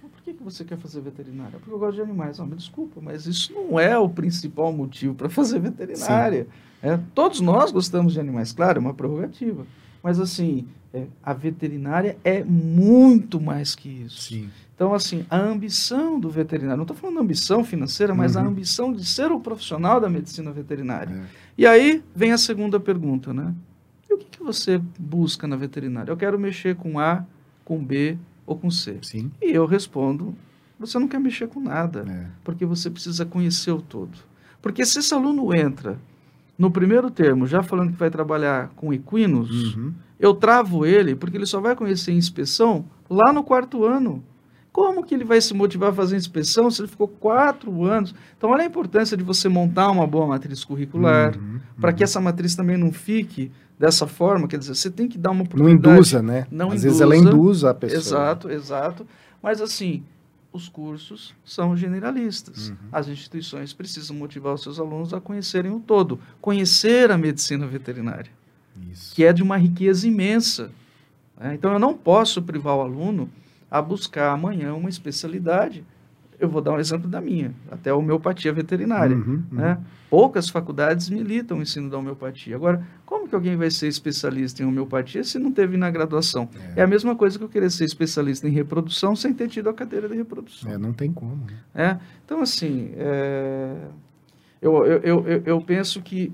por 0.00 0.22
que, 0.24 0.34
que 0.34 0.42
você 0.42 0.64
quer 0.64 0.76
fazer 0.76 1.00
veterinária? 1.00 1.58
Porque 1.58 1.72
eu 1.72 1.78
gosto 1.78 1.94
de 1.94 2.02
animais. 2.02 2.38
Não, 2.38 2.46
me 2.46 2.56
desculpa, 2.56 3.00
mas 3.00 3.26
isso 3.26 3.52
não 3.52 3.80
é 3.80 3.98
o 3.98 4.08
principal 4.08 4.72
motivo 4.72 5.14
para 5.14 5.28
fazer 5.28 5.58
veterinária. 5.60 6.46
É, 6.82 6.98
todos 7.14 7.40
nós 7.40 7.70
gostamos 7.70 8.12
de 8.12 8.20
animais, 8.20 8.52
claro, 8.52 8.78
é 8.78 8.80
uma 8.80 8.94
prerrogativa. 8.94 9.66
Mas 10.02 10.18
assim, 10.18 10.66
é, 10.92 11.06
a 11.22 11.32
veterinária 11.32 12.16
é 12.24 12.42
muito 12.42 13.40
mais 13.40 13.74
que 13.74 13.88
isso. 13.88 14.22
Sim. 14.22 14.50
Então, 14.74 14.94
assim, 14.94 15.26
a 15.28 15.36
ambição 15.36 16.18
do 16.18 16.30
veterinário, 16.30 16.78
não 16.78 16.84
estou 16.84 16.96
falando 16.96 17.20
ambição 17.20 17.62
financeira, 17.62 18.14
mas 18.14 18.34
uhum. 18.34 18.42
a 18.42 18.44
ambição 18.46 18.92
de 18.92 19.04
ser 19.04 19.30
o 19.30 19.38
profissional 19.38 20.00
da 20.00 20.08
medicina 20.08 20.50
veterinária. 20.50 21.14
É. 21.14 21.22
E 21.58 21.66
aí 21.66 22.02
vem 22.14 22.32
a 22.32 22.38
segunda 22.38 22.80
pergunta, 22.80 23.34
né? 23.34 23.54
E 24.08 24.14
o 24.14 24.18
que, 24.18 24.24
que 24.24 24.42
você 24.42 24.80
busca 24.98 25.46
na 25.46 25.54
veterinária? 25.54 26.10
Eu 26.10 26.16
quero 26.16 26.38
mexer 26.38 26.76
com 26.76 26.98
A, 26.98 27.24
com 27.64 27.78
B 27.84 28.16
ou 28.46 28.56
com 28.56 28.70
C? 28.70 28.98
Sim. 29.02 29.30
E 29.40 29.50
eu 29.50 29.66
respondo: 29.66 30.34
você 30.78 30.98
não 30.98 31.06
quer 31.06 31.20
mexer 31.20 31.46
com 31.46 31.60
nada, 31.60 32.06
é. 32.08 32.26
porque 32.42 32.64
você 32.64 32.88
precisa 32.88 33.26
conhecer 33.26 33.72
o 33.72 33.82
todo. 33.82 34.18
Porque 34.62 34.84
se 34.86 34.98
esse 34.98 35.12
aluno 35.12 35.54
entra 35.54 35.98
no 36.60 36.70
primeiro 36.70 37.10
termo, 37.10 37.46
já 37.46 37.62
falando 37.62 37.92
que 37.92 37.98
vai 37.98 38.10
trabalhar 38.10 38.68
com 38.76 38.92
equinos, 38.92 39.74
uhum. 39.74 39.94
eu 40.18 40.34
travo 40.34 40.84
ele, 40.84 41.14
porque 41.14 41.38
ele 41.38 41.46
só 41.46 41.58
vai 41.58 41.74
conhecer 41.74 42.12
inspeção 42.12 42.84
lá 43.08 43.32
no 43.32 43.42
quarto 43.42 43.82
ano. 43.86 44.22
Como 44.70 45.02
que 45.02 45.14
ele 45.14 45.24
vai 45.24 45.40
se 45.40 45.54
motivar 45.54 45.88
a 45.88 45.92
fazer 45.94 46.18
inspeção 46.18 46.70
se 46.70 46.82
ele 46.82 46.88
ficou 46.88 47.08
quatro 47.08 47.82
anos? 47.82 48.14
Então, 48.36 48.50
olha 48.50 48.62
a 48.62 48.66
importância 48.66 49.16
de 49.16 49.24
você 49.24 49.48
montar 49.48 49.90
uma 49.90 50.06
boa 50.06 50.26
matriz 50.26 50.62
curricular, 50.62 51.34
uhum, 51.34 51.54
uhum. 51.54 51.60
para 51.80 51.94
que 51.94 52.04
essa 52.04 52.20
matriz 52.20 52.54
também 52.54 52.76
não 52.76 52.92
fique 52.92 53.50
dessa 53.78 54.06
forma, 54.06 54.46
quer 54.46 54.58
dizer, 54.58 54.74
você 54.74 54.90
tem 54.90 55.08
que 55.08 55.16
dar 55.16 55.30
uma 55.30 55.44
oportunidade. 55.44 55.82
Não 55.82 55.94
induza, 55.94 56.22
né? 56.22 56.46
Não 56.50 56.68
Às 56.68 56.84
induza, 56.84 56.88
vezes 56.88 57.00
ela 57.00 57.16
induza 57.16 57.70
a 57.70 57.74
pessoa. 57.74 57.98
Exato, 57.98 58.50
exato. 58.50 59.06
Mas 59.42 59.62
assim, 59.62 60.02
os 60.52 60.68
cursos 60.68 61.34
são 61.44 61.76
generalistas. 61.76 62.70
Uhum. 62.70 62.76
As 62.92 63.08
instituições 63.08 63.72
precisam 63.72 64.16
motivar 64.16 64.54
os 64.54 64.62
seus 64.62 64.80
alunos 64.80 65.14
a 65.14 65.20
conhecerem 65.20 65.70
o 65.70 65.80
todo, 65.80 66.18
conhecer 66.40 67.10
a 67.10 67.18
medicina 67.18 67.66
veterinária, 67.66 68.30
Isso. 68.90 69.14
que 69.14 69.24
é 69.24 69.32
de 69.32 69.42
uma 69.42 69.56
riqueza 69.56 70.06
imensa. 70.06 70.70
Né? 71.38 71.54
Então, 71.54 71.72
eu 71.72 71.78
não 71.78 71.94
posso 71.94 72.42
privar 72.42 72.76
o 72.76 72.80
aluno 72.80 73.30
a 73.70 73.80
buscar 73.80 74.32
amanhã 74.32 74.74
uma 74.74 74.88
especialidade 74.88 75.84
eu 76.40 76.48
vou 76.48 76.62
dar 76.62 76.72
um 76.72 76.80
exemplo 76.80 77.08
da 77.08 77.20
minha, 77.20 77.54
até 77.70 77.90
a 77.90 77.94
homeopatia 77.94 78.52
veterinária. 78.52 79.14
Uhum, 79.14 79.44
uhum. 79.52 79.58
Né? 79.58 79.78
Poucas 80.08 80.48
faculdades 80.48 81.10
militam 81.10 81.58
o 81.58 81.62
ensino 81.62 81.90
da 81.90 81.98
homeopatia. 81.98 82.56
Agora, 82.56 82.84
como 83.04 83.28
que 83.28 83.34
alguém 83.34 83.56
vai 83.56 83.70
ser 83.70 83.86
especialista 83.86 84.62
em 84.62 84.66
homeopatia 84.66 85.22
se 85.22 85.38
não 85.38 85.52
teve 85.52 85.76
na 85.76 85.90
graduação? 85.90 86.48
É, 86.74 86.80
é 86.80 86.82
a 86.82 86.86
mesma 86.86 87.14
coisa 87.14 87.38
que 87.38 87.44
eu 87.44 87.48
querer 87.48 87.70
ser 87.70 87.84
especialista 87.84 88.48
em 88.48 88.50
reprodução 88.50 89.14
sem 89.14 89.34
ter 89.34 89.48
tido 89.48 89.68
a 89.68 89.74
cadeira 89.74 90.08
de 90.08 90.16
reprodução. 90.16 90.72
É, 90.72 90.78
não 90.78 90.92
tem 90.92 91.12
como. 91.12 91.46
Né? 91.46 91.54
É? 91.74 91.98
Então, 92.24 92.40
assim, 92.40 92.90
é... 92.96 93.76
eu, 94.62 94.84
eu, 94.86 95.26
eu, 95.26 95.42
eu 95.44 95.60
penso 95.60 96.00
que, 96.00 96.32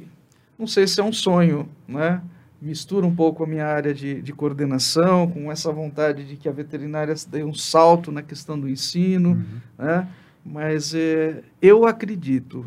não 0.57 0.69
sei 0.69 0.87
se 0.87 1.01
é 1.01 1.05
um 1.05 1.13
sonho, 1.13 1.69
né? 1.89 2.23
Mistura 2.61 3.07
um 3.07 3.15
pouco 3.15 3.45
a 3.45 3.47
minha 3.47 3.67
área 3.67 3.93
de, 3.93 4.23
de 4.23 4.33
coordenação 4.33 5.29
com 5.29 5.53
essa 5.53 5.71
vontade 5.71 6.25
de 6.25 6.37
que 6.37 6.49
a 6.49 6.53
veterinária 6.53 7.15
dê 7.31 7.45
um 7.45 7.55
salto 7.55 8.11
na 8.11 8.23
questão 8.23 8.59
do 8.59 8.69
ensino, 8.69 9.31
uhum. 9.31 9.61
né? 9.79 10.09
mas 10.45 10.95
é, 10.95 11.43
eu 11.61 11.87
acredito 11.87 12.65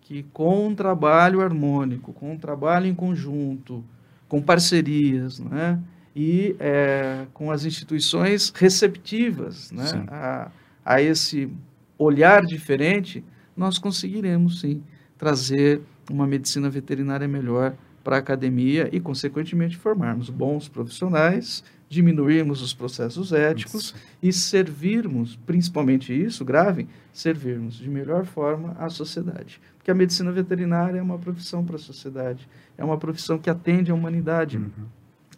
que 0.00 0.22
com 0.32 0.68
um 0.68 0.74
trabalho 0.74 1.40
harmônico, 1.40 2.12
com 2.12 2.32
um 2.32 2.38
trabalho 2.38 2.86
em 2.86 2.94
conjunto, 2.94 3.84
com 4.28 4.40
parcerias, 4.40 5.40
né? 5.40 5.78
e 6.14 6.54
é, 6.60 7.26
com 7.32 7.50
as 7.50 7.64
instituições 7.64 8.52
receptivas 8.54 9.72
né? 9.72 10.04
a, 10.08 10.50
a 10.84 11.02
esse 11.02 11.50
olhar 11.98 12.44
diferente, 12.44 13.24
nós 13.56 13.78
conseguiremos 13.78 14.60
sim 14.60 14.82
trazer 15.16 15.80
uma 16.10 16.26
medicina 16.26 16.68
veterinária 16.68 17.26
melhor 17.26 17.74
para 18.02 18.16
a 18.16 18.18
academia 18.18 18.88
e, 18.92 19.00
consequentemente, 19.00 19.76
formarmos 19.76 20.28
bons 20.28 20.68
profissionais, 20.68 21.62
diminuirmos 21.88 22.62
os 22.62 22.72
processos 22.72 23.32
éticos 23.32 23.82
isso. 23.84 23.94
e 24.22 24.32
servirmos, 24.32 25.36
principalmente 25.46 26.12
isso, 26.12 26.44
grave, 26.44 26.88
servirmos 27.12 27.74
de 27.74 27.88
melhor 27.88 28.24
forma 28.24 28.74
à 28.78 28.88
sociedade. 28.88 29.60
Porque 29.76 29.90
a 29.90 29.94
medicina 29.94 30.32
veterinária 30.32 30.98
é 30.98 31.02
uma 31.02 31.18
profissão 31.18 31.64
para 31.64 31.76
a 31.76 31.78
sociedade, 31.78 32.48
é 32.78 32.84
uma 32.84 32.96
profissão 32.96 33.38
que 33.38 33.50
atende 33.50 33.90
à 33.90 33.94
humanidade 33.94 34.56
uhum. 34.56 34.70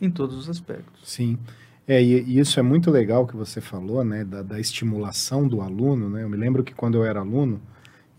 em 0.01 0.11
todos 0.11 0.37
os 0.37 0.49
aspectos. 0.49 1.09
Sim. 1.09 1.39
É, 1.87 2.03
e, 2.03 2.23
e, 2.23 2.39
isso 2.39 2.59
é 2.59 2.63
muito 2.63 2.91
legal 2.91 3.27
que 3.27 3.37
você 3.37 3.61
falou, 3.61 4.05
né, 4.05 4.25
da, 4.25 4.43
da, 4.43 4.59
estimulação 4.59 5.47
do 5.47 5.61
aluno, 5.61 6.09
né? 6.09 6.23
Eu 6.23 6.31
me 6.31 6.37
lembro 6.37 6.65
que 6.65 6.75
quando 6.75 6.97
eu 6.97 7.05
era 7.05 7.21
aluno, 7.21 7.61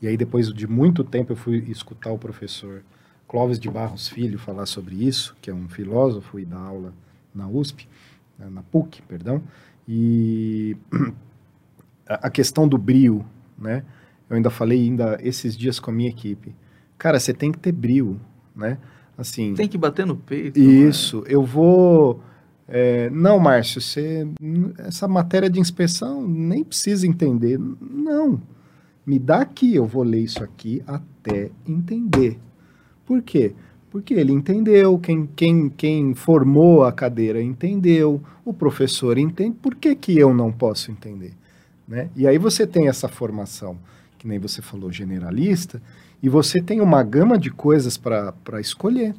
e 0.02 0.08
aí 0.08 0.16
depois 0.16 0.54
de 0.54 0.68
muito 0.68 1.04
tempo 1.04 1.32
eu 1.32 1.36
fui 1.36 1.58
escutar 1.70 2.12
o 2.12 2.18
professor 2.18 2.84
Clóvis 3.28 3.60
de 3.60 3.70
Barros 3.70 4.08
Filho 4.08 4.38
falar 4.38 4.66
sobre 4.66 4.96
isso, 4.96 5.36
que 5.42 5.50
é 5.50 5.54
um 5.54 5.68
filósofo 5.68 6.40
e 6.40 6.46
dá 6.46 6.58
aula 6.58 6.94
na 7.34 7.48
USP, 7.48 7.88
né, 8.38 8.48
na 8.50 8.62
PUC, 8.64 9.02
perdão, 9.02 9.42
e 9.88 10.78
a 12.08 12.30
questão 12.30 12.68
do 12.68 12.78
brio, 12.78 13.26
né? 13.58 13.84
Eu 14.30 14.36
ainda 14.36 14.50
falei 14.50 14.82
ainda 14.82 15.20
esses 15.22 15.56
dias 15.56 15.80
com 15.80 15.92
a 15.92 15.94
minha 15.94 16.10
equipe. 16.10 16.56
Cara, 16.98 17.20
você 17.20 17.34
tem 17.34 17.52
que 17.52 17.60
ter 17.60 17.72
brio, 17.72 18.20
né? 18.56 18.78
Assim, 19.18 19.54
tem 19.54 19.68
que 19.68 19.78
bater 19.78 20.06
no 20.06 20.16
peito. 20.16 20.60
Isso, 20.60 21.24
eu 21.28 21.44
vou 21.44 22.22
é, 22.68 23.10
não, 23.12 23.40
Márcio, 23.40 23.80
você, 23.80 24.28
essa 24.80 25.08
matéria 25.08 25.50
de 25.50 25.60
inspeção 25.60 26.28
nem 26.28 26.64
precisa 26.64 27.06
entender. 27.06 27.60
Não. 27.60 28.42
Me 29.06 29.20
dá 29.20 29.42
aqui, 29.42 29.76
eu 29.76 29.86
vou 29.86 30.02
ler 30.02 30.22
isso 30.22 30.44
aqui 30.44 30.82
até 30.88 31.52
entender. 31.68 32.40
Por 33.06 33.22
quê? 33.22 33.54
Porque 33.92 34.14
ele 34.14 34.34
entendeu, 34.34 35.00
quem, 35.00 35.30
quem, 35.36 35.70
quem 35.70 36.14
formou 36.14 36.84
a 36.84 36.92
cadeira 36.92 37.42
entendeu, 37.42 38.22
o 38.44 38.54
professor 38.54 39.18
entende, 39.18 39.56
por 39.62 39.76
que, 39.76 39.96
que 39.96 40.18
eu 40.18 40.34
não 40.34 40.52
posso 40.52 40.92
entender? 40.92 41.34
Né? 41.88 42.10
E 42.16 42.28
aí 42.28 42.38
você 42.38 42.68
tem 42.68 42.88
essa 42.88 43.08
formação, 43.08 43.78
que 44.18 44.28
nem 44.28 44.40
você 44.40 44.62
falou, 44.62 44.92
generalista, 44.92 45.82
e 46.22 46.28
você 46.28 46.62
tem 46.62 46.82
uma 46.82 47.04
gama 47.04 47.38
de 47.38 47.50
coisas 47.50 47.98
para 47.98 48.60
escolher. 48.60 49.16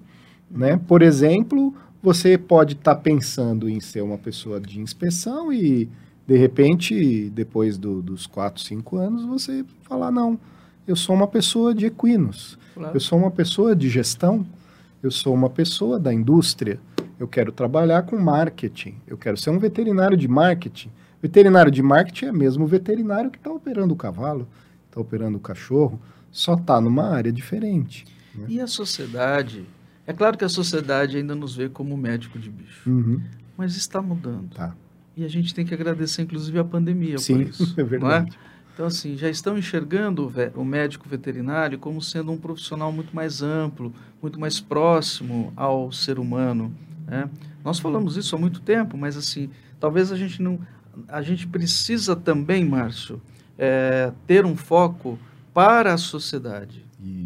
Né? 0.50 0.76
Por 0.76 1.02
exemplo, 1.02 1.74
você 2.02 2.36
pode 2.36 2.74
estar 2.74 2.96
tá 2.96 3.00
pensando 3.00 3.68
em 3.68 3.80
ser 3.80 4.02
uma 4.02 4.18
pessoa 4.18 4.60
de 4.60 4.80
inspeção 4.80 5.52
e, 5.52 5.88
de 6.26 6.36
repente, 6.36 7.30
depois 7.30 7.78
do, 7.78 8.02
dos 8.02 8.26
4, 8.26 8.62
5 8.62 8.96
anos, 8.96 9.24
você 9.24 9.64
falar, 9.82 10.10
não, 10.10 10.38
eu 10.86 10.96
sou 10.96 11.14
uma 11.14 11.26
pessoa 11.26 11.74
de 11.74 11.86
equinos, 11.86 12.58
claro. 12.74 12.96
eu 12.96 13.00
sou 13.00 13.18
uma 13.18 13.30
pessoa 13.30 13.74
de 13.74 13.88
gestão, 13.88 14.46
eu 15.02 15.10
sou 15.10 15.34
uma 15.34 15.50
pessoa 15.50 15.98
da 15.98 16.12
indústria, 16.12 16.78
eu 17.18 17.26
quero 17.26 17.50
trabalhar 17.50 18.02
com 18.02 18.16
marketing, 18.18 18.96
eu 19.06 19.16
quero 19.16 19.36
ser 19.36 19.50
um 19.50 19.58
veterinário 19.58 20.16
de 20.16 20.28
marketing. 20.28 20.90
Veterinário 21.20 21.72
de 21.72 21.82
marketing 21.82 22.26
é 22.26 22.32
mesmo 22.32 22.64
o 22.64 22.66
veterinário 22.66 23.30
que 23.30 23.38
está 23.38 23.50
operando 23.50 23.94
o 23.94 23.96
cavalo, 23.96 24.46
está 24.86 25.00
operando 25.00 25.38
o 25.38 25.40
cachorro, 25.40 26.00
só 26.30 26.54
está 26.54 26.80
numa 26.80 27.08
área 27.08 27.32
diferente. 27.32 28.04
Né? 28.34 28.46
E 28.48 28.60
a 28.60 28.66
sociedade 28.66 29.64
é 30.06 30.12
claro 30.12 30.36
que 30.38 30.44
a 30.44 30.48
sociedade 30.48 31.16
ainda 31.16 31.34
nos 31.34 31.56
vê 31.56 31.68
como 31.68 31.96
médico 31.96 32.38
de 32.38 32.50
bicho, 32.50 32.88
uhum. 32.88 33.20
mas 33.56 33.76
está 33.76 34.00
mudando. 34.00 34.54
Tá. 34.54 34.74
E 35.16 35.24
a 35.24 35.28
gente 35.28 35.54
tem 35.54 35.64
que 35.64 35.72
agradecer, 35.72 36.22
inclusive, 36.22 36.58
a 36.58 36.64
pandemia 36.64 37.18
Sim, 37.18 37.38
por 37.38 37.42
isso. 37.48 37.80
é 37.80 37.82
verdade. 37.82 38.36
É? 38.52 38.55
Então, 38.76 38.84
assim, 38.84 39.16
já 39.16 39.30
estão 39.30 39.56
enxergando 39.56 40.30
o, 40.54 40.62
médico 40.62 41.08
veterinário 41.08 41.78
como 41.78 42.02
sendo 42.02 42.30
um 42.30 42.36
profissional 42.36 42.92
muito 42.92 43.16
mais 43.16 43.40
amplo, 43.40 43.90
muito 44.20 44.38
mais 44.38 44.60
próximo 44.60 45.50
ao 45.56 45.90
ser 45.90 46.18
humano. 46.18 46.70
Né? 47.06 47.26
Nós 47.64 47.78
falamos 47.78 48.18
isso 48.18 48.36
há 48.36 48.38
muito 48.38 48.60
tempo, 48.60 48.94
mas, 48.94 49.16
assim, 49.16 49.48
talvez 49.80 50.12
a 50.12 50.16
gente 50.16 50.42
não... 50.42 50.60
A 51.08 51.22
gente 51.22 51.46
precisa 51.46 52.14
também, 52.14 52.66
Márcio, 52.66 53.18
é, 53.56 54.12
ter 54.26 54.44
um 54.44 54.54
foco 54.54 55.18
para 55.54 55.94
a 55.94 55.96
sociedade. 55.96 56.84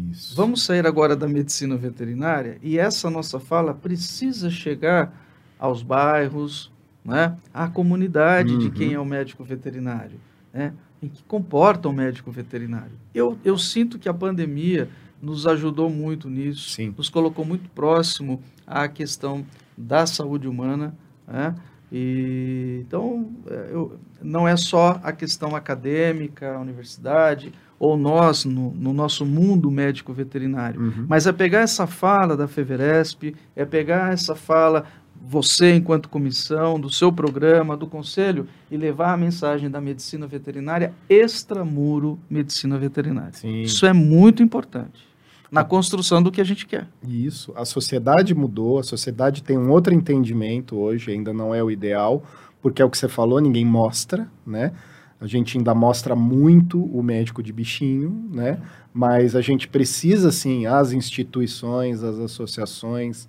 Isso. 0.09 0.33
Vamos 0.37 0.63
sair 0.63 0.87
agora 0.87 1.17
da 1.17 1.27
medicina 1.27 1.75
veterinária 1.75 2.59
e 2.61 2.79
essa 2.79 3.09
nossa 3.09 3.41
fala 3.41 3.73
precisa 3.73 4.49
chegar 4.49 5.13
aos 5.59 5.83
bairros, 5.83 6.71
né, 7.03 7.35
à 7.53 7.67
comunidade 7.67 8.53
uhum. 8.53 8.59
de 8.59 8.71
quem 8.71 8.93
é 8.93 8.99
o 8.99 9.05
médico 9.05 9.43
veterinário, 9.43 10.17
né, 10.53 10.73
em 11.01 11.07
que 11.07 11.23
comporta 11.23 11.89
o 11.89 11.93
médico 11.93 12.31
veterinário. 12.31 12.93
Eu, 13.13 13.37
eu 13.43 13.57
sinto 13.57 13.97
que 13.97 14.07
a 14.07 14.13
pandemia 14.13 14.89
nos 15.21 15.45
ajudou 15.45 15.89
muito 15.89 16.29
nisso, 16.29 16.71
Sim. 16.71 16.93
nos 16.97 17.09
colocou 17.09 17.45
muito 17.45 17.69
próximo 17.69 18.41
à 18.65 18.87
questão 18.87 19.45
da 19.77 20.05
saúde 20.05 20.47
humana, 20.47 20.95
né, 21.27 21.55
e, 21.91 22.83
então, 22.87 23.29
é, 23.47 23.69
eu, 23.71 23.99
não 24.21 24.47
é 24.47 24.55
só 24.55 24.99
a 25.03 25.11
questão 25.11 25.55
acadêmica, 25.55 26.55
a 26.55 26.59
universidade, 26.59 27.51
ou 27.77 27.97
nós, 27.97 28.45
no, 28.45 28.71
no 28.71 28.93
nosso 28.93 29.25
mundo 29.25 29.69
médico 29.69 30.13
veterinário. 30.13 30.79
Uhum. 30.79 31.05
Mas 31.07 31.27
é 31.27 31.33
pegar 31.33 31.61
essa 31.61 31.85
fala 31.85 32.37
da 32.37 32.47
FEVERESP, 32.47 33.35
é 33.55 33.65
pegar 33.65 34.13
essa 34.13 34.35
fala, 34.35 34.85
você 35.23 35.75
enquanto 35.75 36.09
comissão, 36.09 36.79
do 36.79 36.89
seu 36.89 37.11
programa, 37.11 37.77
do 37.77 37.85
conselho, 37.85 38.47
e 38.69 38.77
levar 38.77 39.13
a 39.13 39.17
mensagem 39.17 39.69
da 39.69 39.79
medicina 39.79 40.25
veterinária 40.25 40.93
extramuro 41.07 42.19
medicina 42.29 42.77
veterinária. 42.77 43.33
Sim. 43.33 43.61
Isso 43.61 43.85
é 43.85 43.93
muito 43.93 44.41
importante 44.41 45.11
na 45.51 45.63
construção 45.65 46.23
do 46.23 46.31
que 46.31 46.39
a 46.39 46.45
gente 46.45 46.65
quer. 46.65 46.87
Isso. 47.05 47.51
A 47.55 47.65
sociedade 47.65 48.33
mudou, 48.33 48.79
a 48.79 48.83
sociedade 48.83 49.43
tem 49.43 49.57
um 49.57 49.69
outro 49.69 49.93
entendimento 49.93 50.77
hoje, 50.77 51.11
ainda 51.11 51.33
não 51.33 51.53
é 51.53 51.61
o 51.61 51.69
ideal, 51.69 52.23
porque 52.61 52.81
é 52.81 52.85
o 52.85 52.89
que 52.89 52.97
você 52.97 53.09
falou, 53.09 53.41
ninguém 53.41 53.65
mostra, 53.65 54.29
né? 54.47 54.71
A 55.19 55.27
gente 55.27 55.57
ainda 55.57 55.75
mostra 55.75 56.15
muito 56.15 56.83
o 56.83 57.03
médico 57.03 57.43
de 57.43 57.53
bichinho, 57.53 58.27
né? 58.31 58.59
Mas 58.93 59.35
a 59.35 59.41
gente 59.41 59.67
precisa, 59.67 60.31
sim, 60.31 60.65
as 60.65 60.93
instituições, 60.93 62.01
as 62.01 62.17
associações, 62.17 63.27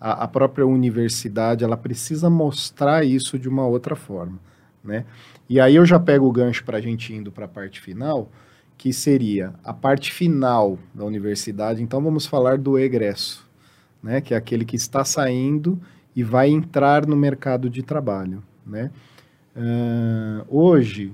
a, 0.00 0.24
a 0.24 0.28
própria 0.28 0.66
universidade, 0.66 1.64
ela 1.64 1.76
precisa 1.76 2.28
mostrar 2.28 3.04
isso 3.04 3.38
de 3.38 3.48
uma 3.48 3.66
outra 3.66 3.96
forma, 3.96 4.38
né? 4.82 5.04
E 5.48 5.60
aí 5.60 5.76
eu 5.76 5.84
já 5.84 6.00
pego 6.00 6.26
o 6.26 6.32
gancho 6.32 6.64
para 6.64 6.78
a 6.78 6.80
gente 6.80 7.12
indo 7.12 7.30
para 7.30 7.44
a 7.44 7.48
parte 7.48 7.80
final, 7.80 8.30
que 8.76 8.92
seria 8.92 9.54
a 9.62 9.72
parte 9.72 10.12
final 10.12 10.78
da 10.94 11.04
universidade. 11.04 11.82
Então 11.82 12.02
vamos 12.02 12.26
falar 12.26 12.58
do 12.58 12.78
egresso, 12.78 13.46
né? 14.02 14.20
Que 14.20 14.34
é 14.34 14.36
aquele 14.36 14.64
que 14.64 14.76
está 14.76 15.04
saindo 15.04 15.80
e 16.14 16.22
vai 16.22 16.48
entrar 16.48 17.06
no 17.06 17.16
mercado 17.16 17.68
de 17.68 17.82
trabalho, 17.82 18.42
né? 18.66 18.90
Uh, 19.56 20.44
hoje 20.48 21.12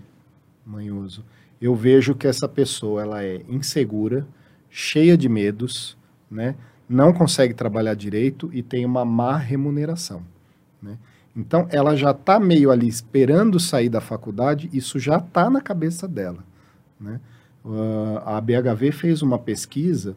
manhoso, 0.65 1.25
eu 1.61 1.75
vejo 1.75 2.15
que 2.15 2.27
essa 2.27 2.49
pessoa 2.49 3.03
ela 3.03 3.23
é 3.23 3.43
insegura, 3.49 4.27
cheia 4.71 5.17
de 5.17 5.29
medos, 5.29 5.97
né? 6.31 6.55
Não 6.91 7.13
consegue 7.13 7.55
trabalhar 7.55 7.95
direito 7.95 8.51
e 8.53 8.63
tem 8.63 8.85
uma 8.85 9.05
má 9.05 9.37
remuneração. 9.37 10.23
Né? 10.83 10.99
Então, 11.37 11.67
ela 11.71 11.95
já 11.95 12.11
está 12.11 12.41
meio 12.41 12.71
ali 12.71 12.89
esperando 12.89 13.61
sair 13.61 13.89
da 13.89 14.01
faculdade, 14.01 14.69
isso 14.73 14.99
já 14.99 15.19
está 15.19 15.49
na 15.49 15.61
cabeça 15.61 16.09
dela. 16.09 16.45
Né? 17.01 17.21
Uh, 17.65 18.19
a 18.25 18.41
BHV 18.41 18.93
fez 18.93 19.23
uma 19.23 19.39
pesquisa 19.39 20.17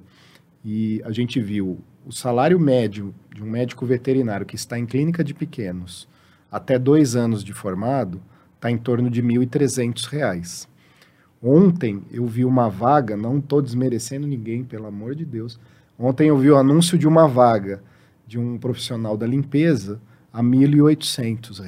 e 0.65 1.01
a 1.05 1.11
gente 1.11 1.39
viu 1.39 1.79
o 2.05 2.11
salário 2.11 2.59
médio 2.59 3.13
de 3.33 3.43
um 3.43 3.49
médico 3.49 3.85
veterinário 3.85 4.45
que 4.45 4.55
está 4.55 4.77
em 4.79 4.85
clínica 4.85 5.23
de 5.23 5.33
pequenos 5.33 6.07
até 6.53 6.77
dois 6.77 7.15
anos 7.15 7.43
de 7.43 7.51
formado 7.51 8.21
está 8.55 8.69
em 8.69 8.77
torno 8.77 9.09
de 9.09 9.21
R$ 9.21 9.27
1.300. 9.27 10.67
Ontem 11.41 12.03
eu 12.11 12.27
vi 12.27 12.45
uma 12.45 12.69
vaga, 12.69 13.17
não 13.17 13.39
estou 13.39 13.59
desmerecendo 13.59 14.27
ninguém, 14.27 14.63
pelo 14.63 14.85
amor 14.85 15.15
de 15.15 15.25
Deus. 15.25 15.59
Ontem 15.97 16.27
eu 16.27 16.37
vi 16.37 16.49
o 16.49 16.57
anúncio 16.57 16.97
de 16.97 17.07
uma 17.07 17.27
vaga 17.27 17.81
de 18.25 18.39
um 18.39 18.57
profissional 18.57 19.15
da 19.15 19.27
limpeza 19.27 19.99
a 20.31 20.41
R$ 20.41 20.47
1.800. 20.47 21.61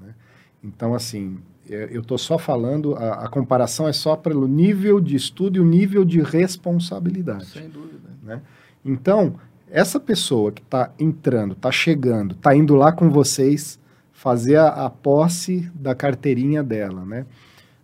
Né? 0.00 0.14
Então, 0.62 0.94
assim, 0.94 1.38
é, 1.68 1.88
eu 1.92 2.00
estou 2.00 2.16
só 2.16 2.38
falando, 2.38 2.94
a, 2.94 3.24
a, 3.24 3.28
comparação 3.28 3.86
é 3.86 3.92
só 3.92 4.16
pelo 4.16 4.46
nível 4.46 5.00
de 5.00 5.16
estudo 5.16 5.56
e 5.56 5.60
o 5.60 5.64
nível 5.64 6.04
de 6.04 6.20
responsabilidade. 6.20 7.46
Sem 7.46 7.68
dúvida. 7.68 8.08
Né? 8.22 8.40
Então, 8.84 9.34
essa 9.68 9.98
pessoa 9.98 10.52
que 10.52 10.62
está 10.62 10.92
entrando, 10.98 11.52
está 11.52 11.70
chegando, 11.70 12.34
está 12.34 12.54
indo 12.54 12.74
lá 12.74 12.92
com 12.92 13.10
vocês, 13.10 13.78
fazer 14.12 14.56
a, 14.56 14.68
a 14.86 14.90
posse 14.90 15.70
da 15.74 15.94
carteirinha 15.94 16.62
dela, 16.62 17.04
né? 17.04 17.26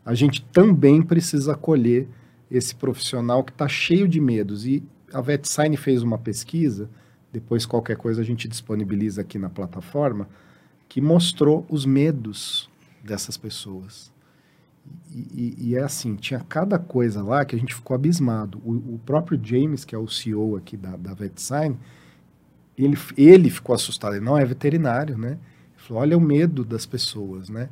A 0.05 0.15
gente 0.15 0.43
também 0.47 1.03
precisa 1.03 1.53
acolher 1.53 2.09
esse 2.51 2.75
profissional 2.75 3.45
que 3.45 3.53
está 3.53 3.69
cheio 3.69 4.09
de 4.09 4.21
medos. 4.21 4.67
E 4.67 4.83
a 5.13 5.21
VetSign 5.21 5.77
fez 5.77 6.03
uma 6.03 6.19
pesquisa, 6.19 6.89
depois 7.33 7.65
qualquer 7.65 7.97
coisa 7.97 8.21
a 8.21 8.25
gente 8.25 8.47
disponibiliza 8.49 9.23
aqui 9.23 9.39
na 9.39 9.49
plataforma, 9.49 10.29
que 10.89 11.01
mostrou 11.01 11.67
os 11.69 11.87
medos 11.87 12.69
dessas 13.03 13.37
pessoas. 13.37 14.13
E, 15.11 15.19
e, 15.19 15.69
e, 15.69 15.77
é 15.77 15.83
assim, 15.83 16.17
tinha 16.17 16.41
cada 16.41 16.79
coisa 16.79 17.23
lá 17.23 17.45
que 17.45 17.55
a 17.55 17.59
gente 17.59 17.75
ficou 17.75 17.95
abismado. 17.95 18.61
O, 18.65 18.95
o 18.95 19.01
próprio 19.05 19.41
James, 19.43 19.85
que 19.85 19.95
é 19.95 19.99
o 19.99 20.09
CEO 20.09 20.57
aqui 20.57 20.77
da, 20.77 20.97
da 20.97 21.15
VetSign, 21.15 21.79
ele, 22.77 22.99
ele 23.17 23.49
ficou 23.49 23.75
assustado. 23.75 24.15
Ele 24.15 24.25
não 24.25 24.37
é 24.37 24.45
veterinário, 24.45 25.17
né? 25.17 25.39
Falou, 25.77 26.03
olha 26.03 26.17
o 26.17 26.21
medo 26.21 26.65
das 26.65 26.87
pessoas, 26.87 27.49
né? 27.49 27.69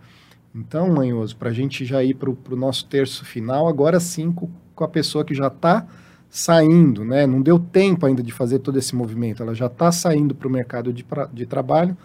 Então, 0.55 0.93
Manhoso, 0.93 1.36
para 1.36 1.51
a 1.51 1.53
gente 1.53 1.84
já 1.84 2.03
ir 2.03 2.14
para 2.14 2.30
o 2.30 2.57
nosso 2.57 2.86
terço 2.86 3.24
final, 3.24 3.68
agora 3.68 4.01
sim 4.01 4.32
com, 4.32 4.49
com 4.74 4.84
a 4.84 4.88
pessoa 4.88 5.24
que 5.24 5.34
já 5.34 5.47
está 5.47 5.86
saindo, 6.31 7.05
né? 7.05 7.26
Não 7.26 7.43
deu 7.43 7.59
tempo 7.59 8.07
ainda 8.07 8.22
de 8.22 8.33
fazer 8.33 8.61
todo 8.61 8.78
esse 8.78 8.95
movimento, 8.95 9.43
ela 9.43 9.55
já 9.55 9.66
está 9.66 9.91
saindo 9.91 10.35
para 10.35 10.47
o 10.47 10.51
mercado 10.51 10.93
de, 10.93 11.03
pra, 11.03 11.26
de 11.26 11.45
trabalho, 11.45 11.97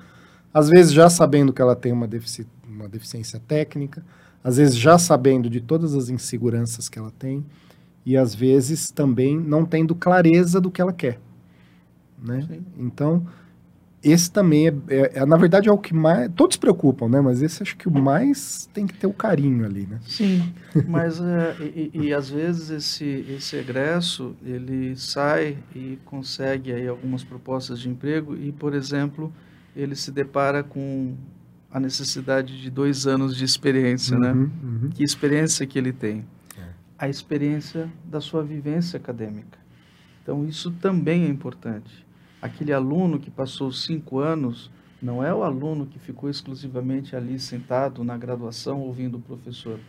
às 0.51 0.67
vezes 0.67 0.91
já 0.91 1.09
sabendo 1.09 1.53
que 1.53 1.61
ela 1.61 1.75
tem 1.75 1.91
uma, 1.91 2.07
defici 2.07 2.47
uma 2.67 2.89
deficiência 2.89 3.39
técnica, 3.47 4.03
às 4.43 4.57
vezes 4.57 4.75
já 4.75 4.97
sabendo 4.97 5.49
de 5.49 5.61
todas 5.61 5.93
as 5.93 6.09
inseguranças 6.09 6.89
que 6.89 6.97
ela 6.97 7.11
tem, 7.17 7.45
e 8.05 8.17
às 8.17 8.33
vezes 8.35 8.91
também 8.91 9.37
não 9.39 9.65
tendo 9.65 9.95
clareza 9.95 10.59
do 10.59 10.69
que 10.69 10.81
ela 10.81 10.93
quer. 10.93 11.19
Né? 12.21 12.47
Então, 12.77 13.25
esse 14.05 14.29
também 14.29 14.67
é, 14.67 14.73
é, 14.87 15.11
é, 15.15 15.25
na 15.25 15.35
verdade, 15.35 15.67
é 15.67 15.71
o 15.71 15.79
que 15.79 15.91
mais. 15.91 16.31
Todos 16.35 16.53
se 16.53 16.59
preocupam, 16.59 17.09
né? 17.09 17.19
Mas 17.19 17.41
esse 17.41 17.63
acho 17.63 17.75
que 17.75 17.87
o 17.87 17.91
mais 17.91 18.69
tem 18.71 18.85
que 18.85 18.93
ter 18.93 19.07
o 19.07 19.13
carinho 19.13 19.65
ali, 19.65 19.87
né? 19.87 19.99
Sim, 20.05 20.53
mas 20.87 21.19
é, 21.19 21.55
e, 21.59 21.89
e, 21.91 22.13
às 22.13 22.29
vezes 22.29 22.69
esse, 22.69 23.25
esse 23.27 23.55
egresso 23.55 24.35
ele 24.45 24.95
sai 24.95 25.57
e 25.75 25.97
consegue 26.05 26.71
aí 26.71 26.87
algumas 26.87 27.23
propostas 27.23 27.79
de 27.79 27.89
emprego 27.89 28.37
e, 28.37 28.51
por 28.51 28.75
exemplo, 28.75 29.33
ele 29.75 29.95
se 29.95 30.11
depara 30.11 30.61
com 30.61 31.15
a 31.71 31.79
necessidade 31.79 32.61
de 32.61 32.69
dois 32.69 33.07
anos 33.07 33.35
de 33.35 33.43
experiência, 33.43 34.19
né? 34.19 34.31
Uhum, 34.31 34.51
uhum. 34.63 34.89
Que 34.93 35.03
experiência 35.03 35.65
que 35.65 35.79
ele 35.79 35.91
tem? 35.91 36.23
É. 36.55 36.61
A 36.99 37.09
experiência 37.09 37.91
da 38.05 38.21
sua 38.21 38.43
vivência 38.43 38.97
acadêmica. 38.97 39.57
Então, 40.21 40.45
isso 40.45 40.69
também 40.71 41.23
é 41.23 41.27
importante. 41.27 42.04
Aquele 42.45 42.71
aluno 42.71 43.17
que 43.19 43.31
passou 43.31 43.71
cinco 43.71 44.19
anos 44.19 44.69
não 45.01 45.23
é 45.23 45.33
o 45.33 45.41
aluno 45.41 45.87
que 45.87 45.97
ficou 45.97 46.29
exclusivamente 46.29 47.15
ali 47.15 47.39
sentado 47.39 48.03
na 48.03 48.15
graduação 48.15 48.81
ouvindo 48.81 49.17
o 49.17 49.19
professor, 49.19 49.79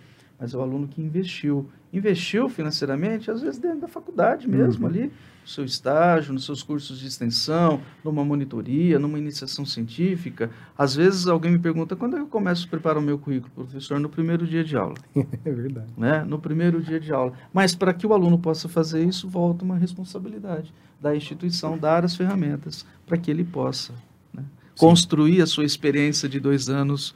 mas 0.41 0.55
é 0.55 0.57
o 0.57 0.63
aluno 0.63 0.89
que 0.89 1.03
investiu. 1.03 1.69
Investiu 1.97 2.49
financeiramente, 2.49 3.31
às 3.31 3.41
vezes 3.41 3.59
dentro 3.59 3.81
da 3.81 3.89
faculdade 3.89 4.49
mesmo, 4.49 4.85
Uhum. 4.87 4.91
ali, 4.93 5.03
no 5.05 5.49
seu 5.49 5.65
estágio, 5.65 6.33
nos 6.35 6.45
seus 6.45 6.63
cursos 6.63 6.99
de 6.99 7.07
extensão, 7.07 7.81
numa 8.05 8.25
monitoria, 8.25 8.99
numa 8.99 9.17
iniciação 9.19 9.65
científica. 9.65 10.51
Às 10.77 10.95
vezes 10.97 11.27
alguém 11.29 11.53
me 11.53 11.59
pergunta, 11.59 11.95
quando 11.95 12.15
é 12.15 12.17
que 12.19 12.25
eu 12.25 12.29
começo 12.29 12.67
a 12.67 12.71
preparar 12.71 12.99
o 12.99 13.03
meu 13.03 13.17
currículo, 13.19 13.53
professor? 13.55 13.99
No 14.01 14.09
primeiro 14.09 14.47
dia 14.47 14.65
de 14.65 14.77
aula 14.77 14.97
É 15.45 15.53
verdade. 15.53 15.87
né, 15.97 16.25
no 16.25 16.39
primeiro 16.39 16.83
dia 16.83 16.99
de 17.01 17.13
aula. 17.13 17.33
Mas 17.55 17.75
para 17.75 17.95
que 17.95 18.07
o 18.07 18.13
aluno 18.13 18.39
possa 18.39 18.69
fazer 18.69 19.05
isso, 19.05 19.29
volta 19.29 19.65
uma 19.65 19.77
responsabilidade 19.79 20.75
da 21.01 21.15
instituição 21.15 21.79
dar 21.79 22.05
as 22.05 22.17
ferramentas 22.17 22.85
para 23.07 23.17
que 23.17 23.31
ele 23.31 23.45
possa 23.45 23.93
né, 24.35 24.43
construir 24.79 25.41
a 25.43 25.47
sua 25.47 25.65
experiência 25.65 26.29
de 26.29 26.41
dois 26.41 26.69
anos 26.69 27.15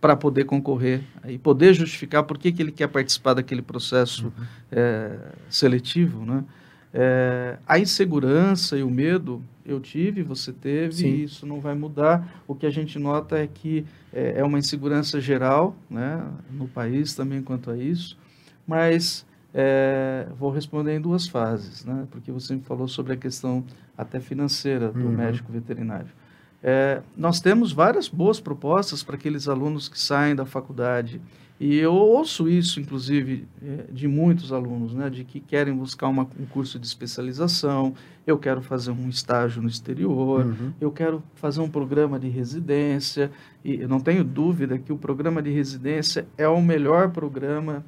para 0.00 0.14
poder 0.14 0.44
concorrer 0.44 1.02
e 1.26 1.38
poder 1.38 1.74
justificar 1.74 2.22
por 2.22 2.38
que, 2.38 2.52
que 2.52 2.62
ele 2.62 2.70
quer 2.72 2.86
participar 2.88 3.34
daquele 3.34 3.62
processo 3.62 4.32
é, 4.70 5.16
seletivo. 5.50 6.24
Né? 6.24 6.44
É, 6.94 7.58
a 7.66 7.78
insegurança 7.78 8.76
e 8.78 8.82
o 8.82 8.90
medo 8.90 9.42
eu 9.66 9.80
tive, 9.80 10.22
você 10.22 10.52
teve, 10.52 10.94
Sim. 10.94 11.08
e 11.08 11.24
isso 11.24 11.44
não 11.44 11.60
vai 11.60 11.74
mudar. 11.74 12.42
O 12.46 12.54
que 12.54 12.64
a 12.64 12.70
gente 12.70 12.98
nota 12.98 13.36
é 13.38 13.46
que 13.46 13.84
é, 14.12 14.34
é 14.38 14.44
uma 14.44 14.58
insegurança 14.58 15.20
geral 15.20 15.76
né, 15.90 16.24
no 16.50 16.66
país 16.68 17.14
também 17.14 17.42
quanto 17.42 17.70
a 17.70 17.76
isso, 17.76 18.16
mas 18.66 19.26
é, 19.52 20.26
vou 20.38 20.50
responder 20.50 20.94
em 20.96 21.00
duas 21.00 21.26
fases, 21.28 21.84
né, 21.84 22.06
porque 22.10 22.30
você 22.32 22.54
me 22.54 22.62
falou 22.62 22.86
sobre 22.88 23.12
a 23.12 23.16
questão 23.16 23.64
até 23.96 24.20
financeira 24.20 24.90
do 24.90 25.00
Uhum. 25.06 25.12
médico 25.12 25.52
veterinário. 25.52 26.08
É, 26.62 27.00
nós 27.16 27.40
temos 27.40 27.72
várias 27.72 28.08
boas 28.08 28.40
propostas 28.40 29.02
para 29.02 29.14
aqueles 29.16 29.48
alunos 29.48 29.88
que 29.88 29.98
saem 29.98 30.34
da 30.34 30.44
faculdade. 30.44 31.20
E 31.60 31.76
eu 31.76 31.92
ouço 31.92 32.48
isso, 32.48 32.78
inclusive, 32.78 33.44
eh, 33.60 33.86
de 33.90 34.06
muitos 34.06 34.52
alunos, 34.52 34.94
né, 34.94 35.10
de 35.10 35.24
que 35.24 35.40
querem 35.40 35.74
buscar 35.74 36.06
uma, 36.06 36.22
um 36.38 36.46
curso 36.46 36.78
de 36.78 36.86
especialização, 36.86 37.94
eu 38.24 38.38
quero 38.38 38.62
fazer 38.62 38.92
um 38.92 39.08
estágio 39.08 39.60
no 39.60 39.68
exterior, 39.68 40.46
Uhum. 40.46 40.72
eu 40.80 40.92
quero 40.92 41.20
fazer 41.34 41.60
um 41.60 41.68
programa 41.68 42.16
de 42.16 42.28
residência, 42.28 43.32
e 43.64 43.80
eu 43.80 43.88
não 43.88 43.98
tenho 43.98 44.22
dúvida 44.22 44.78
que 44.78 44.92
o 44.92 44.96
programa 44.96 45.42
de 45.42 45.50
residência 45.50 46.28
é 46.36 46.46
o 46.46 46.62
melhor 46.62 47.10
programa 47.10 47.84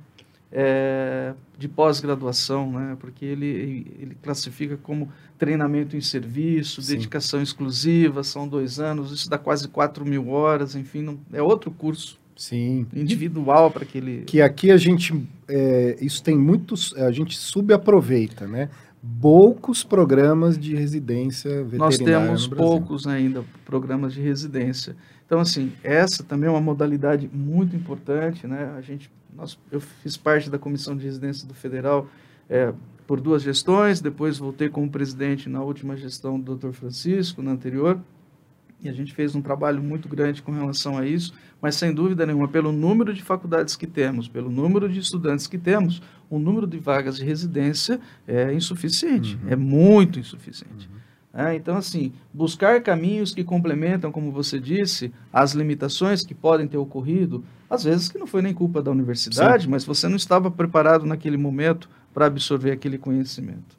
eh, 0.53 1.33
de 1.59 1.69
pós-graduação, 1.69 2.73
né, 2.73 2.97
porque 2.99 3.25
ele, 3.25 3.87
ele 4.01 4.17
classifica 4.21 4.77
como 4.77 5.09
treinamento 5.39 5.97
em 5.97 6.01
serviço, 6.01 6.83
Sim. 6.83 6.95
dedicação 6.95 7.41
exclusiva, 7.43 8.23
são 8.25 8.49
dois 8.49 8.81
anos, 8.81 9.13
isso 9.13 9.29
dá 9.31 9.39
quase 9.39 9.69
4 9.69 10.05
mil 10.05 10.29
horas, 10.29 10.75
enfim, 10.75 11.03
não- 11.03 11.19
é 11.33 11.43
outro 11.43 11.71
curso 11.71 12.19
Sim. 12.37 12.87
individual 12.95 13.71
para 13.71 13.85
aquele. 13.85 14.23
Que 14.23 14.41
aqui 14.43 14.71
a 14.71 14.77
gente, 14.77 15.15
é, 15.49 15.97
isso 16.01 16.23
tem 16.23 16.37
muitos, 16.37 16.95
a 16.97 17.11
gente 17.11 17.37
subaproveita, 17.39 18.47
né? 18.47 18.69
Poucos 19.21 19.83
programas 19.83 20.59
de 20.59 20.75
residência 20.75 21.63
veterinária 21.65 21.79
Nós 21.79 21.99
temos 21.99 22.47
poucos 22.49 23.07
ainda 23.07 23.43
programas 23.65 24.13
de 24.13 24.21
residência. 24.21 24.95
Então, 25.25 25.39
assim, 25.41 25.73
essa 25.83 26.23
também 26.23 26.49
é 26.49 26.51
uma 26.51 26.61
modalidade 26.61 27.31
muito 27.33 27.75
importante, 27.75 28.47
né? 28.47 28.75
A 28.77 28.81
gente, 28.83 29.11
nós, 29.37 29.59
eu 29.71 29.81
fiz 29.81 30.17
parte 30.17 30.51
da 30.51 30.59
comissão 30.59 30.97
de 30.97 31.05
residência 31.05 31.47
do 31.47 31.55
Federal 31.55 32.09
é, 32.49 32.73
por 33.07 33.21
duas 33.21 33.43
gestões, 33.43 34.01
depois 34.01 34.39
voltei 34.39 34.69
como 34.69 34.89
presidente 34.91 35.49
na 35.49 35.63
última 35.63 35.97
gestão 35.97 36.39
do 36.39 36.57
Dr. 36.57 36.73
Francisco, 36.73 37.43
na 37.43 37.51
anterior, 37.53 37.99
e 38.83 38.89
a 38.89 38.93
gente 38.93 39.13
fez 39.13 39.35
um 39.35 39.43
trabalho 39.43 39.83
muito 39.83 40.09
grande 40.09 40.41
com 40.43 40.53
relação 40.53 40.97
a 40.97 41.07
isso, 41.07 41.35
mas 41.61 41.75
sem 41.75 41.93
dúvida 41.93 42.25
nenhuma, 42.25 42.49
pelo 42.49 42.73
número 42.73 43.13
de 43.13 43.23
faculdades 43.23 43.77
que 43.77 43.87
temos, 43.87 44.27
pelo 44.27 44.51
número 44.51 44.89
de 44.89 44.99
estudantes 45.01 45.47
que 45.47 45.59
temos, 45.59 46.01
o 46.31 46.39
número 46.39 46.67
de 46.67 46.79
vagas 46.79 47.17
de 47.17 47.25
residência 47.25 48.01
é 48.27 48.53
insuficiente, 48.55 49.39
Uhum. 49.43 49.49
é 49.51 49.57
muito 49.57 50.19
insuficiente. 50.19 50.89
É, 51.33 51.55
então, 51.55 51.77
assim, 51.77 52.13
buscar 52.35 52.83
caminhos 52.83 53.33
que 53.33 53.45
complementam, 53.45 54.11
como 54.11 54.33
você 54.33 54.59
disse, 54.59 55.13
as 55.33 55.53
limitações 55.53 56.27
que 56.27 56.35
podem 56.35 56.67
ter 56.67 56.77
ocorrido, 56.77 57.45
às 57.69 57.85
vezes 57.85 58.09
que 58.09 58.19
não 58.19 58.27
foi 58.27 58.43
nem 58.43 58.53
culpa 58.53 58.83
da 58.83 58.91
universidade, 58.91 59.69
mas 59.69 59.85
você 59.85 60.09
não 60.09 60.17
estava 60.17 60.51
preparado 60.51 61.07
naquele 61.07 61.37
momento 61.37 61.89
para 62.13 62.27
absorver 62.27 62.73
aquele 62.73 62.99
conhecimento. 62.99 63.79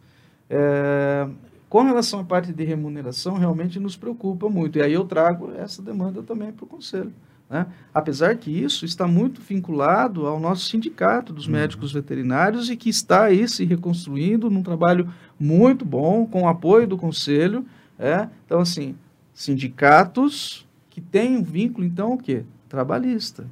É, 0.50 1.28
com 1.70 1.84
relação 1.84 2.22
à 2.22 2.24
parte 2.24 2.54
de 2.54 2.64
remuneração, 2.64 3.38
realmente 3.38 3.80
nos 3.80 3.98
preocupa 3.98 4.50
muito. 4.50 4.78
E 4.78 4.82
aí 4.82 4.94
eu 4.94 5.06
trago 5.06 5.52
essa 5.54 5.82
demanda 5.82 6.24
também 6.24 6.52
para 6.52 6.66
o 6.66 6.68
Conselho. 6.68 7.14
Né? 7.52 7.68
Apesar 7.94 8.38
que 8.38 8.50
isso 8.50 8.86
está 8.86 9.06
muito 9.06 9.42
vinculado 9.42 10.26
ao 10.26 10.40
nosso 10.40 10.70
sindicato 10.70 11.34
dos 11.34 11.48
médicos 11.48 11.92
veterinários 11.92 12.70
e 12.70 12.78
que 12.78 12.90
está 12.90 13.26
aí 13.26 13.46
se 13.46 13.66
reconstruindo 13.66 14.50
num 14.50 14.64
trabalho 14.64 15.14
muito 15.38 15.84
bom, 15.84 16.26
com 16.26 16.44
o 16.44 16.48
apoio 16.48 16.88
do 16.88 16.98
Conselho. 16.98 17.66
É? 18.00 18.30
Então, 18.46 18.62
assim, 18.62 18.96
sindicatos 19.34 20.66
que 20.90 21.02
têm 21.02 21.36
um 21.36 21.44
vínculo, 21.44 21.86
então, 21.86 22.14
o 22.14 22.18
quê? 22.18 22.46
Trabalhista. 22.70 23.46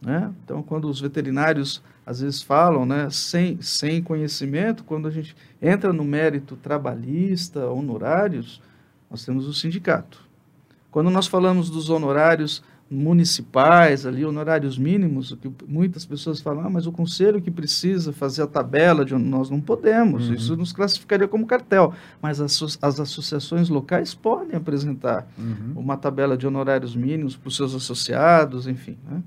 Né? 0.00 0.32
Então, 0.42 0.62
quando 0.62 0.88
os 0.88 0.98
veterinários 0.98 1.82
às 2.06 2.20
vezes 2.20 2.42
falam, 2.42 2.84
né, 2.84 3.08
sem, 3.10 3.60
sem 3.60 4.02
conhecimento, 4.02 4.82
quando 4.82 5.06
a 5.06 5.10
gente 5.10 5.36
entra 5.60 5.92
no 5.92 6.04
mérito 6.04 6.56
trabalhista, 6.56 7.66
honorários, 7.66 8.60
nós 9.08 9.24
temos 9.24 9.46
o 9.46 9.54
sindicato. 9.54 10.18
Quando 10.90 11.10
nós 11.10 11.26
falamos 11.26 11.70
dos 11.70 11.90
honorários 11.90 12.62
municipais, 12.92 14.04
ali, 14.04 14.24
honorários 14.24 14.76
mínimos, 14.76 15.36
que 15.40 15.50
muitas 15.66 16.04
pessoas 16.04 16.40
falam, 16.40 16.66
ah, 16.66 16.70
mas 16.70 16.86
o 16.86 16.92
conselho 16.92 17.40
que 17.40 17.50
precisa 17.50 18.12
fazer 18.12 18.42
a 18.42 18.46
tabela 18.46 19.04
de 19.04 19.14
nós 19.14 19.48
não 19.48 19.60
podemos, 19.60 20.28
Uhum. 20.28 20.34
isso 20.34 20.56
nos 20.56 20.72
classificaria 20.72 21.26
como 21.26 21.46
cartel, 21.46 21.94
mas 22.20 22.40
as, 22.40 22.78
as 22.82 23.00
associações 23.00 23.68
locais 23.68 24.14
podem 24.14 24.56
apresentar 24.56 25.26
Uhum. 25.38 25.72
uma 25.80 25.96
tabela 25.96 26.36
de 26.36 26.46
honorários 26.46 26.94
mínimos 26.94 27.36
para 27.36 27.48
os 27.48 27.56
seus 27.56 27.74
associados, 27.74 28.66
enfim. 28.66 28.96
né? 29.10 29.22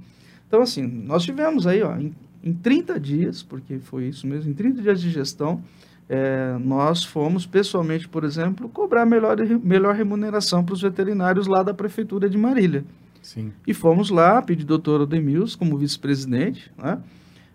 Então, 0.48 0.62
assim, 0.62 0.84
nós 0.86 1.24
tivemos 1.24 1.66
aí, 1.66 1.82
ó, 1.82 1.96
em, 1.98 2.14
em 2.44 2.54
30 2.54 3.00
dias, 3.00 3.42
porque 3.42 3.80
foi 3.80 4.06
isso 4.08 4.28
mesmo, 4.28 4.52
em 4.52 4.54
30 4.54 4.82
dias 4.82 5.02
de 5.02 5.10
gestão, 5.10 5.62
eh, 6.08 6.56
nós 6.64 7.04
fomos 7.04 7.48
pessoalmente, 7.48 8.08
por 8.08 8.24
exemplo, 8.24 8.70
cobrar 8.70 9.06
melhor, 9.08 9.36
melhor 9.64 9.96
remuneração 9.96 10.64
para 10.64 10.74
os 10.74 10.82
veterinários 10.82 11.48
lá 11.48 11.64
da 11.64 11.74
Prefeitura 11.74 12.30
de 12.30 12.38
Marília. 12.38 12.86
Sim. 13.26 13.52
E 13.66 13.74
fomos 13.74 14.12
lá 14.12 14.40
pedir 14.40 14.66
doutor 14.66 15.02
Odemils 15.02 15.56
como 15.56 15.76
vice-presidente, 15.80 16.72
né? 16.78 17.00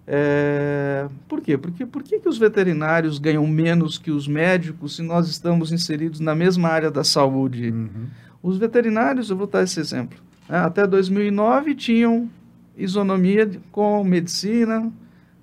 É, 0.05 1.07
por 1.29 1.41
quê? 1.41 1.57
Porque 1.57 1.87
por 1.87 2.03
que, 2.03 2.19
que 2.19 2.29
os 2.29 2.37
veterinários 2.37 3.21
ganham 3.21 3.47
menos 3.47 3.97
que 3.97 4.11
os 4.11 4.27
médicos 4.27 4.97
se 4.97 5.03
nós 5.03 5.29
estamos 5.29 5.71
inseridos 5.71 6.19
na 6.19 6.35
mesma 6.35 6.69
área 6.69 6.91
da 6.91 7.05
saúde? 7.05 7.71
Uhum. 7.71 8.09
Os 8.43 8.59
veterinários, 8.59 9.31
eu 9.31 9.37
vou 9.37 9.47
dar 9.47 9.63
esse 9.63 9.79
exemplo, 9.79 10.19
né, 10.49 10.59
até 10.59 10.85
2009 10.85 11.77
tinham 11.77 12.29
isonomia 12.77 13.49
com 13.71 14.03
medicina, 14.03 14.91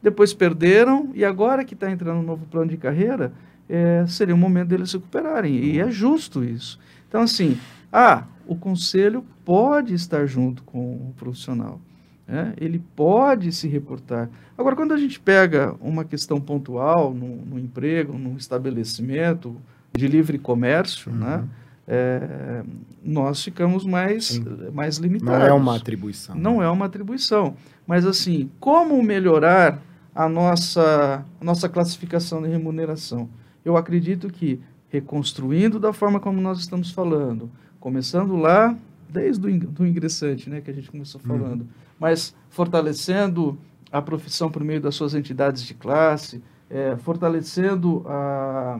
depois 0.04 0.34
perderam, 0.34 1.10
e 1.14 1.24
agora 1.24 1.64
que 1.64 1.74
está 1.74 1.90
entrando 1.90 2.20
um 2.20 2.24
novo 2.24 2.46
plano 2.48 2.70
de 2.70 2.76
carreira, 2.76 3.32
é, 3.70 4.04
seria 4.06 4.36
o 4.36 4.38
momento 4.38 4.68
deles 4.68 4.90
se 4.90 4.98
recuperarem, 4.98 5.56
e 5.56 5.80
é 5.80 5.90
justo 5.90 6.44
isso. 6.44 6.78
Então, 7.08 7.22
assim, 7.22 7.58
ah, 7.94 8.26
o 8.48 8.56
conselho 8.56 9.24
pode 9.46 9.94
estar 9.94 10.26
junto 10.26 10.64
com 10.64 10.80
o 10.96 11.14
profissional, 11.18 11.80
né, 12.28 12.54
ele 12.58 12.82
pode 12.96 13.52
se 13.52 13.68
reportar. 13.68 14.30
Agora, 14.58 14.76
quando 14.76 14.94
a 14.94 14.98
gente 14.98 15.20
pega 15.20 15.76
uma 15.80 16.04
questão 16.04 16.40
pontual 16.42 17.14
no, 17.14 17.38
no 17.46 17.60
emprego, 17.60 18.18
num 18.18 18.36
estabelecimento 18.36 19.56
de 19.96 20.08
livre 20.08 20.38
comércio, 20.38 21.12
né, 21.12 21.38
Uhum. 21.38 21.48
é, 21.88 22.64
nós 23.04 23.44
ficamos 23.44 23.86
mais, 23.86 24.26
Sim. 24.26 24.44
mais 24.74 24.98
Não 25.00 25.08
limitados. 25.08 25.48
é 25.48 25.54
uma 25.54 25.76
atribuição. 25.76 26.36
Não 26.36 26.62
é 26.62 26.70
uma 26.70 26.86
atribuição. 26.86 27.56
Mas, 27.86 28.06
assim, 28.06 28.50
como 28.60 29.02
melhorar 29.02 29.82
a 30.14 30.28
nossa, 30.28 31.24
a 31.40 31.44
nossa 31.46 31.70
classificação 31.70 32.42
de 32.42 32.50
remuneração? 32.50 33.30
Eu 33.64 33.78
acredito 33.78 34.30
que 34.30 34.60
reconstruindo 34.90 35.80
da 35.80 35.94
forma 35.94 36.20
como 36.20 36.42
nós 36.42 36.60
estamos 36.60 36.92
falando, 36.92 37.50
começando 37.88 38.36
lá, 38.36 38.78
desde 39.08 39.48
o 39.48 39.86
ingressante, 39.86 40.50
né, 40.50 40.60
que 40.60 40.70
a 40.70 40.74
gente 40.74 40.92
começou 40.92 41.22
Uhum. 41.22 41.28
falando, 41.28 41.68
mas 41.98 42.36
fortalecendo 42.50 43.58
a 43.90 44.02
profissão 44.02 44.52
por 44.52 44.62
meio 44.62 44.82
das 44.82 44.94
suas 44.94 45.14
entidades 45.16 45.64
de 45.64 45.74
classe, 45.74 46.44
eh, 46.70 46.98
fortalecendo 46.98 48.04
a 48.06 48.78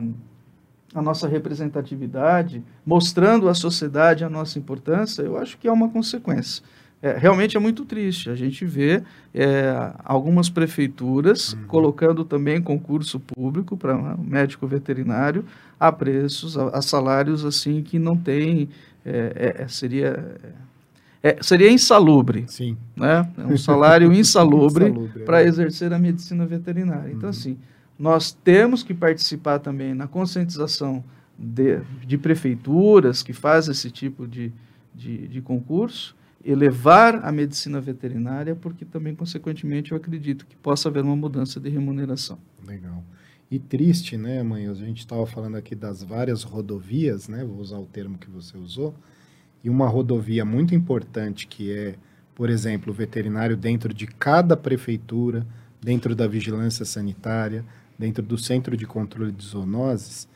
a 0.94 1.02
nossa 1.02 1.28
representatividade, 1.28 2.62
mostrando 2.84 3.46
à 3.50 3.54
sociedade 3.54 4.24
a 4.24 4.30
nossa 4.30 4.58
importância, 4.58 5.20
eu 5.20 5.36
acho 5.36 5.58
que 5.58 5.68
é 5.68 5.72
uma 5.72 5.90
consequência. 5.90 6.62
É, 7.00 7.16
realmente 7.16 7.56
é 7.56 7.60
muito 7.60 7.84
triste. 7.84 8.28
A 8.28 8.34
gente 8.34 8.64
vê 8.64 9.02
é, 9.32 9.92
algumas 10.04 10.50
prefeituras 10.50 11.52
uhum. 11.52 11.64
colocando 11.68 12.24
também 12.24 12.60
concurso 12.60 13.20
público 13.20 13.76
para 13.76 14.16
médico 14.16 14.66
veterinário 14.66 15.44
a 15.78 15.92
preços, 15.92 16.58
a, 16.58 16.68
a, 16.70 16.82
salários 16.82 17.44
assim 17.44 17.82
que 17.82 18.00
não 18.00 18.16
tem, 18.16 18.68
é, 19.04 19.54
é, 19.58 19.62
é 19.62 19.68
seria 19.68 20.36
é, 21.22 21.42
seria 21.42 21.70
insalubre. 21.70 22.44
Sim. 22.48 22.76
Né? 22.96 23.28
É 23.38 23.46
um 23.46 23.56
salário 23.56 24.12
insalubre, 24.14 24.88
insalubre 24.88 25.24
para 25.24 25.42
exercer 25.42 25.92
a 25.92 25.98
medicina 25.98 26.46
veterinária. 26.46 27.10
Então, 27.10 27.24
uhum. 27.24 27.30
assim, 27.30 27.58
nós 27.98 28.32
temos 28.32 28.82
que 28.82 28.94
participar 28.94 29.58
também 29.58 29.94
na 29.94 30.06
conscientização 30.06 31.02
de, 31.36 31.80
de 32.06 32.16
prefeituras 32.16 33.22
que 33.22 33.32
fazem 33.32 33.72
esse 33.72 33.90
tipo 33.90 34.26
de, 34.26 34.52
de, 34.94 35.26
de 35.28 35.40
concurso 35.40 36.16
elevar 36.44 37.24
a 37.26 37.32
medicina 37.32 37.80
veterinária, 37.80 38.54
porque 38.54 38.84
também, 38.84 39.14
consequentemente, 39.14 39.92
eu 39.92 39.96
acredito 39.96 40.46
que 40.46 40.56
possa 40.56 40.88
haver 40.88 41.02
uma 41.02 41.16
mudança 41.16 41.58
de 41.58 41.68
remuneração. 41.68 42.38
Legal. 42.66 43.02
E 43.50 43.58
triste, 43.58 44.16
né, 44.18 44.42
mãe? 44.42 44.66
A 44.66 44.74
gente 44.74 44.98
estava 44.98 45.24
falando 45.26 45.56
aqui 45.56 45.74
das 45.74 46.02
várias 46.02 46.42
rodovias, 46.42 47.28
né? 47.28 47.44
Vou 47.44 47.58
usar 47.58 47.78
o 47.78 47.86
termo 47.86 48.18
que 48.18 48.28
você 48.28 48.58
usou. 48.58 48.94
E 49.64 49.70
uma 49.70 49.88
rodovia 49.88 50.44
muito 50.44 50.74
importante 50.74 51.46
que 51.46 51.72
é, 51.72 51.94
por 52.34 52.50
exemplo, 52.50 52.92
o 52.92 52.94
veterinário 52.94 53.56
dentro 53.56 53.94
de 53.94 54.06
cada 54.06 54.54
prefeitura, 54.54 55.46
dentro 55.80 56.14
da 56.14 56.26
vigilância 56.26 56.84
sanitária, 56.84 57.64
dentro 57.98 58.22
do 58.22 58.36
centro 58.36 58.76
de 58.76 58.86
controle 58.86 59.32
de 59.32 59.44
zoonoses, 59.44 60.28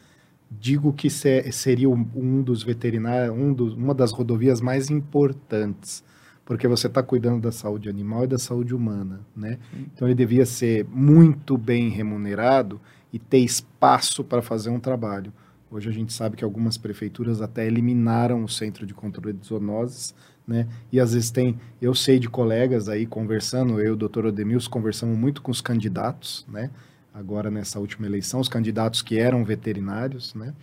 digo 0.51 0.91
que 0.93 1.11
seria 1.11 1.89
um 1.91 2.43
dos 2.43 2.63
veterinários, 2.63 3.37
um 3.37 3.53
dos, 3.53 3.75
uma 3.75 3.95
das 3.95 4.11
rodovias 4.11 4.61
mais 4.61 4.91
importantes, 4.91 6.03
porque 6.45 6.67
você 6.67 6.87
está 6.87 7.03
cuidando 7.03 7.43
da 7.43 7.53
saúde 7.53 7.89
animal 7.89 8.25
e 8.25 8.27
da 8.27 8.39
saúde 8.39 8.75
humana, 8.75 9.21
né? 9.37 9.59
Então 9.95 10.09
ele 10.09 10.15
devia 10.15 10.45
ser 10.45 10.85
muito 10.87 11.57
bem 11.57 11.89
remunerado 11.89 12.81
e 13.13 13.19
ter 13.19 13.39
espaço 13.39 14.25
para 14.25 14.43
fazer 14.43 14.71
um 14.71 14.81
trabalho. 14.81 15.33
Hoje 15.71 15.89
a 15.89 15.93
gente 15.93 16.13
sabe 16.13 16.37
que 16.37 16.45
algumas 16.45 16.77
prefeituras 16.77 17.41
até 17.41 17.67
eliminaram 17.67 18.45
o 18.45 18.49
centro 18.49 18.87
de 18.87 18.93
controle 18.93 19.33
de 19.33 19.47
zoonoses, 19.47 20.15
né? 20.47 20.69
E 20.91 21.01
às 21.01 21.15
vezes 21.15 21.31
tem, 21.31 21.59
eu 21.81 21.95
sei 21.95 22.19
de 22.19 22.29
colegas 22.29 22.89
aí 22.89 23.07
conversando, 23.07 23.81
eu 23.81 23.87
e 23.87 23.91
o 23.91 23.97
doutor 23.97 24.27
Odemilson 24.27 24.71
conversamos 24.71 25.17
muito 25.17 25.41
com 25.41 25.51
os 25.51 25.61
candidatos, 25.61 26.47
né? 26.49 26.71
agora 27.13 27.51
nessa 27.51 27.79
última 27.79 28.07
eleição, 28.07 28.41
os 28.41 28.49
candidatos 28.49 29.03
que 29.03 29.19
eram 29.19 29.45
veterinários, 29.45 30.35
né? 30.35 30.55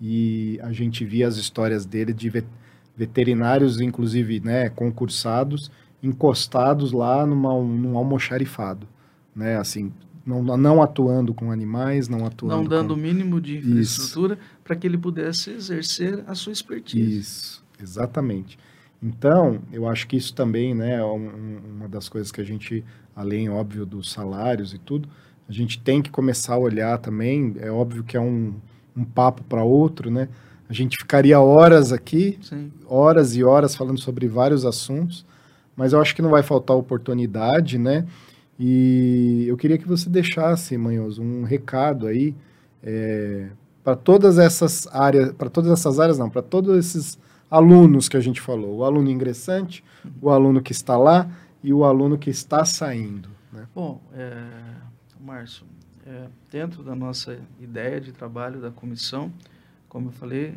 E 0.00 0.58
a 0.62 0.72
gente 0.72 1.04
via 1.04 1.26
as 1.26 1.36
histórias 1.36 1.84
dele 1.84 2.12
de 2.12 2.32
veterinários, 2.96 3.80
inclusive, 3.80 4.40
né, 4.40 4.70
concursados, 4.70 5.70
encostados 6.02 6.92
lá 6.92 7.26
numa, 7.26 7.52
num 7.62 7.98
almoxarifado, 7.98 8.88
né? 9.34 9.56
Assim, 9.56 9.92
não, 10.24 10.42
não 10.42 10.82
atuando 10.82 11.32
com 11.32 11.50
animais, 11.50 12.08
não 12.08 12.26
atuando 12.26 12.56
Não 12.56 12.64
dando 12.64 12.94
com... 12.94 13.00
o 13.00 13.02
mínimo 13.02 13.40
de 13.40 13.58
infraestrutura 13.58 14.38
para 14.62 14.76
que 14.76 14.86
ele 14.86 14.98
pudesse 14.98 15.50
exercer 15.50 16.22
a 16.26 16.34
sua 16.34 16.52
expertise. 16.52 17.18
Isso, 17.18 17.64
exatamente. 17.80 18.58
Então, 19.02 19.60
eu 19.72 19.88
acho 19.88 20.06
que 20.06 20.16
isso 20.16 20.34
também, 20.34 20.74
né, 20.74 20.96
é 20.96 21.04
um, 21.04 21.58
uma 21.76 21.88
das 21.88 22.08
coisas 22.08 22.30
que 22.30 22.40
a 22.40 22.44
gente, 22.44 22.84
além, 23.16 23.48
óbvio, 23.48 23.86
dos 23.86 24.10
salários 24.10 24.74
e 24.74 24.78
tudo, 24.78 25.08
a 25.48 25.52
gente 25.52 25.80
tem 25.80 26.02
que 26.02 26.10
começar 26.10 26.54
a 26.54 26.58
olhar 26.58 26.98
também. 26.98 27.56
É 27.58 27.70
óbvio 27.70 28.04
que 28.04 28.16
é 28.16 28.20
um, 28.20 28.54
um 28.96 29.04
papo 29.04 29.42
para 29.44 29.64
outro, 29.64 30.10
né? 30.10 30.28
A 30.68 30.72
gente 30.72 30.96
ficaria 30.96 31.40
horas 31.40 31.92
aqui, 31.92 32.38
Sim. 32.42 32.70
horas 32.86 33.34
e 33.34 33.42
horas 33.42 33.74
falando 33.74 33.98
sobre 33.98 34.28
vários 34.28 34.64
assuntos, 34.64 35.26
mas 35.74 35.92
eu 35.92 36.00
acho 36.00 36.14
que 36.14 36.22
não 36.22 36.30
vai 36.30 36.44
faltar 36.44 36.76
oportunidade, 36.76 37.78
né? 37.78 38.06
E 38.62 39.46
eu 39.48 39.56
queria 39.56 39.78
que 39.78 39.88
você 39.88 40.10
deixasse, 40.10 40.76
Manhoso, 40.76 41.22
um 41.22 41.44
recado 41.44 42.06
aí 42.06 42.34
é, 42.82 43.48
para 43.82 43.96
todas 43.96 44.36
essas 44.36 44.86
áreas, 44.88 45.32
para 45.32 45.48
todas 45.48 45.70
essas 45.70 45.98
áreas 45.98 46.18
não, 46.18 46.28
para 46.28 46.42
todos 46.42 46.76
esses 46.76 47.18
alunos 47.50 48.06
que 48.06 48.18
a 48.18 48.20
gente 48.20 48.38
falou, 48.38 48.76
o 48.76 48.84
aluno 48.84 49.10
ingressante, 49.10 49.82
o 50.20 50.28
aluno 50.28 50.60
que 50.60 50.72
está 50.72 50.98
lá 50.98 51.30
e 51.64 51.72
o 51.72 51.84
aluno 51.84 52.18
que 52.18 52.28
está 52.28 52.62
saindo. 52.66 53.30
Né? 53.50 53.66
Bom, 53.74 53.98
é, 54.12 54.44
Márcio, 55.18 55.64
é, 56.06 56.26
dentro 56.50 56.82
da 56.82 56.94
nossa 56.94 57.38
ideia 57.58 57.98
de 57.98 58.12
trabalho 58.12 58.60
da 58.60 58.70
comissão, 58.70 59.32
como 59.88 60.08
eu 60.08 60.12
falei, 60.12 60.54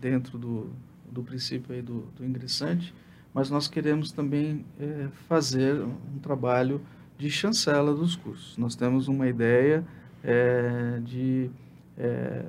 dentro 0.00 0.38
do, 0.38 0.70
do 1.12 1.22
princípio 1.22 1.74
aí 1.74 1.82
do, 1.82 2.06
do 2.16 2.24
ingressante, 2.24 2.94
mas 3.34 3.50
nós 3.50 3.68
queremos 3.68 4.10
também 4.10 4.64
é, 4.80 5.08
fazer 5.28 5.74
um 5.82 6.18
trabalho 6.22 6.80
de 7.20 7.30
chancela 7.30 7.94
dos 7.94 8.16
cursos. 8.16 8.56
Nós 8.56 8.74
temos 8.74 9.06
uma 9.06 9.28
ideia 9.28 9.84
é, 10.24 10.98
de 11.04 11.50
é, 11.98 12.42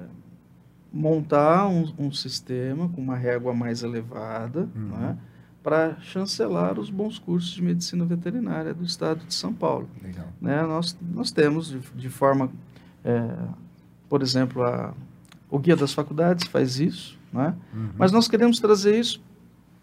montar 0.94 1.68
um, 1.68 1.94
um, 2.00 2.12
sistema 2.12 2.88
com 2.88 3.02
uma 3.02 3.18
régua 3.18 3.54
mais 3.54 3.84
elevada, 3.84 4.70
uhum. 4.74 4.98
né, 4.98 5.18
para 5.62 6.00
chancelar 6.00 6.80
os 6.80 6.90
bons 6.90 7.20
cursos 7.20 7.52
de 7.52 7.62
medicina 7.62 8.06
veterinária 8.06 8.74
do 8.74 8.86
estado 8.86 9.26
de 9.26 9.34
São 9.34 9.54
Paulo. 9.54 9.90
Legal. 10.02 10.28
Né, 10.40 10.62
nós, 10.64 10.98
nós 11.02 11.32
temos, 11.32 11.70
de, 11.70 11.80
de 11.80 12.10
forma, 12.10 12.50
é, 13.04 13.30
por 14.08 14.22
exemplo, 14.22 14.64
a, 14.64 14.94
o 15.50 15.60
Guia 15.60 15.76
das 15.76 15.94
Faculdades 15.94 16.48
faz 16.48 16.80
isso, 16.80 17.20
né? 17.32 17.54
Uhum. 17.74 17.90
mas 17.98 18.14
nós 18.14 18.30
queremos 18.30 18.58
trazer 18.58 18.98
isso 18.98 19.22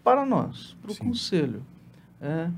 para 0.03 0.25
nós, 0.25 0.75
para 0.81 0.91
o 0.91 0.95
Conselho, 0.95 1.61
é, 2.19 2.49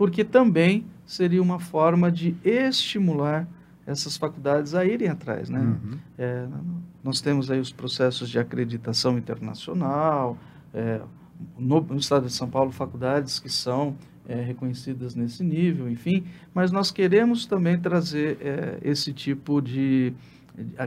porque 0.00 0.24
também 0.24 0.86
seria 1.04 1.42
uma 1.42 1.60
forma 1.60 2.10
de 2.10 2.34
estimular 2.42 3.46
essas 3.86 4.16
faculdades 4.16 4.74
a 4.74 4.82
irem 4.82 5.08
atrás. 5.08 5.50
Né? 5.50 5.60
Uhum. 5.60 5.98
É, 6.16 6.46
nós 7.04 7.20
temos 7.20 7.50
aí 7.50 7.60
os 7.60 7.70
processos 7.70 8.30
de 8.30 8.38
acreditação 8.38 9.18
internacional, 9.18 10.38
é, 10.72 11.02
no, 11.58 11.82
no, 11.82 11.98
estado 11.98 12.24
de 12.24 12.32
São 12.32 12.48
Paulo 12.48 12.72
faculdades 12.72 13.38
que 13.38 13.50
são 13.50 13.94
é, 14.26 14.40
reconhecidas 14.40 15.14
nesse 15.14 15.44
nível, 15.44 15.86
enfim, 15.86 16.24
mas 16.54 16.72
nós 16.72 16.90
queremos 16.90 17.44
também 17.44 17.78
trazer 17.78 18.38
é, 18.40 18.78
esse 18.82 19.12
tipo 19.12 19.60
de. 19.60 20.14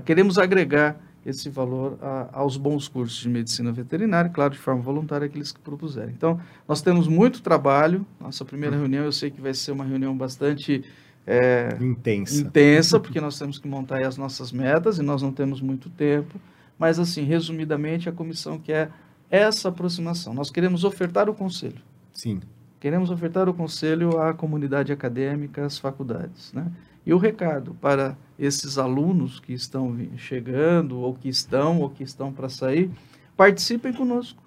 queremos 0.05 0.39
agregar 0.39 0.99
esse 1.25 1.49
valor 1.49 1.97
a, 2.01 2.29
aos 2.33 2.57
bons 2.57 2.87
cursos 2.87 3.17
de 3.17 3.29
medicina 3.29 3.71
veterinária, 3.71 4.29
claro, 4.29 4.53
de 4.53 4.59
forma 4.59 4.81
voluntária, 4.81 5.25
aqueles 5.25 5.51
que 5.51 5.59
propuserem. 5.59 6.13
Então, 6.15 6.39
nós 6.67 6.81
temos 6.81 7.07
muito 7.07 7.41
trabalho. 7.41 8.05
Nossa 8.19 8.43
primeira 8.43 8.75
reunião, 8.75 9.05
eu 9.05 9.11
sei 9.11 9.31
que 9.31 9.41
vai 9.41 9.53
ser 9.53 9.71
uma 9.71 9.85
reunião 9.85 10.15
bastante. 10.15 10.83
É, 11.25 11.77
intensa. 11.79 12.41
Intensa, 12.41 12.99
porque 12.99 13.21
nós 13.21 13.39
temos 13.39 13.57
que 13.57 13.67
montar 13.67 14.05
as 14.05 14.17
nossas 14.17 14.51
metas 14.51 14.97
e 14.97 15.01
nós 15.01 15.21
não 15.21 15.31
temos 15.31 15.61
muito 15.61 15.89
tempo. 15.89 16.39
Mas, 16.77 16.99
assim, 16.99 17.23
resumidamente, 17.23 18.09
a 18.09 18.11
comissão 18.11 18.59
quer 18.59 18.91
essa 19.29 19.69
aproximação. 19.69 20.33
Nós 20.33 20.51
queremos 20.51 20.83
ofertar 20.83 21.29
o 21.29 21.33
conselho. 21.33 21.81
Sim. 22.13 22.41
Queremos 22.79 23.09
ofertar 23.09 23.47
o 23.47 23.53
conselho 23.53 24.19
à 24.19 24.33
comunidade 24.33 24.91
acadêmica, 24.91 25.65
às 25.65 25.77
faculdades. 25.77 26.51
Né? 26.51 26.69
E 27.05 27.13
o 27.13 27.17
recado 27.17 27.75
para 27.81 28.17
esses 28.37 28.77
alunos 28.77 29.39
que 29.39 29.53
estão 29.53 29.95
chegando, 30.17 30.99
ou 30.99 31.13
que 31.13 31.29
estão, 31.29 31.79
ou 31.79 31.89
que 31.89 32.03
estão 32.03 32.31
para 32.31 32.49
sair, 32.49 32.89
participem 33.35 33.93
conosco. 33.93 34.41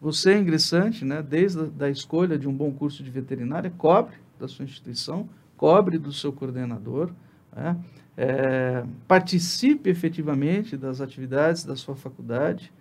Você, 0.00 0.36
ingressante, 0.38 1.04
né, 1.04 1.22
desde 1.22 1.60
a 1.60 1.64
da 1.64 1.90
escolha 1.90 2.38
de 2.38 2.48
um 2.48 2.52
bom 2.52 2.70
curso 2.72 3.02
de 3.02 3.10
veterinária, 3.10 3.72
cobre 3.76 4.16
da 4.38 4.46
sua 4.46 4.64
instituição, 4.64 5.28
cobre 5.56 5.98
do 5.98 6.12
seu 6.12 6.32
coordenador, 6.32 7.10
né? 7.54 7.76
é, 8.16 8.84
participe 9.06 9.90
efetivamente 9.90 10.76
das 10.76 11.00
atividades 11.00 11.64
da 11.64 11.74
sua 11.74 11.96
faculdade, 11.96 12.72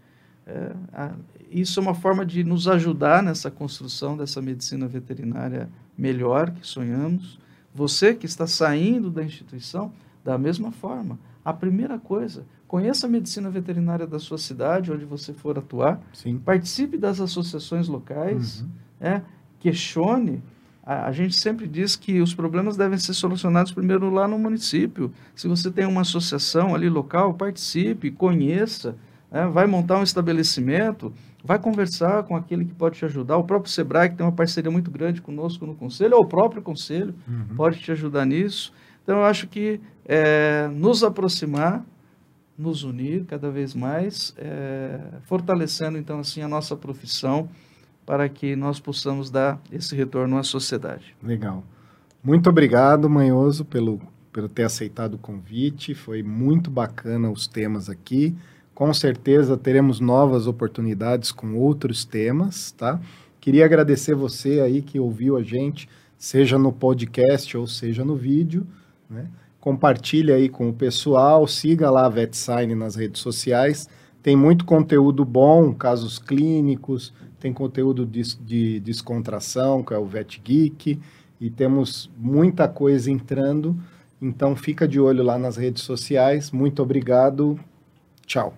é, 0.45 0.71
a, 0.93 1.11
isso 1.51 1.79
é 1.79 1.83
uma 1.83 1.93
forma 1.93 2.25
de 2.25 2.43
nos 2.43 2.67
ajudar 2.67 3.21
nessa 3.21 3.51
construção 3.51 4.15
dessa 4.15 4.41
medicina 4.41 4.87
veterinária 4.87 5.69
melhor 5.97 6.51
que 6.51 6.65
sonhamos. 6.65 7.39
Você 7.77 8.15
que 8.15 8.25
está 8.25 8.47
saindo 8.47 9.11
da 9.11 9.23
instituição, 9.23 9.93
da 10.25 10.35
mesma 10.35 10.71
forma. 10.71 11.19
A 11.45 11.53
primeira 11.53 11.99
coisa, 11.99 12.43
conheça 12.67 13.05
a 13.05 13.09
medicina 13.09 13.51
veterinária 13.51 14.07
da 14.07 14.17
sua 14.17 14.39
cidade, 14.39 14.91
onde 14.91 15.05
você 15.05 15.31
for 15.31 15.59
atuar. 15.59 16.01
Sim. 16.11 16.39
Participe 16.39 16.97
das 16.97 17.21
associações 17.21 17.87
locais. 17.87 18.61
Uhum. 18.61 18.69
É, 18.99 19.21
questione. 19.59 20.41
A, 20.83 21.05
a, 21.05 21.11
gente 21.11 21.35
sempre 21.35 21.67
diz 21.67 21.95
que 21.95 22.19
os 22.19 22.33
problemas 22.33 22.75
devem 22.75 22.97
ser 22.97 23.13
solucionados 23.13 23.71
primeiro 23.71 24.09
lá 24.09 24.27
no 24.27 24.39
município. 24.39 25.13
Se 25.35 25.47
você 25.47 25.69
tem 25.69 25.85
uma 25.85 26.01
associação 26.01 26.73
ali 26.73 26.89
local, 26.89 27.35
participe, 27.35 28.09
conheça 28.09 28.95
é, 29.31 29.45
vai 29.45 29.67
montar 29.67 29.99
um 29.99 30.03
estabelecimento, 30.03 31.13
vai 31.47 31.57
conversar 31.57 32.23
com 32.23 32.35
aquele 32.35 32.65
que 32.65 32.73
pode 32.73 32.97
te 32.97 33.05
ajudar. 33.05 33.37
O 33.37 33.43
próprio 33.45 33.71
Sebrae, 33.71 34.09
que 34.09 34.17
tem 34.17 34.25
uma 34.25 34.33
parceria 34.33 34.69
muito 34.69 34.91
grande 34.91 35.21
conosco 35.21 35.65
no 35.65 35.73
Conselho, 35.73 36.17
ou 36.17 36.23
o 36.23 36.25
próprio 36.25 36.61
Conselho 36.61 37.15
uhum. 37.25 37.55
pode 37.55 37.79
te 37.79 37.89
ajudar 37.91 38.25
nisso. 38.25 38.73
Então, 39.01 39.19
eu 39.19 39.23
acho 39.23 39.47
que 39.47 39.79
é, 40.05 40.67
nos 40.67 41.05
aproximar, 41.05 41.85
nos 42.57 42.83
unir 42.83 43.23
cada 43.23 43.49
vez 43.49 43.73
mais, 43.73 44.35
é, 44.37 44.99
fortalecendo 45.23 45.97
então 45.97 46.19
assim 46.19 46.41
a 46.41 46.47
nossa 46.47 46.75
profissão 46.75 47.47
para 48.05 48.27
que 48.27 48.55
nós 48.55 48.79
possamos 48.79 49.29
dar 49.29 49.61
esse 49.71 49.95
retorno 49.95 50.37
à 50.37 50.43
sociedade. 50.43 51.15
Legal. 51.23 51.63
Muito 52.23 52.49
obrigado, 52.49 53.09
Manhoso, 53.09 53.63
pelo, 53.63 54.01
pelo 54.33 54.49
ter 54.49 54.63
aceitado 54.63 55.13
o 55.13 55.17
convite. 55.17 55.93
Foi 55.93 56.21
muito 56.21 56.69
bacana 56.69 57.29
os 57.29 57.47
temas 57.47 57.89
aqui. 57.89 58.35
Com 58.77 58.93
certeza 58.93 59.57
teremos 59.57 59.99
novas 59.99 60.45
oportunidades 60.45 61.31
com 61.31 61.55
outros 61.55 62.05
temas, 62.05 62.71
tá? 62.73 63.01
Queria 63.41 63.65
agradecer 63.65 64.13
você 64.13 64.59
aí 64.59 64.83
que 64.83 64.99
ouviu 64.99 65.35
a 65.35 65.41
gente, 65.41 65.89
seja 66.15 66.59
no 66.59 66.71
podcast 66.71 67.57
ou 67.57 67.65
seja 67.65 68.05
no 68.05 68.15
vídeo, 68.15 68.67
né? 69.09 69.31
Compartilhe 69.59 70.31
aí 70.31 70.47
com 70.47 70.69
o 70.69 70.73
pessoal, 70.73 71.47
siga 71.47 71.89
lá 71.89 72.05
a 72.05 72.09
VetSign 72.09 72.75
nas 72.75 72.95
redes 72.95 73.19
sociais. 73.19 73.89
Tem 74.21 74.35
muito 74.35 74.63
conteúdo 74.63 75.25
bom, 75.25 75.73
casos 75.73 76.19
clínicos, 76.19 77.11
tem 77.39 77.51
conteúdo 77.51 78.05
de, 78.05 78.37
de 78.37 78.79
descontração, 78.81 79.81
que 79.81 79.95
é 79.95 79.97
o 79.97 80.05
Vet 80.05 80.39
Geek, 80.39 80.99
e 81.41 81.49
temos 81.49 82.11
muita 82.15 82.67
coisa 82.67 83.09
entrando. 83.09 83.75
Então 84.21 84.55
fica 84.55 84.87
de 84.87 84.99
olho 84.99 85.23
lá 85.23 85.39
nas 85.39 85.57
redes 85.57 85.81
sociais. 85.81 86.51
Muito 86.51 86.83
obrigado. 86.83 87.59
Tchau. 88.27 88.51